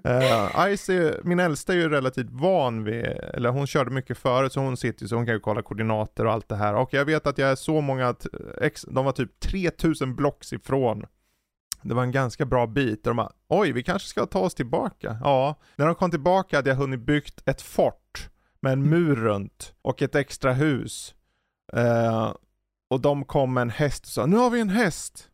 [0.08, 4.52] Uh, Ice är, min äldsta är ju relativt van vid, eller hon körde mycket förut
[4.52, 6.74] så hon sitter ju så hon kan ju kolla koordinater och allt det här.
[6.74, 8.28] Och jag vet att jag är så många, t-
[8.60, 11.04] ex, de var typ 3000 blocks ifrån.
[11.82, 15.18] Det var en ganska bra bit de bara, oj vi kanske ska ta oss tillbaka.
[15.24, 18.30] Ja, när de kom tillbaka hade jag hunnit byggt ett fort
[18.60, 21.14] med en mur runt och ett extra hus.
[21.72, 22.32] Eh,
[22.90, 25.28] och de kom med en häst och sa, nu har vi en häst.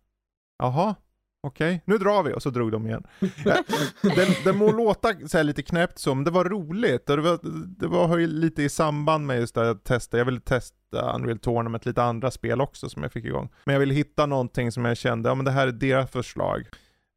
[0.58, 0.94] Jaha,
[1.42, 3.06] okej, nu drar vi och så drog de igen.
[3.44, 3.64] Ja,
[4.02, 7.38] den, den må låta så lite knäppt men det var roligt och det var,
[7.78, 11.86] det var lite i samband med just det att testa, jag ville testa Unreal Tournament,
[11.86, 13.48] lite andra spel också som jag fick igång.
[13.64, 16.66] Men jag ville hitta någonting som jag kände, ja men det här är deras förslag.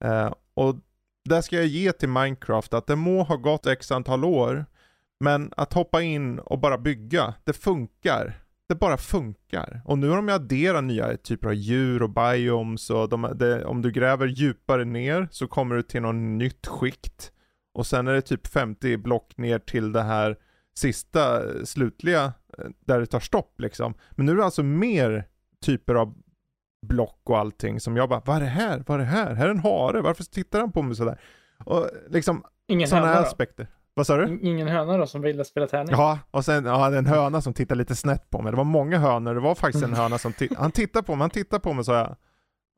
[0.03, 0.75] Eh, och
[1.29, 4.65] där ska jag ge till Minecraft att det må ha gått x antal år,
[5.19, 8.44] men att hoppa in och bara bygga, det funkar.
[8.67, 9.81] Det bara funkar.
[9.85, 13.65] Och nu har de ju adderat nya typer av djur och biomes och de, det,
[13.65, 17.31] om du gräver djupare ner så kommer du till något nytt skikt.
[17.73, 20.37] Och sen är det typ 50 block ner till det här
[20.77, 23.93] sista slutliga eh, där det tar stopp liksom.
[24.11, 25.27] Men nu är det alltså mer
[25.65, 26.15] typer av
[26.87, 28.83] block och allting som jag bara, vad är det här?
[28.87, 29.33] Vad är det här?
[29.33, 31.19] Här är en hare, varför tittar han på mig sådär?
[31.65, 32.43] Och liksom
[32.87, 33.19] sådana då?
[33.19, 33.67] aspekter.
[33.97, 34.27] Vad sa du?
[34.27, 35.91] In- Ingen höna då som ville spela tärning?
[35.91, 38.51] Ja, och sen ja, är en höna som tittar lite snett på mig.
[38.51, 40.61] Det var många hönor, det var faktiskt en höna som tittade.
[40.61, 42.15] Han tittar på mig, han tittar på mig sa jag.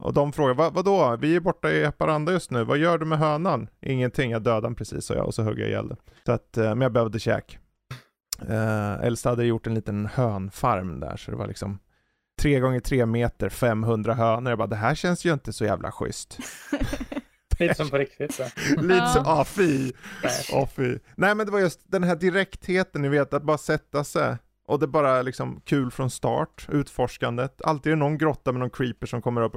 [0.04, 1.18] Och de frågar, Va, vadå?
[1.22, 3.68] Vi är borta i Haparanda just nu, vad gör du med hönan?
[3.82, 5.98] Ingenting, jag dödade den precis sa jag och så högg jag ihjäl den.
[6.26, 7.60] Så att, eh, men jag behövde käk.
[8.50, 11.80] Uh, Elsa hade gjort en liten hönfarm där, så det var liksom
[12.42, 14.52] tre gånger tre meter, 500 hönor.
[14.52, 16.38] Jag bara, det här känns ju inte så jävla schysst.
[17.68, 18.34] Lite som på riktigt.
[18.34, 18.44] Så.
[18.82, 19.92] Lite så, ah fy.
[20.24, 20.46] Nej.
[20.54, 21.00] Åh fy.
[21.16, 24.38] Nej men det var just den här direktheten, ni vet att bara sätta sig.
[24.68, 27.62] Och det är bara liksom kul från start, utforskandet.
[27.62, 29.56] Alltid är det någon grotta med någon creeper som kommer upp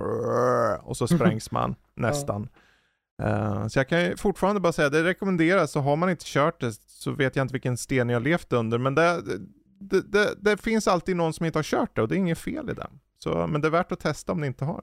[0.82, 2.48] och, så sprängs man nästan.
[3.22, 6.60] Eh, så jag kan ju fortfarande bara säga, det rekommenderas, så har man inte kört
[6.60, 8.78] det så vet jag inte vilken sten jag har levt under.
[8.78, 9.22] Men det,
[9.81, 12.39] det, det, det finns alltid någon som inte har kört det och det är inget
[12.39, 12.86] fel i det.
[13.18, 14.82] Så, men det är värt att testa om ni inte har.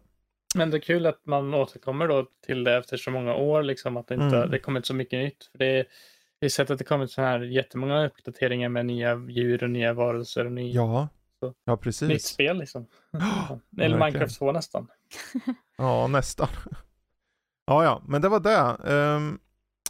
[0.57, 3.97] Men det är kul att man återkommer då till det efter så många år, liksom
[3.97, 4.51] att det inte Mm.
[4.51, 5.45] det kommit så mycket nytt.
[5.51, 5.85] För det,
[6.39, 9.93] vi har sett att det kommit så här jättemånga uppdateringar med nya djur och nya
[9.93, 11.07] varelser och ny, Ja,
[11.39, 11.53] Så.
[11.65, 12.25] ja nytt precis.
[12.25, 12.88] spel liksom.
[13.11, 13.97] Ja, Eller.
[13.97, 14.88] Minecraft 2 nästan.
[15.77, 16.47] Ja, nästan.
[17.65, 18.93] ja, ja, men det var det.
[18.93, 19.39] Um,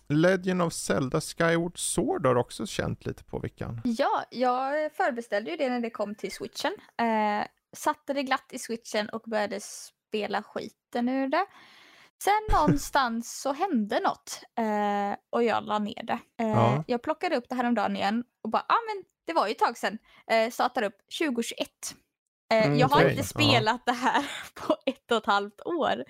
[0.10, 3.82] Legend of Zelda Skyward Sword har också känt lite på veckan.
[3.84, 6.72] Ja, jag förbeställde ju det när det kom till switchen.
[6.98, 9.60] Eh, satte det glatt i switchen och började
[10.08, 11.46] spela skiten ur det.
[12.24, 16.20] Sen någonstans så hände något eh, och jag la ner det.
[16.44, 16.84] Eh, Ja.
[16.88, 19.48] Jag plockade upp det här om dagen igen och bara, ja ah, men det var
[19.48, 19.98] ju ett tag sedan.
[20.28, 21.70] Eh, startade upp 2021.
[22.54, 23.10] Eh, Mm, jag har okej.
[23.10, 23.24] inte Ja.
[23.24, 26.04] spelat det här på ett och ett halvt år.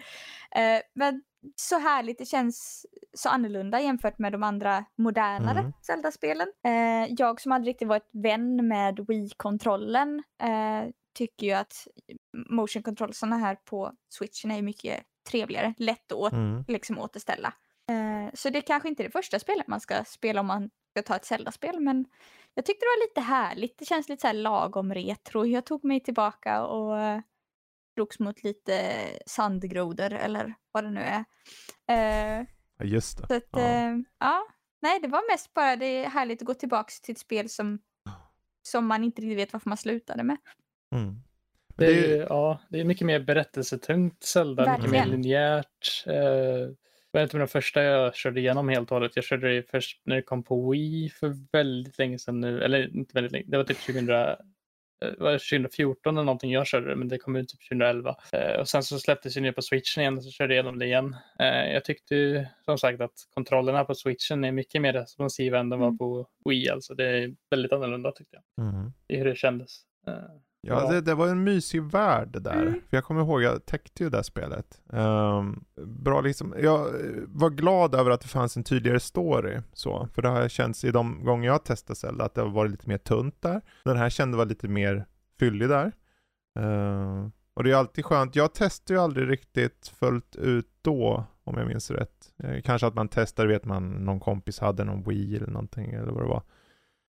[0.56, 1.24] Eh, men
[1.56, 5.74] så härligt, det känns så annorlunda jämfört med de andra modernare Mm.
[5.88, 6.48] Zelda-spelen.
[6.66, 11.88] Eh, jag som aldrig riktigt varit vän med Wii-kontrollen eh, tycker ju att
[12.50, 16.64] motion controlsarna här på switchen är mycket trevligare, lätt att Mm.
[16.68, 17.54] liksom återställa.
[17.90, 20.70] Eh, så det är kanske inte är det första spelet man ska spela om man
[20.92, 22.06] ska ta ett Zelda-spel men
[22.54, 23.78] jag tyckte det var lite härligt.
[23.78, 25.46] Det känns lite så här lagom retro.
[25.46, 27.22] Jag tog mig tillbaka och eh,
[27.96, 28.96] drogs mot lite
[29.26, 31.26] sandgrodor eller vad det nu är.
[31.88, 32.46] Eh,
[32.80, 33.28] Ja, just det.
[33.28, 34.04] så att, ja.
[34.20, 34.48] ja.
[34.82, 37.80] Nej, det var mest bara det är härligt att gå tillbaka till ett spel som,
[38.62, 40.38] som man inte riktigt vet varför man slutade med.
[40.96, 41.16] Mm.
[41.76, 46.04] Det Det är, ju- ja, det är mycket mer berättelsetungt Zelda, mycket mer linjärt.
[46.06, 46.14] Eh,
[47.12, 49.16] det var inte de första jag körde igenom helt och hållet.
[49.16, 52.64] Jag körde det först när det kom på Wii för väldigt länge sedan nu.
[52.64, 54.36] Eller inte väldigt länge, det var typ 2000, eh,
[55.18, 58.16] var det 2014 eller någonting jag körde det, men det kom ut typ 2011.
[58.32, 60.80] Eh, och sen så släpptes det ner på switchen igen och så körde jag igenom
[60.80, 61.16] det igen.
[61.74, 65.80] Jag tyckte ju som sagt att kontrollerna på switchen är mycket mer responsiva än de
[65.80, 65.98] var Mm.
[65.98, 66.70] på Wii.
[66.70, 68.92] Alltså det är väldigt annorlunda tyckte jag, Mm.
[69.08, 69.82] i hur det kändes.
[70.68, 70.92] Ja, Ja.
[70.92, 72.62] det, det var en mysig värld det där.
[72.62, 72.74] Mm.
[72.74, 74.82] För jag kommer ihåg, jag täckte ju det spelet.
[74.94, 79.58] Ehm, bra liksom, jag eh, var glad över att det fanns en tydligare story.
[79.74, 82.50] Så, för det har känts i de gånger jag har testat Zelda att det har
[82.50, 83.62] varit lite mer tunt där.
[83.84, 85.06] Den här kände var lite mer
[85.40, 85.92] fyllig där.
[86.60, 91.58] Ehm, och det är alltid skönt, jag testar ju aldrig riktigt fullt ut då, om
[91.58, 92.34] jag minns rätt.
[92.44, 96.12] Eh, kanske att man testar, vet man, någon kompis hade någon Wii eller någonting eller
[96.12, 96.44] vad det var.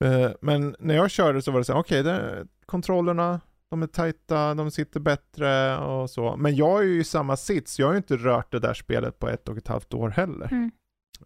[0.05, 3.41] Eh, Men när jag körde så var det så här, okej, det- kontrollerna,
[3.71, 6.37] de är tajta, de sitter bättre och så.
[6.37, 9.19] Men jag är ju i samma sits, jag har ju inte rört det där spelet
[9.19, 10.47] på ett och ett halvt år heller.
[10.53, 10.71] Mm.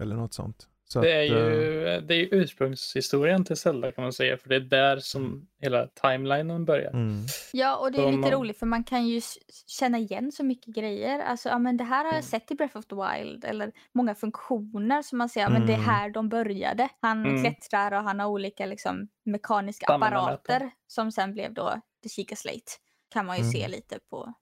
[0.01, 0.69] Eller något sånt.
[0.85, 4.37] Så Det är att, eh, ju det är ju ursprungshistorien till Zelda kan man säga,
[4.37, 6.91] för det är där som hela timelinen börjar.
[6.93, 7.25] Mm.
[7.53, 9.21] Ja, och det är Så lite man- roligt för man kan ju
[9.67, 11.21] känna igen så mycket grejer.
[11.21, 12.23] Alltså, ja men det här har jag Mm.
[12.23, 13.45] sett i Breath of the Wild.
[13.45, 15.89] Eller många funktioner som man ser, ja men det är Mm.
[15.89, 16.89] här de började.
[17.01, 17.43] Han Mm.
[17.43, 22.73] klättrar och han har olika liksom, mekaniska apparater som sen blev då The Chica Slate.
[23.13, 23.71] Kan man ju se Mm.
[23.71, 24.33] lite på.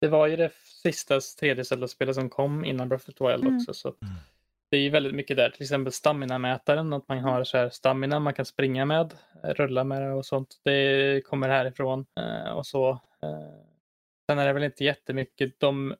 [0.00, 0.50] Det var ju det
[0.82, 3.56] sista 3D Zelda-spelet som kom innan Breath of the Wild Mm.
[3.56, 3.74] också.
[3.74, 4.14] Så Mm.
[4.70, 8.20] det är ju väldigt mycket där, till exempel stamina-mätaren, att man har så här stamina
[8.20, 10.60] man kan springa med, rulla med det och sånt.
[10.64, 12.90] Det kommer härifrån eh, och så.
[13.22, 13.64] Eh,
[14.30, 15.60] sen är det väl inte jättemycket.
[15.60, 15.94] De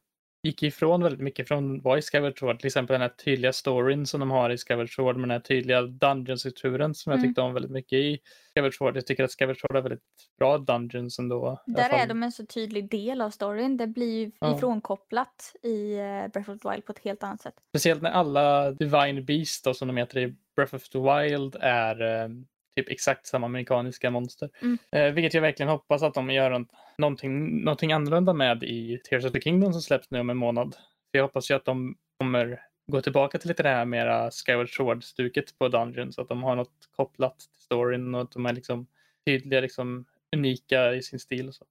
[0.47, 2.59] gick ifrån väldigt mycket från vad i Skyward Sword.
[2.60, 5.40] Till exempel den här tydliga storyn som de har i Skyward Sword med den här
[5.40, 7.28] tydliga dungeon-strukturen som jag Mm.
[7.28, 8.18] tyckte om väldigt mycket i
[8.55, 8.97] Skyward Sword.
[8.97, 10.02] Jag tycker att Skyward Sword har väldigt
[10.39, 11.62] bra dungeons ändå.
[11.66, 13.77] Där är de en så tydlig del av storyn.
[13.77, 14.56] Det blir ju Ja.
[14.56, 17.55] ifrånkopplat i eh, Breath of the Wild på ett helt annat sätt.
[17.68, 22.23] Speciellt när alla Divine Beast då, som de heter i Breath of the Wild är
[22.23, 22.28] eh,
[22.77, 24.51] typ exakt samma mekaniska monster.
[24.62, 24.78] Mm.
[24.93, 26.66] Eh, vilket jag verkligen hoppas att de gör
[26.98, 30.74] någonting, någonting annorlunda med i Tears of the Kingdom som släpps nu om en månad.
[31.11, 34.69] För jag hoppas ju att de kommer gå tillbaka till lite det här mera Skyward
[34.69, 38.53] Sword-stuket på Dungeon så att de har något kopplat till storyn och att de är
[38.53, 38.86] liksom
[39.27, 40.05] tydliga, liksom
[40.36, 41.48] unika i sin stil.
[41.48, 41.65] Och så.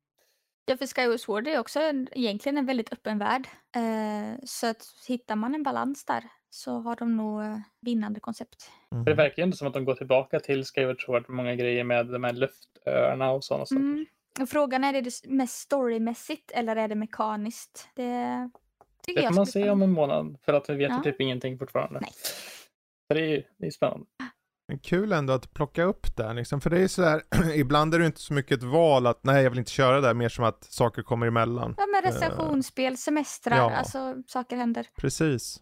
[0.65, 3.47] Ja, för Skyward Sword är också en, egentligen en väldigt öppen värld.
[3.75, 6.23] Eh, så att hittar man en balans där
[6.55, 8.71] så har de nog eh, vinnande koncept.
[8.89, 11.83] För det verkar ju ändå som att de går tillbaka till Skyward Sword många grejer
[11.83, 13.81] med de här luftöarna och sådana saker.
[13.81, 14.05] Mm.
[14.41, 17.89] Och frågan är, är det mest storymässigt eller är det mekaniskt?
[17.95, 18.49] Det
[19.05, 21.01] Det får man se om en månad för att vi vet Ja.
[21.03, 21.99] typ ingenting fortfarande.
[21.99, 22.11] Nej.
[23.07, 24.05] Så det är ju det är spännande.
[24.67, 27.21] Men kul ändå att plocka upp det liksom, för det är sådär,
[27.55, 30.13] ibland är det inte så mycket ett val att nej jag vill inte köra där,
[30.13, 31.75] mer som att saker kommer emellan.
[31.77, 33.71] Ja, men recensionsspel, semestrar, ja.
[33.75, 34.87] alltså saker händer.
[34.97, 35.61] Precis.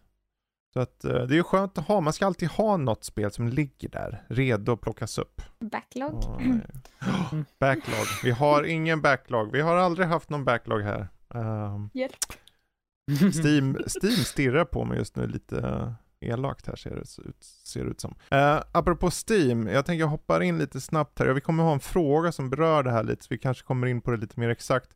[0.74, 3.30] Så att eh, det är ju skönt att ha, man ska alltid ha något spel
[3.30, 5.42] som ligger där, redo att plockas upp.
[5.60, 6.22] Backlog.
[6.22, 7.44] Ja, nej.
[7.58, 8.06] backlog.
[8.24, 11.08] Vi har ingen backlog, vi har aldrig haft någon backlog här.
[11.34, 12.14] Ehm, Hjälp.
[13.34, 15.92] Steam, Steam stirrar på mig just nu lite eh,
[16.30, 18.10] elakt här ser det ut, ser det ut som.
[18.32, 21.26] Uh, apropå Steam, jag tänker jag hoppar in lite snabbt här.
[21.26, 24.00] Vi kommer ha en fråga som berör det här lite, så vi kanske kommer in
[24.00, 24.90] på det lite mer exakt.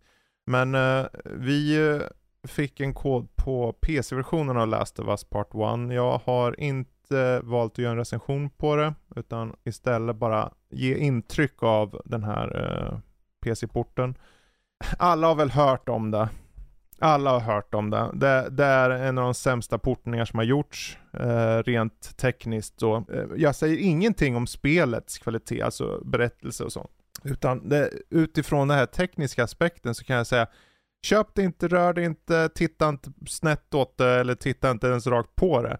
[0.48, 2.02] Men eh, vi eh,
[2.46, 5.94] fick en kod på PC-versionen av Last of Us Part 1.
[5.94, 11.62] Jag har inte valt att göra en recension på det, utan istället bara ge intryck
[11.62, 12.98] av den här eh,
[13.40, 14.14] PC-porten.
[14.98, 16.28] Alla har väl hört om det.
[17.00, 18.10] Alla har hört om det.
[18.14, 18.48] det.
[18.50, 22.80] Det är en av de sämsta portningar som har gjorts, eh, rent tekniskt.
[22.80, 26.90] Så, eh, jag säger ingenting om spelets kvalitet, alltså berättelse och sånt.
[27.24, 30.46] Utan det, utifrån den här tekniska aspekten så kan jag säga,
[31.02, 35.06] köp det inte, rör det inte, titta inte snett åt det eller titta inte ens
[35.06, 35.78] rakt på det.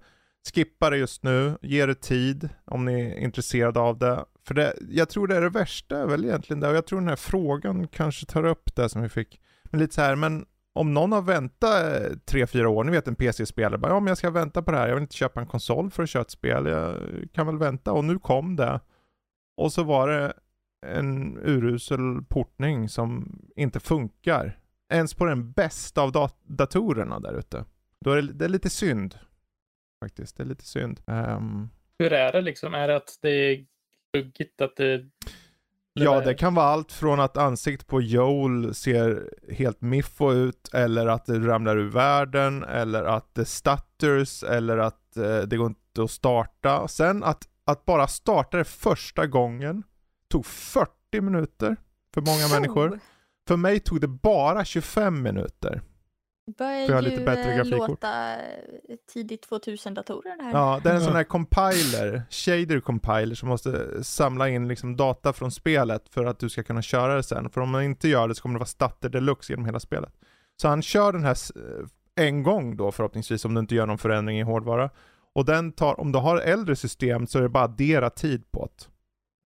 [0.55, 4.25] Skippa det just nu, ge det tid om ni är intresserade av det.
[4.47, 7.09] För det, jag tror det är det värsta väl egentligen där och jag tror den
[7.09, 9.41] här frågan kanske tar upp det som vi fick.
[9.65, 13.09] Men lite så här, men om någon har väntat eh, tre fyra år, ni vet
[13.09, 15.41] en PC-spelare, bara ja men jag ska vänta på det här, jag vill inte köpa
[15.41, 16.97] en konsol för att köra ett spel, jag
[17.33, 18.81] kan väl vänta och nu kom det.
[19.57, 20.33] Och så var det
[20.87, 24.59] en urusel portning som inte funkar.
[24.89, 27.65] Ens på den bästa av dat- datorerna där ute.
[28.05, 29.19] Då är det, det är lite synd.
[30.05, 31.01] Faktiskt, det är lite synd.
[31.07, 32.75] Ehm, Hur är det liksom?
[32.75, 33.67] Är det att det är
[34.13, 34.61] buggigt?
[34.61, 35.05] Att det...
[35.93, 41.07] Ja, det kan vara allt från att ansiktet på Joel ser helt miffo ut, eller
[41.07, 46.03] att det ramlar ur världen, eller att det stutters, eller att eh, det går inte
[46.03, 46.89] att starta.
[46.89, 49.83] Sen att, att bara starta det första gången
[50.29, 51.77] tog 40 minuter
[52.15, 53.01] för många människor.
[53.49, 55.83] För mig tog det bara 25 minuter.
[56.59, 58.41] börjar För jag har ju lite bättre eh, låta eh,
[59.13, 60.53] tidigt 2000-datorer det här.
[60.53, 65.33] Ja, det är en sån här compiler, shader compiler som måste samla in liksom data
[65.33, 67.51] från spelet för att du ska kunna köra det sen.
[67.51, 70.13] För om man inte gör det så kommer det vara statter deluxe genom hela spelet.
[70.61, 73.99] Så han kör den här eh, en gång då förhoppningsvis om du inte gör någon
[73.99, 74.91] förändring i hårdvara.
[75.35, 78.69] Och den tar, om du har äldre system så är det bara addera tid på
[78.77, 78.89] det.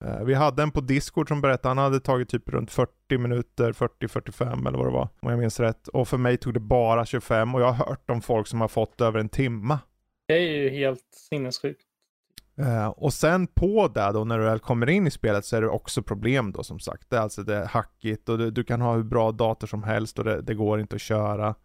[0.01, 3.73] Eh, Vi hade en på Discord som berättade, han hade tagit typ runt 40 minuter,
[3.73, 5.87] 40-45 eller vad det var, om jag minns rätt.
[5.87, 8.67] Och för mig tog det bara 25 och jag har hört om folk som har
[8.67, 9.79] fått över en timma.
[10.27, 11.81] Det är ju helt sinnessjukt.
[12.57, 15.61] Eh, och sen på det då när du väl kommer in i spelet så är
[15.61, 17.09] det också problem då som sagt.
[17.09, 19.83] Det är alltså det är hackigt och du, du kan ha hur bra dator som
[19.83, 21.55] helst och det, det går inte att köra.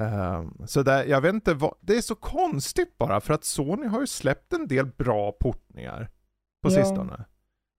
[0.00, 3.86] Eh, så det, jag vet inte vad, det är så konstigt bara för att Sony
[3.86, 6.10] har ju släppt en del bra portningar
[6.62, 6.84] på Ja.
[6.84, 7.24] sistone.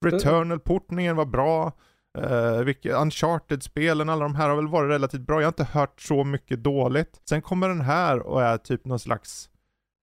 [0.05, 1.71] Returnal-portningen var bra.
[2.17, 5.41] Uh, Uncharted-spelen, alla de här har väl varit relativt bra.
[5.41, 7.21] Jag har inte hört så mycket dåligt.
[7.29, 9.49] Sen kommer den här och är typ någon slags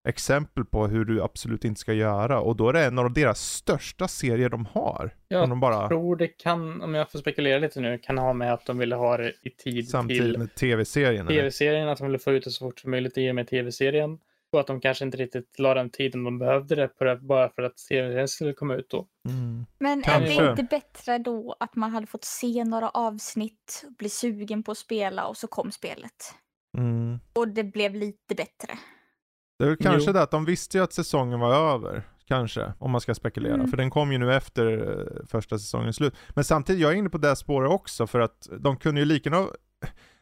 [0.09, 2.41] exempel på hur du absolut inte ska göra.
[2.41, 5.15] Och då är det en av deras största serier de har.
[5.29, 8.53] Jag de bara tror det kan, om jag får spekulera lite nu, kan ha med
[8.53, 11.27] att de ville ha det i tid samtidigt till med tv-serien.
[11.27, 14.19] tv-serien, att de ville få ut det så fort som möjligt i och med tv-serien.
[14.55, 17.49] Och att de kanske inte riktigt la den tiden de behövde det på det, bara
[17.49, 19.07] för att tv-serien skulle komma ut då.
[19.29, 19.67] Mm.
[19.79, 20.43] Men är Kanske.
[20.43, 24.79] det inte bättre då att man hade fått se några avsnitt, bli sugen på att
[24.79, 26.35] spela och så kom spelet?
[26.79, 27.19] Mm.
[27.33, 28.79] Och det blev lite bättre.
[29.59, 30.13] Det är väl kanske Jo.
[30.13, 32.03] det att de visste ju att säsongen var över.
[32.27, 33.55] Kanske, om man ska spekulera.
[33.55, 33.69] Mm.
[33.69, 36.15] För den kom ju nu efter eh, första säsongens slut.
[36.35, 39.31] Men samtidigt, jag är inne på det spåret också för att de kunde ju lika
[39.31, 39.49] gärna...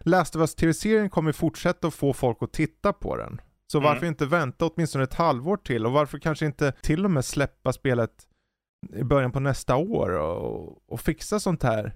[0.04, 3.40] Last of Us TV-serien kommer fortsätta att få folk att titta på den.
[3.72, 3.88] Så Mm.
[3.88, 7.72] varför inte vänta åtminstone ett halvår till och varför kanske inte till och med släppa
[7.72, 8.10] spelet
[8.92, 11.92] i början på nästa år och, och fixa sånt här.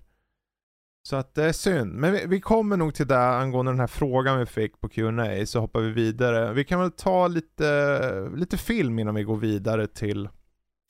[1.09, 1.93] Så att det är synd.
[1.95, 5.47] Men vi, vi kommer nog till det angående den här frågan vi fick på Q&A
[5.47, 6.53] så hoppar vi vidare.
[6.53, 10.29] Vi kan väl ta lite, lite film innan vi går vidare till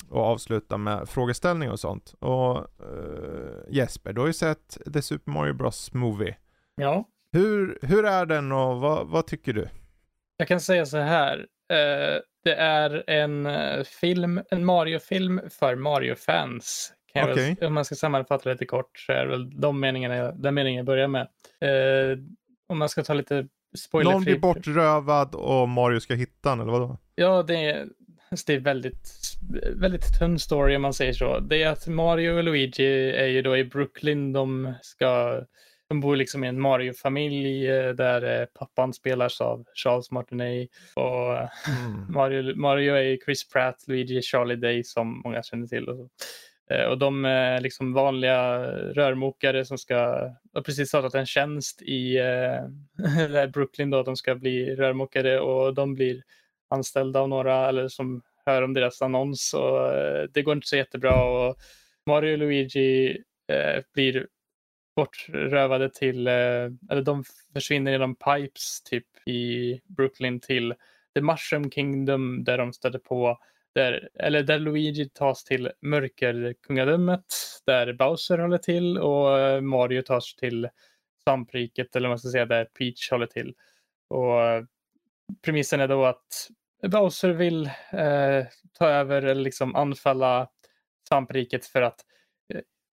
[0.09, 2.15] och avsluta med frågeställning och sånt.
[2.19, 2.65] Och eh,
[3.71, 6.37] Jesper, du har ju sett The Super Mario Bros Movie.
[6.77, 9.69] Ja, Hur, hur är den och vad, vad tycker du?
[10.37, 11.39] Jag kan säga så här.
[11.73, 16.93] Eh, det är en eh, film, en Mario-film för Mario-fans.
[17.15, 17.57] Väl- Okej.
[17.61, 20.77] Om man ska sammanfatta lite kort så är det väl de meningarna, jag- den meningen
[20.77, 21.23] jag börjar med.
[21.61, 22.19] Eh,
[22.69, 23.47] om man ska ta lite
[23.79, 24.15] spoilerfri.
[24.15, 26.99] Någon blir bortrövad och Mario ska hitta den, eller vadå?
[27.15, 27.87] Ja, det är,
[28.47, 29.11] det är väldigt,
[29.75, 31.39] väldigt tunn story om man säger så.
[31.41, 34.33] Det är att Mario och Luigi är ju då i Brooklyn.
[34.33, 35.41] De ska,
[35.89, 41.37] de bor liksom i en Mario-familj eh, där eh, pappan spelas av Charles Martinet och
[41.37, 42.07] Mm.
[42.13, 45.89] Mario, Mario är Chris Pratt, Luigi Charlie Day som många känner till.
[45.89, 46.09] Och, så.
[46.75, 48.59] Eh, och de är liksom vanliga
[48.93, 49.97] rörmokare som ska,
[50.55, 55.95] har precis startat en tjänst i eh, Brooklyn då, de ska bli rörmokare och de
[55.95, 56.23] blir
[56.71, 59.93] anställda av några eller som hör om deras annons och
[60.35, 61.57] det går inte så jättebra och
[62.07, 63.23] Mario och Luigi
[63.53, 64.27] eh, blir
[64.97, 66.33] bortrövade till, eh,
[66.91, 70.75] eller de försvinner genom pipes typ i Brooklyn till
[71.15, 73.39] The Mushroom Kingdom där de stöter på
[73.75, 77.25] där, eller där Luigi tas till mörkerkungadömet
[77.67, 80.69] där Bowser håller till och eh, Mario tas till
[81.25, 83.55] svampriket eller vad man ska säga där Peach håller till.
[84.09, 84.65] Och eh,
[85.45, 86.49] premissen är då att
[86.87, 88.45] Bowser vill eh,
[88.79, 90.49] ta över eller liksom anfalla
[91.09, 92.16] svampriket för att eh,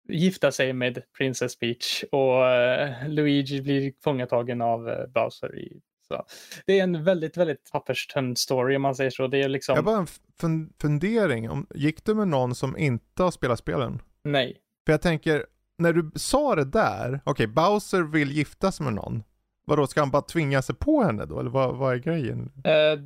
[0.07, 5.59] gifta sig med Princess Peach och eh, Luigi blir fångatagen av eh, Bowser.
[5.59, 6.23] I, så.
[6.65, 9.27] Det är en väldigt, väldigt papperstunn story om man säger så.
[9.27, 10.07] Det är liksom, Jag bara en
[10.41, 11.65] fun- fundering.
[11.75, 14.01] Gick du med någon som inte har spelat spelen?
[14.23, 14.57] nej.
[14.85, 15.45] För jag tänker,
[15.77, 19.23] när du sa det där, okej, Bowser vill gifta sig med någon.
[19.65, 21.39] Vadå, ska han bara tvinga sig på henne då?
[21.39, 22.51] Eller vad, vad är grejen?
[22.65, 22.99] Eh,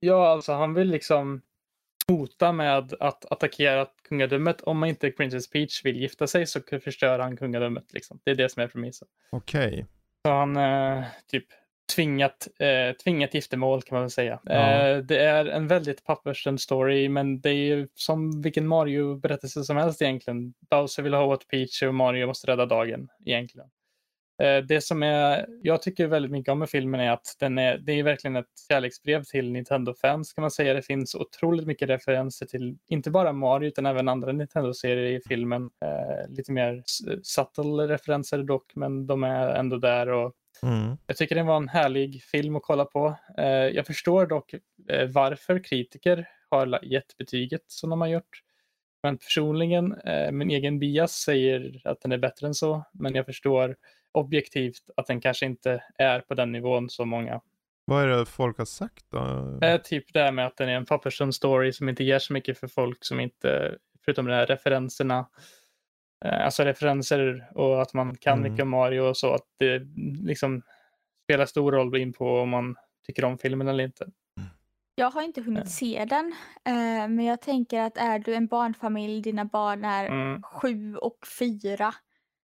[0.00, 1.40] ja, alltså han vill liksom
[2.08, 4.60] hota med att attackera kungadömet.
[4.60, 7.92] Om inte Princess Peach vill gifta sig så förstör han kungadömet.
[7.92, 8.20] Liksom.
[8.24, 9.08] Det är det som är premissen.
[9.30, 9.86] Okej.
[10.26, 11.46] Så han eh, typ
[11.94, 14.40] tvingat, eh, tvingat giftermål kan man väl säga.
[14.44, 14.52] Ja.
[14.52, 19.76] Eh, det är en väldigt pappersten story men det är ju som vilken Mario-berättelse som
[19.76, 20.54] helst egentligen.
[20.70, 23.68] Bowser vill ha åt Peach och Mario måste rädda dagen egentligen.
[24.42, 27.78] Eh, det som är, jag tycker väldigt mycket om med filmen är att den är,
[27.78, 30.74] det är verkligen ett kärleksbrev till Nintendo-fans kan man säga.
[30.74, 35.70] Det finns otroligt mycket referenser till inte bara Mario utan även andra Nintendo-serier i filmen.
[35.84, 36.82] Eh, lite mer
[37.22, 40.32] subtle referenser dock men de är ändå där och
[40.66, 40.96] Mm.
[41.06, 43.16] jag tycker det var en härlig film att kolla på.
[43.38, 44.54] Eh, jag förstår dock
[44.88, 48.42] eh, varför kritiker har gett betyget som de har gjort.
[49.02, 52.84] Men personligen, eh, min egen bias säger att den är bättre än så.
[52.92, 53.76] Men jag förstår
[54.12, 57.40] objektivt att den kanske inte är på den nivån som många.
[57.84, 59.18] Vad är det folk har sagt då?
[59.62, 62.32] Eh, typ det här med att den är en papperstunn story som inte ger så
[62.32, 65.28] mycket för folk som inte, förutom de här referenserna,
[66.24, 68.52] eh, alltså referenser och att man kan Mm.
[68.52, 69.82] mycket om Mario och så, att det
[70.24, 70.62] liksom
[71.24, 72.76] spelar stor roll in på om man
[73.06, 74.06] tycker om filmen eller inte.
[74.94, 76.34] Jag har inte hunnit se den,
[76.64, 80.42] eh, men jag tänker att är du en barnfamilj, dina barn är Mm.
[80.42, 81.94] sju och fyra.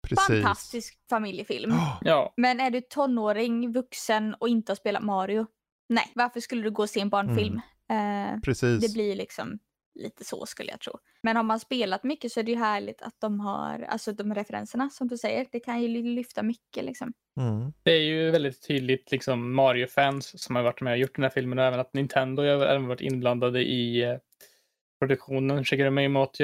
[0.09, 0.27] Precis.
[0.27, 1.71] Fantastisk familjefilm.
[1.71, 5.47] Oh, Ja, Men är du tonåring, vuxen och inte har spelat Mario?
[5.89, 7.61] Nej, varför skulle du gå och se en barnfilm?
[7.91, 8.81] Eh, precis.
[8.81, 9.59] det blir liksom
[9.99, 10.93] lite så skulle jag tro.
[11.23, 14.35] Men har man spelat mycket så är det ju härligt att de har, alltså de
[14.35, 17.13] referenserna som du säger, det kan ju ly- lyfta mycket liksom.
[17.39, 17.73] Mm.
[17.83, 21.29] det är ju väldigt tydligt liksom Mario-fans som har varit med och gjort den här
[21.29, 24.15] filmen och även att Nintendo har även varit inblandade i eh,
[25.07, 25.63] produktionen.
[25.65, 26.43] Shigeru Miyamoto,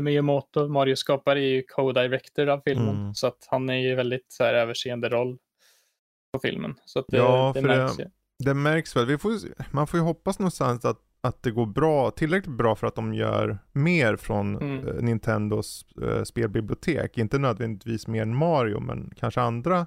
[0.00, 2.96] Miyamoto Mario-skapare, är ju co-director av filmen.
[3.00, 3.14] Mm.
[3.14, 5.38] Så att han är ju väldigt så här, överseende roll
[6.32, 6.74] på filmen.
[6.84, 8.04] Så att det, Ja, det för det- märks ju.
[8.44, 9.06] Det märks väl.
[9.06, 9.32] Vi får,
[9.74, 13.14] man får ju hoppas någonstans att, att det går bra, tillräckligt bra för att de
[13.14, 14.88] gör mer från Mm.
[14.88, 17.18] eh, Nintendos eh, spelbibliotek.
[17.18, 19.86] Inte nödvändigtvis mer än Mario, men kanske andra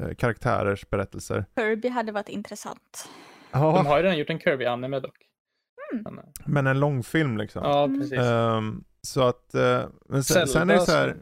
[0.00, 1.44] eh, karaktärers berättelser.
[1.56, 3.08] Kirby hade varit intressant.
[3.52, 5.16] De Ja, har ju redan gjort en Kirby-anime dock.
[5.92, 6.18] Mm.
[6.44, 7.62] Men, eh, en långfilm liksom.
[7.64, 8.18] Ja, precis.
[8.18, 11.16] Ehm, så att, eh, men sen, sen är det så här,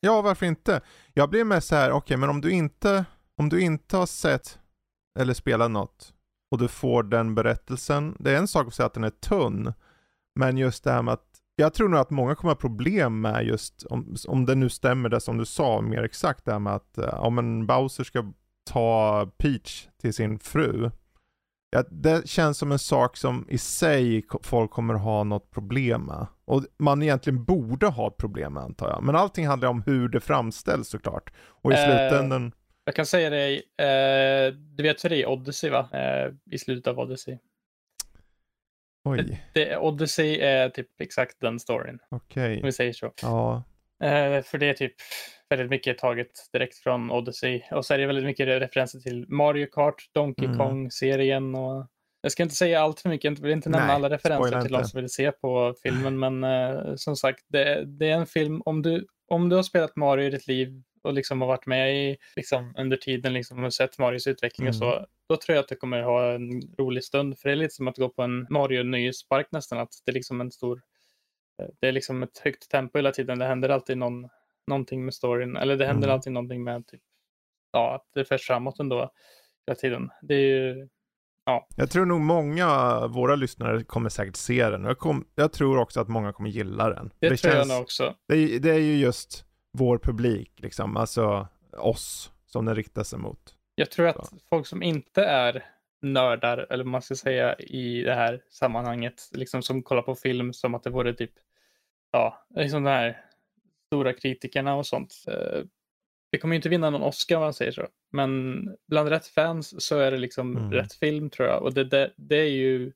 [0.00, 0.80] ja varför inte?
[1.14, 3.04] Jag blir mest så här, okej men om du inte,
[3.36, 4.58] om du inte har sett
[5.18, 6.14] eller spelat något
[6.50, 9.72] och du får den berättelsen, det är en sak att säga att den är tunn,
[10.34, 13.46] men just det här med att jag tror nog att många kommer ha problem med
[13.46, 16.74] just, om, om det nu stämmer det som du sa mer exakt, det här med
[16.74, 18.32] att eh, om en Bowser ska
[18.70, 20.90] ta Peach till sin fru.
[21.74, 26.26] Ja, det känns som en sak som i sig folk kommer ha något problem med.
[26.44, 29.02] Och man egentligen borde ha problem med antar jag.
[29.02, 31.32] Men allting handlar om hur det framställs såklart.
[31.38, 32.52] Och i Eh, slutändan,
[32.84, 35.88] Jag kan säga dig, eh, du vet för det är Odyssey va?
[35.92, 37.38] Eh, I slutet av Odyssey.
[39.04, 42.56] oj, Det, Odyssey är typ exakt den storyn, okej.
[42.56, 43.12] om vi säger så.
[43.22, 43.62] Ja,
[44.02, 44.94] Eh, för det är typ
[45.56, 47.62] väldigt mycket taget direkt från Odyssey.
[47.70, 50.58] Och så är det väldigt mycket referenser till Mario Kart, Donkey Mm.
[50.58, 51.86] Kong-serien och
[52.20, 54.72] jag ska inte säga allt för mycket, jag vill inte nämna Nej, alla referenser till
[54.72, 58.62] de som vill se på filmen, men eh, som sagt, det, det är en film,
[58.64, 61.96] om du, om du har spelat Mario i ditt liv och liksom har varit med
[61.96, 65.68] i, liksom, under tiden liksom, och sett Marios utveckling och så, då tror jag att
[65.68, 67.38] du kommer ha en rolig stund.
[67.38, 70.40] För det är lite som att gå på en Mario-nöjespark nästan, att det är liksom
[70.40, 70.82] en stor
[71.62, 73.38] Eh, det är liksom ett högt tempo hela tiden.
[73.38, 74.28] Det händer alltid någon,
[74.66, 75.56] någonting med storyn.
[75.56, 76.14] Eller det händer Mm.
[76.14, 77.02] alltid någonting med typ,
[77.72, 79.12] ja, att det förs framåt ändå
[79.66, 80.10] hela tiden.
[80.22, 80.88] Det är ju,
[81.76, 84.84] jag tror nog många av våra lyssnare kommer säkert se den.
[84.84, 87.12] Jag, kom, jag tror också att många kommer gilla den.
[87.18, 88.14] det, det, tror känns, jag också.
[88.28, 91.48] det, är, det är ju just vår publik liksom, alltså
[91.78, 93.56] oss som den riktar sig mot.
[93.74, 95.64] Jag tror att folk som inte är
[96.02, 100.52] nördar, eller vad man ska säga, i det här sammanhanget, liksom som kollar på film
[100.52, 101.32] som att det vore typ,
[102.10, 103.24] ja, liksom de här
[103.92, 105.14] stora kritikerna och sånt.
[105.28, 105.62] Eh,
[106.32, 107.86] Det kommer ju inte vinna någon Oscar om man säger så.
[108.12, 110.72] Men bland rätt fans så är det liksom Mm.
[110.72, 111.62] rätt film tror jag.
[111.62, 112.92] Och det, det, det är ju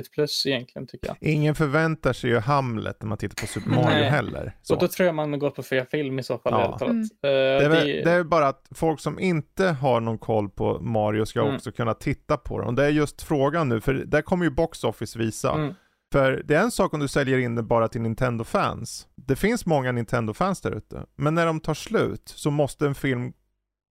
[0.00, 1.16] ett plus egentligen tycker jag.
[1.20, 4.56] Ingen förväntar sig ju Hamlet när man tittar på Super Mario heller.
[4.62, 4.74] Så.
[4.74, 6.52] Och då tror jag man går på fel film i så fall.
[6.52, 6.78] Ja.
[6.86, 7.00] Mm.
[7.02, 7.28] Eh, Det
[7.64, 11.24] är, väl, det- det är bara att folk som inte har någon koll på Mario
[11.26, 11.54] ska Mm.
[11.54, 12.68] också kunna titta på den.
[12.68, 15.52] Och det är just frågan nu, för där kommer ju Box Office visa.
[15.54, 15.74] Mm.
[16.12, 19.08] För det är en sak om du säljer in det bara till Nintendo-fans.
[19.14, 21.06] Det finns många Nintendo-fans där ute.
[21.16, 23.32] Men när de tar slut så måste en film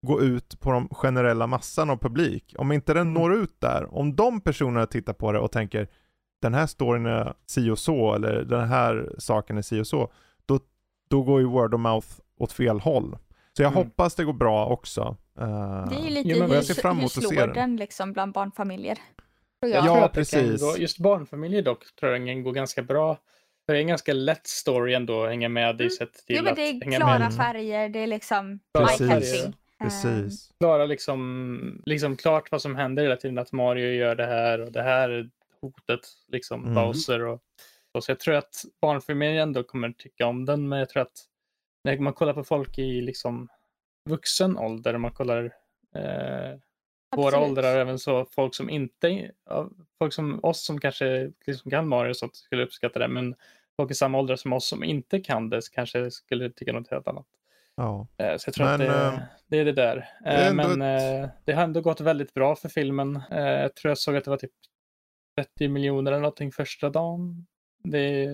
[0.07, 2.55] gå ut på de generella massan av publik.
[2.57, 3.13] Om inte den Mm.
[3.13, 5.87] når ut där, om de personerna tittar på det och tänker
[6.41, 10.11] den här storyn är si och så, eller den här saken är si och så,
[10.45, 10.59] då,
[11.09, 12.07] då går ju word of mouth
[12.39, 13.17] åt fel håll.
[13.57, 13.83] Så jag Mm.
[13.85, 15.17] hoppas det går bra också.
[15.39, 15.47] Eh,
[15.89, 17.55] Det är ju lite men hur, jag ser fram emot hur att se slår den.
[17.55, 18.97] den liksom bland barnfamiljer?
[19.60, 19.69] Jag.
[19.72, 20.61] Ja, tror att kan precis.
[20.61, 23.15] gå, just barnfamiljer dock tror jag den går ganska bra.
[23.65, 25.90] För det är en ganska lätt story ändå att hänga med i Mm.
[25.90, 27.34] sett till Jo men det är klara med.
[27.34, 29.10] färger, det är liksom Klara Precis.
[29.10, 29.53] eye-catching.
[29.80, 30.52] Precis.
[30.60, 33.38] Klara liksom, liksom klart vad som händer hela tiden.
[33.38, 35.30] Att Mario gör det här och det här är
[35.61, 36.76] hotet, liksom Mm.
[36.76, 37.41] Bowser och
[37.91, 38.11] och så.
[38.11, 41.26] Jag tror att barnfamiljer ändå kommer tycka om den, men jag tror att
[41.84, 43.48] när man kollar på folk i liksom
[44.10, 45.45] vuxen ålder, man kollar
[45.95, 46.60] eh,
[47.15, 47.49] våra Absolut.
[47.49, 49.31] åldrar, även så folk som inte,
[49.98, 53.36] folk som oss som kanske liksom kan Mario sånt skulle uppskatta det, men
[53.77, 57.07] folk i samma ålder som oss som inte kan det kanske skulle tycka något helt
[57.07, 57.26] annat.
[57.76, 58.07] Ja.
[58.18, 60.10] Eh, Så jag tror Men, att det, eh, det är det där.
[60.23, 63.15] det är Eh, Men ett- eh, det har ändå gått väldigt bra för filmen.
[63.31, 64.52] Eh, Jag tror jag såg att det var typ
[65.38, 67.45] 30 miljoner eller någonting första dagen.
[67.84, 68.27] Det,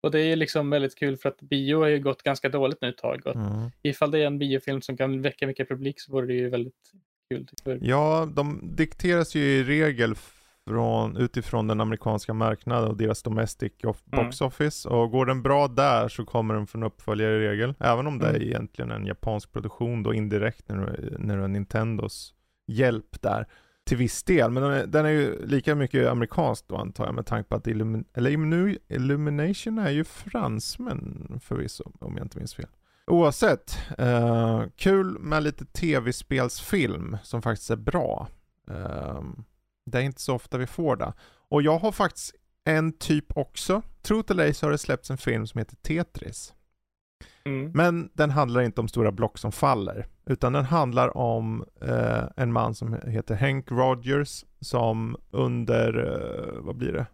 [0.00, 2.88] och det är liksom väldigt kul för att bio har ju gått ganska dåligt nu
[2.88, 3.26] ett tag.
[3.26, 3.70] Och Mm.
[3.82, 6.92] Ifall det är en biofilm som kan väcka mycket publik så vore det ju väldigt
[7.64, 7.78] kul.
[7.82, 10.14] Ja, de dikteras ju i regel
[10.66, 14.24] från, utifrån den amerikanska marknaden och deras domestic of Mm.
[14.24, 14.88] box office.
[14.88, 17.74] Och går den bra där så kommer den få en uppföljare i regel.
[17.80, 18.42] Även om det är Mm.
[18.48, 22.34] egentligen en japansk produktion då indirekt när när du har Nintendos
[22.66, 23.46] hjälp där.
[23.86, 27.14] Till viss del, men den är, den är ju lika mycket amerikansk då antar jag
[27.14, 28.30] med tanke på att Illumin eller
[28.88, 32.66] Illumination är ju fransmän förvisso om jag inte minns fel.
[33.08, 38.28] Oavsett, eh, kul med lite tv-spelsfilm som faktiskt är bra.
[38.70, 39.22] Eh,
[39.86, 41.12] det är inte så ofta vi får det.
[41.48, 43.82] Och jag har faktiskt en typ också.
[44.02, 46.54] Truth or så har det släppts en film som heter Tetris.
[47.44, 47.70] Mm.
[47.74, 50.06] Men den handlar inte om stora block som faller.
[50.26, 56.76] Utan den handlar om eh, en man som heter Hank Rogers som under, eh, vad
[56.76, 57.06] blir det,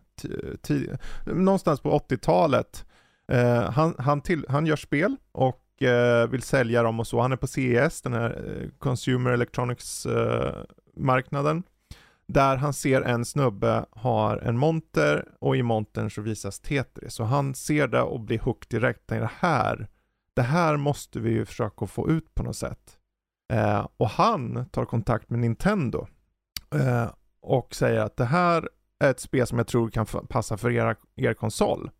[1.34, 2.86] någonstans på 80-talet.
[3.28, 7.20] Eh, han, han, till, han gör spel och Eh, vill sälja dem och så.
[7.20, 10.54] Han är på CES, den här eh, Consumer Electronics eh,
[10.96, 11.62] marknaden.
[12.26, 17.14] Där han ser en snubbe har en monter och i montern så visas Tetris.
[17.14, 19.06] Så han ser det och blir hooked direkt.
[19.06, 19.88] Tänker, Det här,
[20.34, 22.98] det här måste vi ju försöka få ut på något sätt.
[23.52, 26.06] Eh, och han tar kontakt med Nintendo
[26.74, 27.10] eh,
[27.40, 28.68] och säger att det här
[28.98, 31.90] är ett spel som jag tror kan passa för era, er konsol.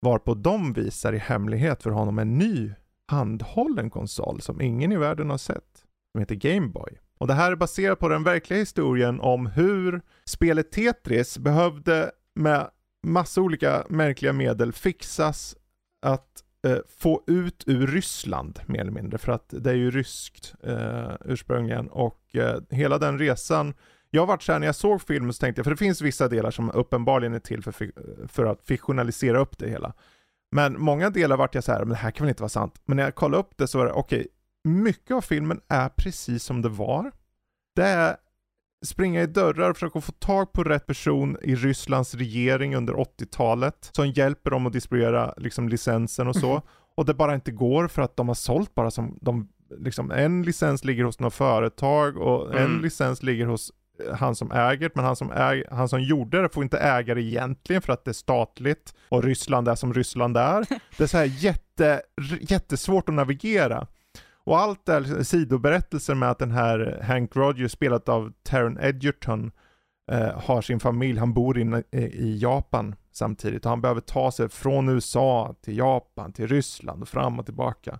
[0.00, 2.74] Varpå de visar i hemlighet för honom en ny
[3.08, 5.84] handhållen konsol som ingen i världen har sett.
[6.12, 6.98] Som heter Gameboy.
[7.18, 12.70] Och det här är baserat på den verkliga historien om hur spelet Tetris behövde med
[13.06, 15.56] massa olika märkliga medel fixas
[16.06, 19.18] att eh, få ut ur Ryssland mer eller mindre.
[19.18, 23.74] För att det är ju ryskt eh, ursprungligen och eh, hela den resan
[24.14, 26.28] jag har varit såhär när jag såg filmen så tänkte jag, för det finns vissa
[26.28, 27.74] delar som uppenbarligen är till för,
[28.28, 29.92] för att fiktionalisera upp det hela.
[30.52, 32.82] Men många delar vart jag så här, men det här kan väl inte vara sant.
[32.84, 34.28] Men när jag kollade upp det så var det, okej, okay,
[34.64, 37.12] mycket av filmen är precis som det var.
[37.76, 38.16] Det är
[38.84, 43.90] springa i dörrar och försöka få tag på rätt person i Rysslands regering under 80-talet
[43.92, 46.50] som hjälper dem att distribuera liksom, licensen och så.
[46.50, 46.62] Mm.
[46.96, 49.48] Och det bara inte går för att de har sålt bara som de,
[49.78, 52.64] liksom, en licens ligger hos något företag och mm.
[52.64, 53.72] en licens ligger hos
[54.14, 57.22] han som äger men han som, äg, han som gjorde det får inte äga det
[57.22, 60.66] egentligen för att det är statligt och Ryssland är som Ryssland är.
[60.96, 62.02] Det är så här jätte,
[62.40, 63.86] jättesvårt att navigera.
[64.44, 69.52] Och allt är sidoberättelser med att den här Hank Rogers, spelat av Taron Edgerton,
[70.12, 74.48] eh, har sin familj, han bor in, i Japan samtidigt och han behöver ta sig
[74.48, 77.98] från USA till Japan, till Ryssland och fram och tillbaka.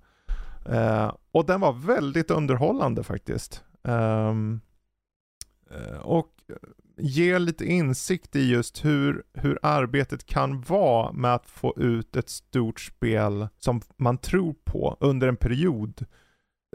[0.68, 3.64] Eh, och den var väldigt underhållande faktiskt.
[3.82, 4.60] Um,
[5.74, 6.56] Eh, och eh,
[6.96, 12.28] ge lite insikt i just hur, hur arbetet kan vara med att få ut ett
[12.28, 16.06] stort spel som man tror på under en period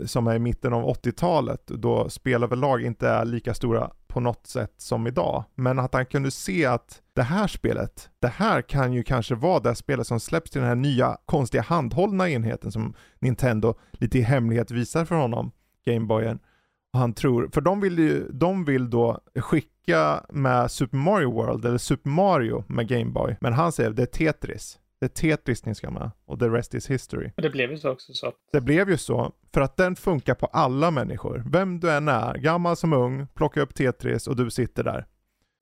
[0.01, 4.19] eh, som är i mitten av 80-talet då spel överlag inte är lika stora på
[4.19, 5.43] något sätt som idag.
[5.55, 9.59] Men att han kunde se att det här spelet, det här kan ju kanske vara
[9.59, 14.21] det spelet som släpps till den här nya konstiga handhållna enheten som Nintendo lite i
[14.21, 15.51] hemlighet visar för honom,
[15.85, 16.39] Gameboyen.
[16.93, 21.77] Han tror, för de vill ju, de vill då skicka med Super Mario World eller
[21.77, 23.37] Super Mario med Gameboy.
[23.41, 24.79] Men han säger det är Tetris.
[24.99, 27.31] Det är Tetris ni ska med och the rest is history.
[27.35, 28.33] Det blev ju så också så.
[28.51, 31.43] Det blev ju så, för att den funkar på alla människor.
[31.45, 35.05] Vem du än är, gammal som ung, plocka upp Tetris och du sitter där.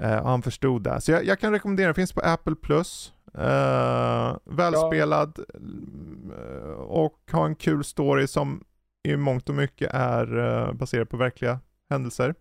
[0.03, 1.01] Uh, och han förstod det.
[1.01, 3.13] Så jag, jag, kan rekommendera, den finns på Apple Plus.
[3.37, 8.63] Uh, välspelad uh, och har en kul story som
[9.07, 11.59] i mångt och mycket är baserad på verkliga
[11.89, 12.35] händelser.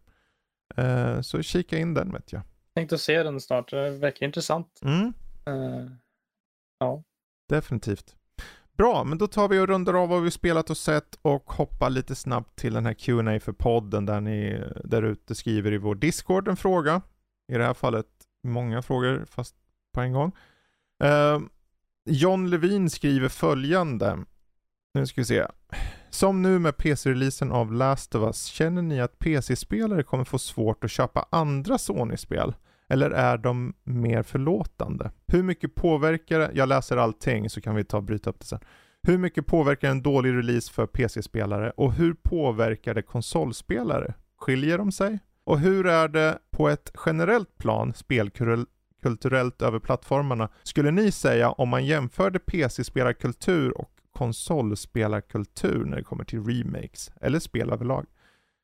[1.23, 2.43] så kika in den vet jag.
[2.75, 4.81] Tänkte se den snart, det verkar intressant.
[4.85, 5.13] Mm.
[6.79, 7.03] Ja.
[7.49, 8.17] Definitivt.
[8.77, 11.91] Bra, men då tar vi och rundar av vad vi spelat och sett och hoppar
[11.91, 15.95] lite snabbt till den här Q&A för podden där ni där ute skriver i vår
[15.95, 17.03] Discord en fråga.
[17.53, 18.07] I det här fallet
[18.43, 19.57] många frågor fast
[19.93, 20.33] på en gång.
[21.05, 21.41] Uh,
[22.05, 24.19] John Levin skriver följande.
[24.95, 25.47] Nu ska vi se.
[26.11, 30.85] Som nu med PC-releasen av Last of Us, känner ni att PC-spelare kommer få svårt
[30.85, 32.55] att köpa andra Sony-spel?
[32.89, 35.11] Eller är de mer förlåtande?
[35.27, 36.51] Hur mycket påverkar det?
[36.55, 38.61] Jag läser allting så kan vi ta och bryta upp det sen.
[39.03, 44.15] Hur mycket påverkar en dålig release för PC-spelare och hur påverkar det konsolspelare?
[44.39, 45.19] Skiljer de sig?
[45.45, 50.49] Och hur är det på ett generellt plan spelkulturellt över plattformarna?
[50.63, 57.39] Skulle ni säga om man jämförde PC-spelarkultur och konsolspelarkultur när det kommer till remakes eller
[57.39, 58.07] spel överlag?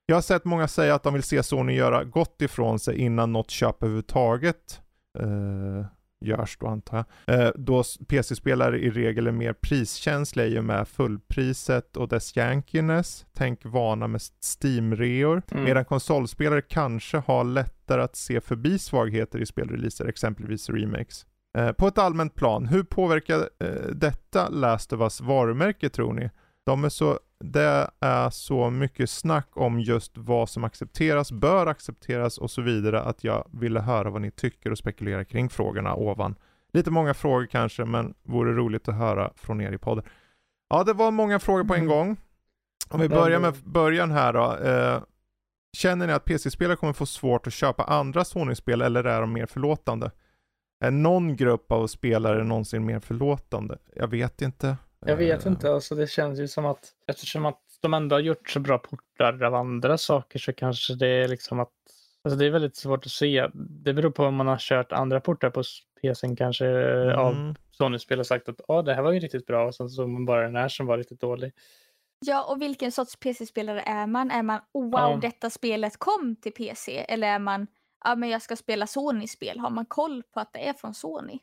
[0.06, 3.32] Jag har sett många säga att de vill se Sony göra gott ifrån sig innan
[3.32, 4.80] något köp överhuvudtaget
[5.18, 5.86] eh,
[6.22, 7.40] görs då antar jag.
[7.40, 13.26] Eh, då PC-spelare i regel är mer priskänsliga i och med fullpriset och dess jankiness.
[13.32, 15.42] Tänk vana med Steam-reor.
[15.50, 15.64] Mm.
[15.64, 21.26] Medan konsolspelare kanske har lättare att se förbi svagheter i spelreleaser, exempelvis remakes.
[21.58, 26.30] Eh, på ett allmänt plan, hur påverkar eh, detta Last of Us varumärke tror ni?
[26.64, 32.38] De är så det är så mycket snack om just vad som accepteras, bör accepteras
[32.38, 36.34] och så vidare att jag ville höra vad ni tycker och spekulera kring frågorna ovan.
[36.72, 40.04] Lite många frågor kanske, men vore roligt att höra från er i podden.
[40.68, 41.96] Ja, det var många frågor på en mm.
[41.96, 42.16] gång.
[42.88, 44.56] Om vi börjar med början här då.
[44.56, 45.02] Eh,
[45.76, 49.46] känner ni att PC-spelare kommer få svårt att köpa andra Sony-spel eller är de mer
[49.46, 50.10] förlåtande?
[50.82, 53.78] Är någon grupp av spelare någonsin mer förlåtande?
[53.94, 54.76] Jag vet inte.
[55.06, 58.50] Jag vet inte, alltså det känns ju som att eftersom att de ändå har gjort
[58.50, 61.72] så bra portar av andra saker så kanske det är liksom att
[62.24, 63.48] Alltså det är väldigt svårt att se.
[63.54, 65.62] Det beror på om man har kört andra portar på
[66.02, 67.18] PCn kanske mm.
[67.18, 70.26] av Sony-spel och sagt att det här var ju riktigt bra och sen så man
[70.26, 71.52] bara den här som var riktigt dålig.
[72.26, 74.30] Ja, och vilken sorts PC-spelare är man?
[74.30, 75.18] Är man oh, wow, ja.
[75.22, 77.04] detta spelet kom till PC?
[77.08, 77.66] Eller är man
[78.04, 79.58] ja, men jag ska spela Sony-spel?
[79.58, 81.38] Har man koll på att det är från Sony?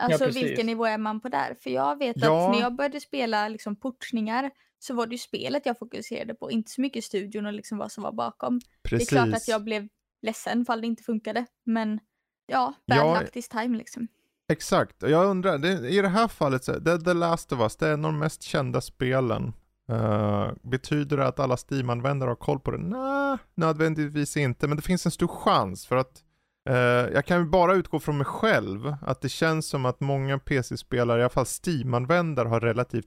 [0.00, 1.56] Alltså ja, vilken nivå är man på där?
[1.60, 2.46] För jag vet ja.
[2.46, 6.50] att när jag började spela liksom portningar så var det ju spelet jag fokuserade på,
[6.50, 8.60] inte så mycket studion och liksom vad som var bakom.
[8.82, 9.08] Precis.
[9.08, 9.88] Det är klart att jag blev
[10.22, 12.00] ledsen fall det inte funkade, men
[12.46, 14.08] ja, bad ja, luck this time liksom.
[14.48, 17.86] Exakt, jag undrar, det, i det här fallet, så, det, The Last of Us, det
[17.86, 19.52] är en av de mest kända spelen.
[19.90, 22.78] Uh, betyder det att alla Steam-användare har koll på det?
[22.78, 26.22] Nej, nödvändigtvis inte, men det finns en stor chans för att
[26.70, 26.76] Uh,
[27.14, 31.20] jag kan ju bara utgå från mig själv, att det känns som att många PC-spelare,
[31.20, 33.06] i alla fall Steam-användare, har relativt,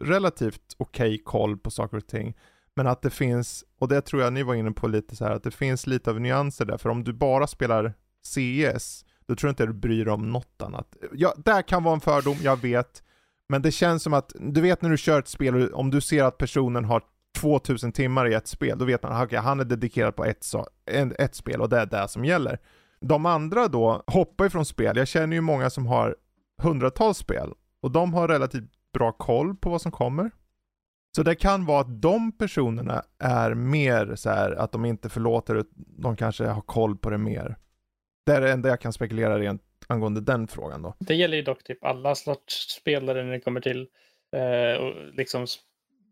[0.00, 2.36] relativt okej okay koll på saker och ting.
[2.74, 5.32] Men att det finns, och det tror jag ni var inne på lite så här,
[5.32, 7.94] att det finns lite av nyanser där, för om du bara spelar
[8.24, 10.96] CS, då tror jag inte du bryr dig om något annat.
[11.12, 13.02] Ja, där kan vara en fördom, jag vet.
[13.48, 16.24] Men det känns som att, du vet när du kör ett spel, om du ser
[16.24, 17.02] att personen har
[17.40, 20.24] 2000 timmar i ett spel, då vet man ah, att okay, han är dedikerad på
[20.24, 20.66] ett, så,
[21.18, 22.58] ett spel och det är det som gäller.
[23.00, 26.16] De andra då hoppar ju från spel, jag känner ju många som har
[26.62, 27.52] hundratals spel
[27.82, 30.30] och de har relativt bra koll på vad som kommer.
[31.16, 35.64] Så det kan vara att de personerna är mer så här, att de inte förlåter,
[35.76, 37.56] de kanske har koll på det mer.
[38.26, 40.94] Det är det enda jag kan spekulera rent angående den frågan då.
[40.98, 43.88] Det gäller ju dock typ alla sorts spelare när det kommer till
[44.36, 45.46] eh, och liksom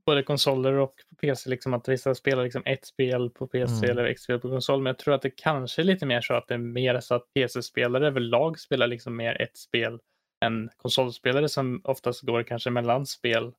[0.07, 3.91] både konsoler och PC, liksom att vissa spelar liksom ett spel på PC mm.
[3.91, 4.83] eller ett spel på konsol.
[4.83, 7.15] Men jag tror att det kanske är lite mer så att det är mer så
[7.15, 9.99] att PC-spelare överlag spelar liksom mer ett spel
[10.45, 13.53] än konsolspelare som oftast går kanske mellan spel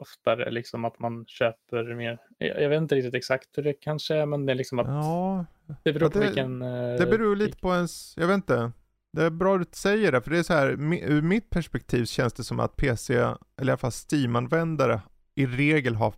[0.00, 2.18] oftare liksom att man köper mer.
[2.38, 5.44] Jag vet inte riktigt exakt hur det kanske är, men det är liksom att ja,
[5.82, 6.58] det beror på det, vilken.
[6.58, 8.72] Det eh, beror lite på ens, jag vet inte.
[9.14, 10.70] Det är bra att du säger det, för det är så här,
[11.10, 15.00] ur mitt perspektiv känns det som att PC, eller i alla fall Steam-användare,
[15.34, 16.14] i regel har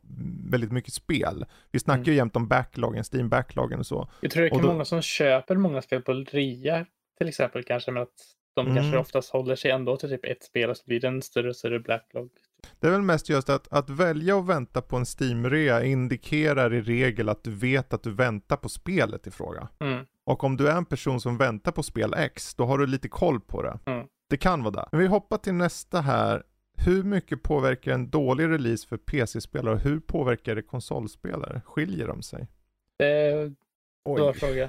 [0.50, 1.44] väldigt mycket spel.
[1.70, 2.10] Vi snackar mm.
[2.10, 4.08] ju jämt om backloggen, Steam-backloggen och så.
[4.20, 6.86] Jag tror det kan vara många som köper många spel på rea
[7.18, 8.14] till exempel kanske, men att
[8.54, 8.76] de mm.
[8.76, 11.48] kanske oftast håller sig ändå till typ ett spel och så blir det en större
[11.48, 12.30] och större backlog.
[12.80, 16.80] Det är väl mest just att, att välja och vänta på en Steam-rea indikerar i
[16.80, 19.68] regel att du vet att du väntar på spelet i fråga.
[19.80, 20.06] Mm.
[20.26, 23.08] Och om du är en person som väntar på spel X, då har du lite
[23.08, 23.78] koll på det.
[23.86, 24.06] Mm.
[24.28, 24.88] Det kan vara det.
[24.92, 26.42] Men vi hoppar till nästa här.
[26.78, 31.60] Hur mycket påverkar en dålig release för PC-spelare och hur påverkar det konsolspelare?
[31.64, 32.48] Skiljer de sig?
[32.98, 33.52] Det är
[34.04, 34.64] bra fråga.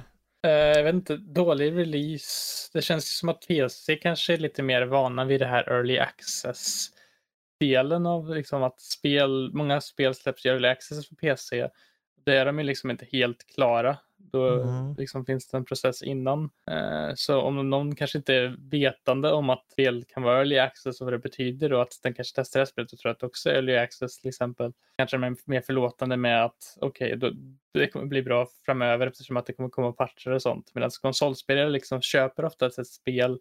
[0.46, 2.70] Uh, jag vet inte, dålig release.
[2.72, 6.90] Det känns som att PC kanske är lite mer vana vid det här early access
[7.60, 11.68] delen av liksom att spel, många spel släpps i early access för PC.
[12.24, 13.96] Det är de ju liksom inte helt klara.
[14.16, 14.94] Då mm.
[14.98, 16.50] liksom finns det en process innan.
[16.70, 21.00] Eh, så om någon kanske inte är vetande om att spel kan vara early access
[21.00, 23.26] och vad det betyder och att den kanske testar det spelet och tror att det
[23.26, 24.72] också är early access till exempel.
[24.96, 27.32] Kanske är mer förlåtande med att okej, okay,
[27.74, 30.70] det kommer bli bra framöver eftersom att det kommer komma patcher och sånt.
[30.74, 33.38] Medan konsolspelare liksom köper ofta ett spel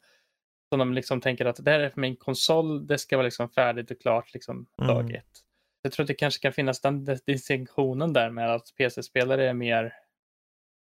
[0.70, 3.50] som de liksom tänker att det här är för min konsol, det ska vara liksom
[3.50, 5.16] färdigt och klart liksom dag mm.
[5.16, 5.44] ett.
[5.88, 9.94] Jag tror att det kanske kan finnas den distinktionen där med att PC-spelare är mer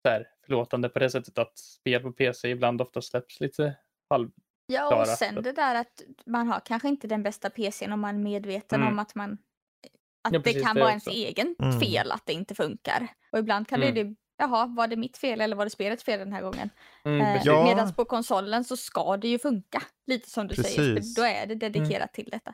[0.03, 3.75] där, förlåtande på det sättet att spel på PC ibland ofta släpps lite
[4.09, 4.29] halv
[4.67, 8.15] Ja, och sen det där att man har kanske inte den bästa PCn om man
[8.15, 8.93] är medveten mm.
[8.93, 9.37] om att man
[10.23, 11.79] att ja, det kan det vara ens egen mm.
[11.79, 13.07] fel att det inte funkar.
[13.31, 13.95] Och ibland kan mm.
[13.95, 16.69] det jaha, var det mitt fel eller var det spelets fel den här gången?
[17.05, 17.63] Mm, eh, ja.
[17.63, 20.75] Medan på konsolen så ska det ju funka, lite som du Precis.
[20.75, 22.25] säger, då är det dedikerat mm.
[22.25, 22.53] till detta.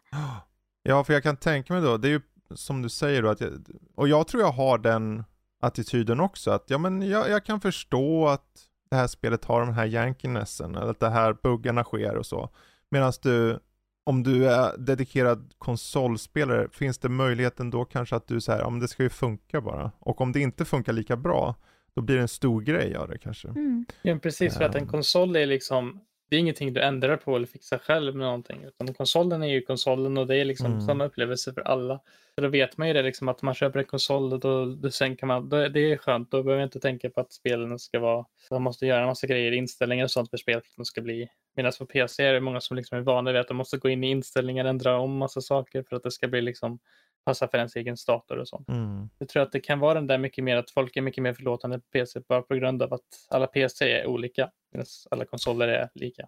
[0.84, 2.22] Ja, för jag kan tänka mig då, det är ju
[2.56, 3.52] som du säger då, att jag,
[3.96, 5.24] och jag tror jag har den
[5.62, 9.74] attityden också, att ja men jag, jag kan förstå att det här spelet har den
[9.74, 12.50] här jankinessen, eller att det här buggarna sker och så.
[12.90, 13.60] Medan du,
[14.04, 18.80] om du är dedikerad konsolspelare, finns det möjligheten då kanske att du säger, ja men
[18.80, 19.92] det ska ju funka bara.
[20.00, 21.56] Och om det inte funkar lika bra,
[21.94, 23.48] då blir det en stor grej av det kanske.
[23.48, 23.86] Mm.
[24.02, 24.88] Ja, precis, för att en ehm.
[24.88, 28.94] konsol är liksom, det är ingenting du ändrar på eller fixar själv med någonting, utan
[28.94, 30.82] konsolen är ju konsolen och det är liksom mm.
[30.82, 32.00] samma upplevelse för alla.
[32.38, 34.92] Så då vet man ju det liksom att man köper en konsol och då, då
[34.92, 37.80] sen kan man, då, det är skönt, då behöver jag inte tänka på att spelen
[37.80, 40.76] ska vara, man måste göra en massa grejer, inställningar och sånt för spelet för att
[40.76, 43.48] de ska bli Medan på PC är det många som liksom är vana vid att
[43.48, 46.42] de måste gå in i inställningar, ändra om massa saker för att det ska bli
[46.42, 46.80] liksom
[47.26, 48.70] passa för ens egen dator och sånt.
[48.70, 49.10] Mm.
[49.18, 51.34] Jag tror att det kan vara den där mycket mer att folk är mycket mer
[51.34, 55.68] förlåtande på PC bara på grund av att alla PC är olika medan alla konsoler
[55.68, 56.28] är lika.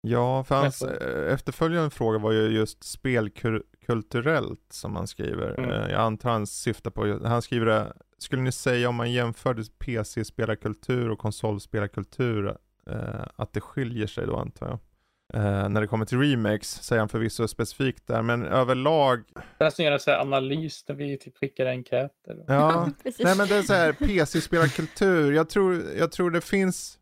[0.00, 5.58] Ja, för hans eh, efterföljande fråga var ju just spelkulturellt som han skriver.
[5.58, 5.70] Mm.
[5.70, 9.62] Eh, jag antar han syftar på, han skriver det, skulle ni säga om man jämförde
[9.78, 12.56] PC-spelarkultur och konsolspelarkultur
[12.90, 14.78] eh, att det skiljer sig då antar jag?
[15.34, 19.24] Uh, när det kommer till remakes säger han förvisso specifikt där, men överlag.
[19.58, 22.44] Det är som gör en analys när vi typ skickar enkäter.
[22.46, 25.32] Ja, nej men det är så här PC-spelarkultur.
[25.32, 26.99] Jag tror, jag tror det finns.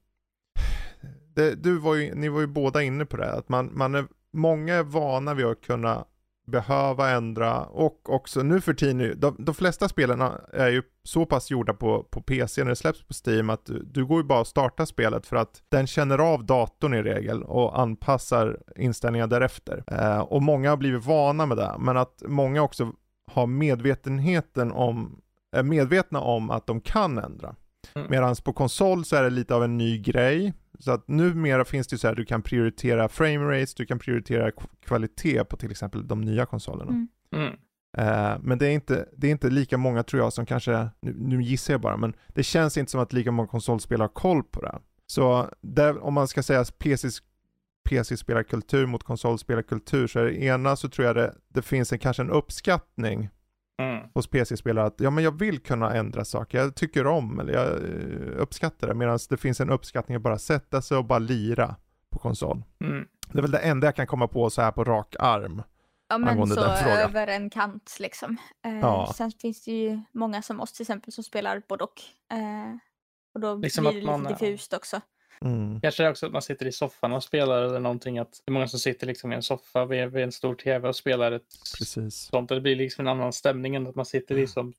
[1.39, 4.05] Det, du var ju, ni var ju båda inne på det, att man, man är,
[4.33, 6.05] många är vana vid att kunna
[6.47, 11.51] behöva ändra och också nu för tiden, de, de flesta spelarna är ju så pass
[11.51, 14.41] gjorda på, på PC när det släpps på Steam att du, du går ju bara
[14.41, 19.85] att starta spelet för att den känner av datorn i regel och anpassar inställningar därefter.
[19.87, 22.93] Eh, och många har blivit vana med det, men att många också
[23.33, 25.21] har medvetenheten om,
[25.53, 27.55] är medvetna om att de kan ändra.
[27.99, 28.11] Mm.
[28.11, 30.55] Medan på konsol så är det lite av en ny grej.
[30.79, 34.51] Så att numera finns det så här, du kan prioritera frame rates, du kan prioritera
[34.87, 36.91] kvalitet på till exempel de nya konsolerna.
[36.91, 37.09] Mm.
[37.35, 37.55] Mm.
[37.99, 41.15] Eh, men det är, inte, det är inte lika många tror jag som kanske, nu,
[41.19, 44.43] nu gissar jag bara, men det känns inte som att lika många konsolspelare har koll
[44.43, 44.79] på det.
[45.07, 47.09] Så där, om man ska säga PC,
[47.89, 52.23] PC-spelarkultur mot konsolspelarkultur så är det ena så tror jag det, det finns en, kanske
[52.23, 53.29] en uppskattning
[53.79, 54.09] Mm.
[54.15, 57.67] hos PC-spelare att ja men jag vill kunna ändra saker, jag tycker om eller jag
[57.67, 58.95] eh, uppskattar det.
[58.95, 61.77] Medan det finns en uppskattning att bara sätta sig och bara lira
[62.11, 62.63] på konsol.
[62.81, 63.07] Mm.
[63.33, 65.63] Det är väl det enda jag kan komma på så här på rak arm.
[66.09, 68.37] Ja men så över en kant liksom.
[68.67, 69.13] Eh, Ja.
[69.17, 72.03] Sen finns det ju många som oss till exempel som spelar både och.
[72.33, 72.77] Eh,
[73.35, 75.01] och då Liksom blir det man, lite eh, diffust också.
[75.41, 75.81] Mm.
[75.81, 78.19] Kanske också att man sitter i soffan och spelar eller någonting.
[78.19, 80.89] Att det är många som sitter liksom i en soffa vid, vid en stor tv
[80.89, 82.15] och spelar ett Precis.
[82.17, 82.49] sånt.
[82.49, 84.73] Det blir liksom en annan stämning än att man sitter liksom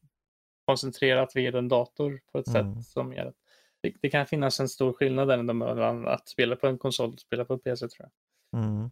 [0.66, 2.76] koncentrerat vid en dator på ett Mm.
[2.76, 3.36] sätt som gör att
[3.82, 7.14] det, det kan finnas en stor skillnad där ändå mellan att spela på en konsol
[7.14, 8.10] och spela på en PC tror
[8.52, 8.64] jag.
[8.64, 8.90] Mm.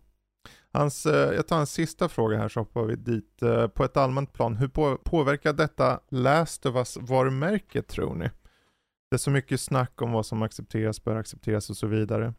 [0.71, 3.41] Hans, eh, jag tar en sista fråga här så hoppar vi dit.
[3.41, 8.29] Eh, På ett allmänt plan, hur på, påverkar detta Last of Us varumärket tror ni?
[9.09, 12.33] Det är så mycket snack om vad som accepteras, bör accepteras och så vidare.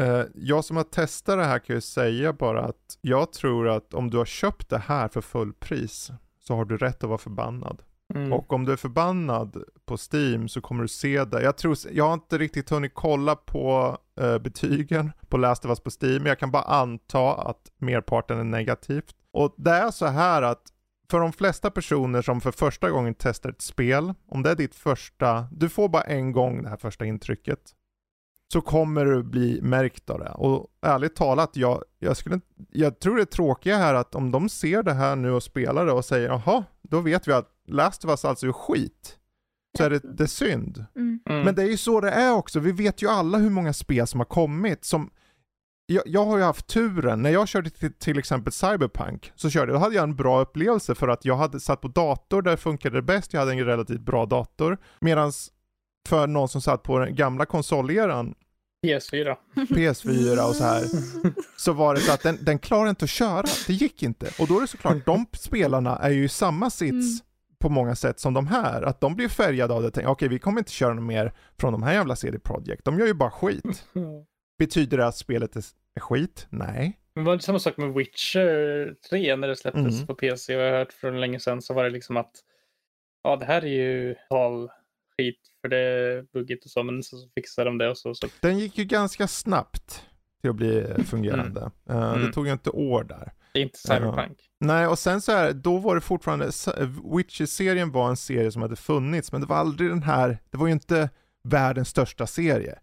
[0.00, 3.94] Eh, Jag som har testat det här kan ju säga bara att jag tror att
[3.94, 6.10] om du har köpt det här för fullpris
[6.40, 7.82] så har du rätt att vara förbannad.
[8.14, 8.32] Mm.
[8.32, 11.42] Och om du är förbannad på Steam så kommer du se det.
[11.42, 15.80] Jag, tror, jag har inte riktigt hunnit kolla på eh, betygen på Last of Us
[15.80, 19.14] på Steam, men jag kan bara anta att merparten är negativt.
[19.32, 20.62] Och det är så här att
[21.10, 24.74] för de flesta personer som för första gången testar ett spel, om det är ditt
[24.74, 27.60] första, du får bara en gång det här första intrycket,
[28.52, 30.30] så kommer du bli märkt av det.
[30.30, 34.82] Och ärligt talat, jag, jag, skulle, jag tror det tråkiga här att om de ser
[34.82, 38.10] det här nu och spelar det och säger jaha, då vet vi att Last of
[38.10, 39.18] Us alltså är skit.
[39.78, 40.84] Så är det, det är synd.
[40.96, 41.20] Mm.
[41.26, 41.42] Mm.
[41.42, 42.60] Men det är ju så det är också.
[42.60, 45.10] Vi vet ju alla hur många spel som har kommit som
[45.86, 49.72] jag, jag har ju haft turen, när jag körde till, till exempel Cyberpunk, så körde,
[49.72, 52.96] då hade jag en bra upplevelse för att jag hade satt på dator, där funkade
[52.96, 54.78] det bäst, jag hade en relativt bra dator.
[55.00, 55.32] Medan
[56.08, 58.34] för någon som satt på den gamla konsoleran,
[58.86, 59.36] PS4.
[59.54, 60.84] PS4 och så här,
[61.56, 64.30] så var det så att den, den klarar inte att köra, det gick inte.
[64.38, 67.18] Och då är det såklart, de spelarna är ju i samma sits Mm.
[67.58, 70.58] på många sätt som de här, att de blir färgade av det, okej vi kommer
[70.58, 73.84] inte köra något mer från de här jävla CD Projekt, de gör ju bara skit.
[74.58, 75.62] Betyder det att spelet är,
[76.00, 76.46] skit?
[76.50, 76.98] Nej.
[77.14, 80.06] Men var det samma sak med Witcher 3 när det släpptes Mm.
[80.06, 80.56] på PC?
[80.56, 82.30] Och jag har hört för länge sedan så var det liksom att
[83.22, 84.68] ja, det här är ju tal
[85.16, 88.14] skit för det är buggigt och så, men så, fixar de det och så.
[88.14, 88.26] så.
[88.40, 90.02] Den gick ju ganska snabbt
[90.40, 91.60] till att bli fungerande.
[91.88, 92.32] Eh, Det Mm.
[92.32, 93.32] tog ju inte år där.
[93.52, 94.38] Det är inte Cyberpunk.
[94.60, 96.50] Nej, och sen så är det, då var det fortfarande,
[97.16, 100.66] Witcher-serien var en serie som hade funnits, men det var aldrig den här, det var
[100.66, 101.10] ju inte
[101.44, 102.78] världens största serie.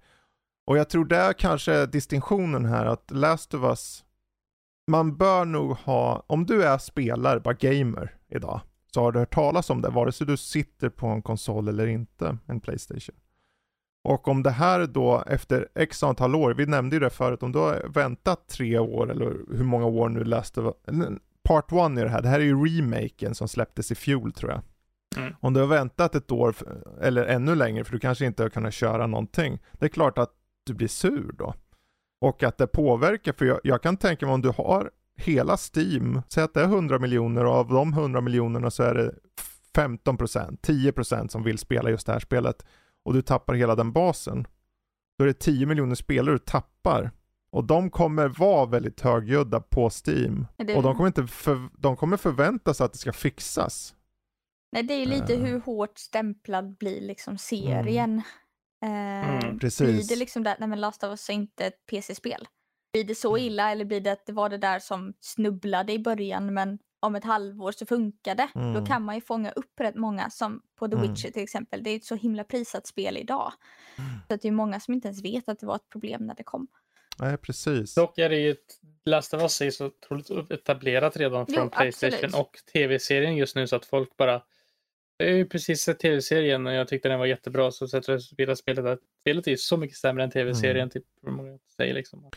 [0.65, 4.03] Och jag tror det är kanske distinktionen här, att Last of Us,
[4.87, 8.61] man bör nog ha, om du är spelare, bara gamer idag,
[8.93, 11.87] så har du hört talas om det, vare sig du sitter på en konsol eller
[11.87, 13.15] inte, en Playstation.
[14.03, 17.51] Och om det här då efter x antal år, vi nämnde ju det förut, om
[17.51, 20.73] du har väntat tre år eller hur många år nu läste,
[21.43, 24.51] part one i det här, det här är ju remaken som släpptes i fjol tror
[24.51, 24.61] jag.
[25.17, 25.35] Mm.
[25.39, 26.55] Om du har väntat ett år
[27.01, 30.31] eller ännu längre för du kanske inte har kunnat köra någonting, det är klart att
[30.65, 31.53] du blir sur då.
[32.21, 36.21] Och att det påverkar, för jag, jag kan tänka mig om du har hela Steam,
[36.29, 39.13] säg att det är 100 miljoner och av de 100 miljonerna så är det
[39.75, 42.65] 15%, 10% som vill spela just det här spelet
[43.05, 44.47] och du tappar hela den basen.
[45.17, 47.11] Då är det 10 miljoner spelare du tappar.
[47.51, 50.47] Och de kommer vara väldigt högljudda på Steam.
[50.57, 53.95] Det- Och de kommer, inte för, de kommer förvänta sig att det ska fixas.
[54.71, 55.39] Nej, det är ju lite Eh.
[55.39, 58.21] hur hårt stämplad blir liksom serien.
[58.83, 62.47] Eh, Mm, Blir det liksom där, nej men Last of Us är inte ett PC-spel.
[62.93, 63.47] Blir det så Mm.
[63.47, 67.15] illa eller blir det att det var det där som snubblade i början men om
[67.15, 68.47] ett halvår så funkade.
[68.55, 68.73] Mm.
[68.73, 71.07] Då kan man ju fånga upp rätt många som på The Mm.
[71.13, 71.83] Witcher till exempel.
[71.83, 73.53] Det är ett så himla prisat spel idag.
[73.97, 74.09] Mm.
[74.27, 76.35] Så att det är många som inte ens vet att det var ett problem när
[76.35, 76.67] det kom.
[77.19, 77.95] Nej, precis.
[77.95, 78.55] Dock är det ju
[79.05, 82.35] Last of Us är så otroligt etablerat redan Jo, från Playstation absolut.
[82.35, 84.41] och tv-serien just nu så att folk bara
[85.23, 88.55] jag har ju precis sett tv-serien och jag tyckte den var jättebra så jag spela
[88.55, 90.89] spelet att spelet är så mycket sämre än tv-serien Mm.
[90.89, 92.29] typ många säger liksom.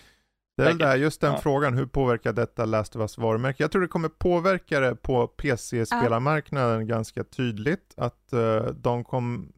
[0.57, 1.39] Det är där, just den Ja.
[1.39, 3.63] frågan, hur påverkar detta Last of Us varumärke?
[3.63, 7.95] Jag tror det kommer påverka det på PC-spelarmarknaden ganska tydligt.
[7.97, 9.53] Att eh, de kom...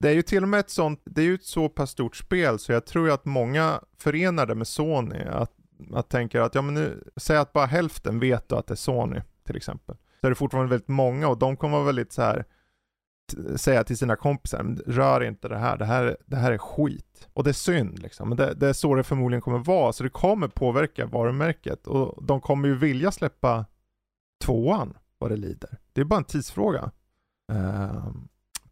[0.00, 2.16] Det är ju till och med ett sånt, det är ju ett så pass stort
[2.16, 5.18] spel så jag tror ju att många förenar det med Sony.
[5.18, 5.52] Att,
[5.92, 8.76] att tänka att, ja men nu, säg att bara hälften vet då att det är
[8.76, 9.96] Sony till exempel.
[10.20, 12.44] Så är det fortfarande väldigt många och de kommer vara väldigt så här
[13.56, 17.28] säga till sina kompisar, rör inte det här, det här, det här är skit.
[17.32, 20.02] Och det är synd liksom, men det, det är så det förmodligen kommer vara, så
[20.02, 23.66] det kommer påverka varumärket och de kommer ju vilja släppa
[24.44, 25.78] tvåan vad det lider.
[25.92, 26.90] Det är bara en tidsfråga.
[27.52, 28.10] Uh,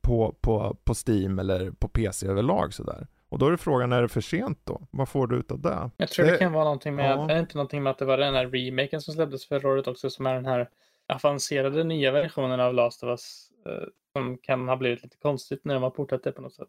[0.07, 3.07] på, på, på Steam eller på PC överlag sådär.
[3.29, 4.81] Och då är det frågan, är det för sent då?
[4.91, 5.91] Vad får du ut av det?
[5.97, 7.31] Jag tror det, det kan vara någonting med, ja.
[7.31, 10.11] är inte någonting med att det var den här remaken som släpptes förra året också
[10.11, 10.69] som är den här
[11.09, 15.75] avancerade nya versionen av Last of Us eh, som kan ha blivit lite konstigt när
[15.75, 16.69] de har portat det på något sätt.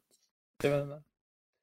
[0.63, 0.89] Men,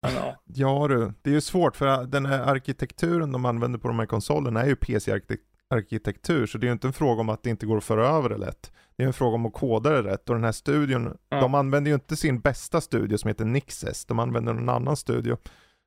[0.00, 0.36] ja.
[0.44, 4.06] ja du, det är ju svårt för den här arkitekturen de använder på de här
[4.06, 7.66] konsolerna är ju PC-arkitektur så det är ju inte en fråga om att det inte
[7.66, 8.72] går att föra över det lätt.
[8.96, 11.40] Det är en fråga om att koda det rätt och den här studion, ja.
[11.40, 15.36] de använder ju inte sin bästa studio som heter Nixes, de använder en annan studio.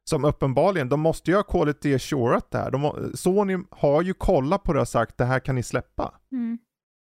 [0.03, 2.71] Som uppenbarligen, de måste ju ha quality assurat det här.
[2.71, 6.13] De, Sony har ju kollat på det och sagt det här kan ni släppa.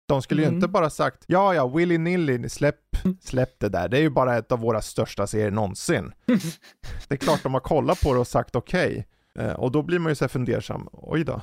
[0.09, 0.53] De skulle mm.
[0.53, 3.89] ju inte bara sagt ja ja, Willy Nilly, släpp, släpp det där.
[3.89, 6.13] Det är ju bara ett av våra största serier någonsin.
[7.09, 9.07] det är klart de har kollat på det och sagt okej.
[9.35, 9.47] Okay.
[9.47, 11.41] Eh, och då blir man ju så fundersam, oj då.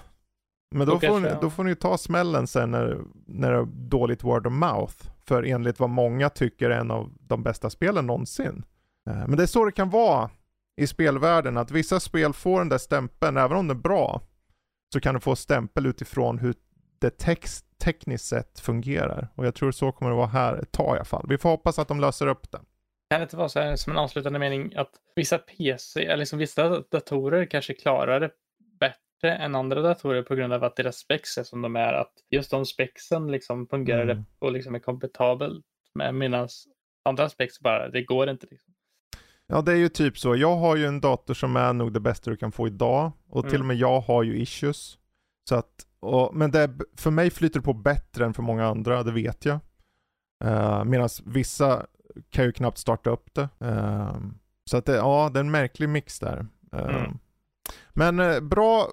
[0.76, 4.24] Men då, får, ni, då får ni ta smällen sen när, när det är dåligt
[4.24, 4.96] word of mouth.
[5.26, 8.64] För enligt vad många tycker är en av de bästa spelen någonsin.
[9.10, 10.30] Eh, men det är så det kan vara
[10.82, 14.22] i spelvärlden, att vissa spel får den där stämpeln, även om det är bra,
[14.94, 16.54] så kan du få stämpel utifrån hur
[17.00, 19.28] det text, tekniskt sett fungerar.
[19.36, 21.26] Och jag tror så kommer det vara här ett tag i alla fall.
[21.30, 22.62] Vi får hoppas att de löser upp det.
[23.10, 26.40] Kan det inte vara så här som en avslutande mening att vissa PC, eller liksom
[26.40, 28.32] vissa datorer kanske klarar det
[28.80, 31.94] bättre än andra datorer på grund av att deras spex är som de är.
[31.94, 34.26] Att just de spexen liksom fungerar mm.
[34.40, 35.66] och liksom är kompatibelt
[35.96, 36.50] med medan
[37.06, 38.48] andra spex bara, det går inte.
[38.52, 38.74] Liksom.
[39.48, 40.36] Ja det är ju typ så.
[40.36, 43.12] Jag har ju en dator som är nog det bästa du kan få idag.
[43.30, 43.52] Och mm.
[43.52, 44.98] till och med jag har ju issues.
[45.50, 45.72] Så att,
[46.06, 49.46] och, men det, för mig flyter det på bättre än för många andra, det vet
[49.46, 49.60] jag.
[50.46, 51.86] Uh, Medan vissa
[52.30, 53.50] kan ju knappt starta upp det.
[53.66, 54.18] Uh,
[54.66, 56.48] så att det, ja, det är en märklig mix där.
[56.76, 57.18] Uh, mm.
[57.90, 58.88] Men bra,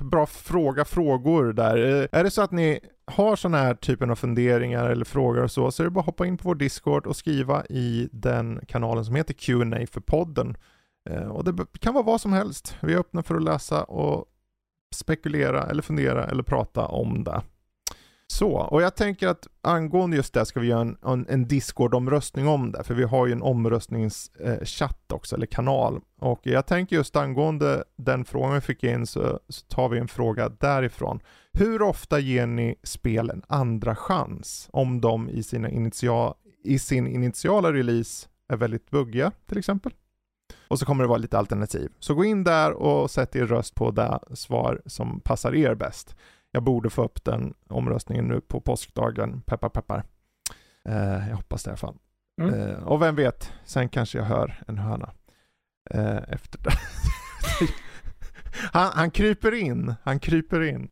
[0.00, 2.08] bra fråga, frågor där.
[2.12, 5.70] är det så att ni har sådana här typen av funderingar eller frågor och så,
[5.70, 9.04] så är det bara att hoppa in på vår Discord och skriva i den kanalen
[9.04, 10.56] som heter Q&A för podden.
[11.30, 12.76] och det kan vara vad som helst.
[12.80, 14.26] Vi är öppna för att läsa och
[14.94, 17.42] spekulera eller fundera eller prata om det.
[18.32, 22.48] Så, och jag tänker att angående just det ska vi göra en, en, en Discord-omröstning
[22.48, 26.00] om det, för vi har ju en omröstningschatt eh, också, eller kanal.
[26.20, 30.08] Och jag tänker just angående den frågan vi fick in så, så, tar vi en
[30.08, 31.20] fråga därifrån.
[31.52, 36.34] Hur ofta ger ni spel en andra chans om de i, sina initial,
[36.64, 39.92] i sin initiala release är väldigt buggiga till exempel?
[40.68, 41.92] Och så kommer det vara lite alternativ.
[41.98, 46.16] Så gå in där och sätt er röst på det svar som passar er bäst.
[46.50, 50.04] Jag borde få upp den omröstningen nu på påskdagen, peppar peppar.
[50.88, 51.96] Eh, jag hoppas det i alla fall.
[52.40, 52.54] Mm.
[52.54, 55.10] Eh, och vem vet, sen kanske jag hör en höna
[55.90, 56.70] eh, efter det.
[58.72, 60.88] han, han kryper in, han kryper in.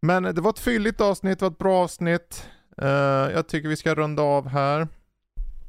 [0.00, 2.48] Men det var ett fylligt avsnitt, det var ett bra avsnitt.
[2.82, 2.88] Uh,
[3.32, 4.88] jag tycker vi ska runda av här.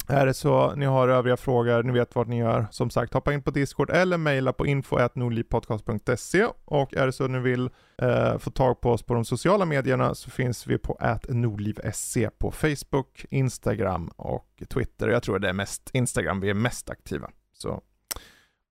[0.09, 2.67] Är det så ni har övriga frågor, ni vet vad ni gör.
[2.71, 7.39] Som sagt, hoppa in på Discord eller mejla på info.nordlivpodcast.se och är det så ni
[7.39, 7.69] vill
[8.01, 12.51] eh, få tag på oss på de sociala medierna så finns vi på nordliv.se på
[12.51, 15.07] Facebook, Instagram och Twitter.
[15.07, 17.29] Jag tror det är mest Instagram vi är mest aktiva.
[17.53, 17.81] Så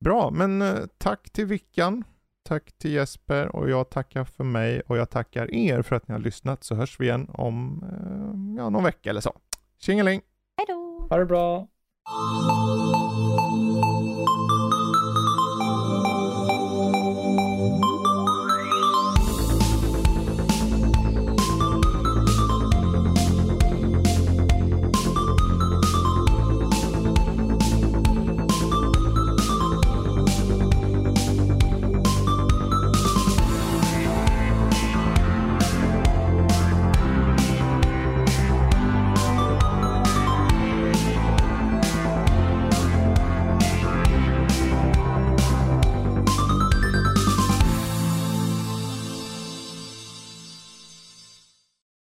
[0.04, 2.04] bra, men eh, tack till Vickan.
[2.48, 6.12] Tack till Jesper och jag tackar för mig och jag tackar er för att ni
[6.12, 9.38] har lyssnat så hörs vi igen om eh, ja, någon vecka eller så.
[9.78, 10.22] Tjingeling!
[10.96, 11.14] Hej då!
[11.14, 11.68] Ha det bra!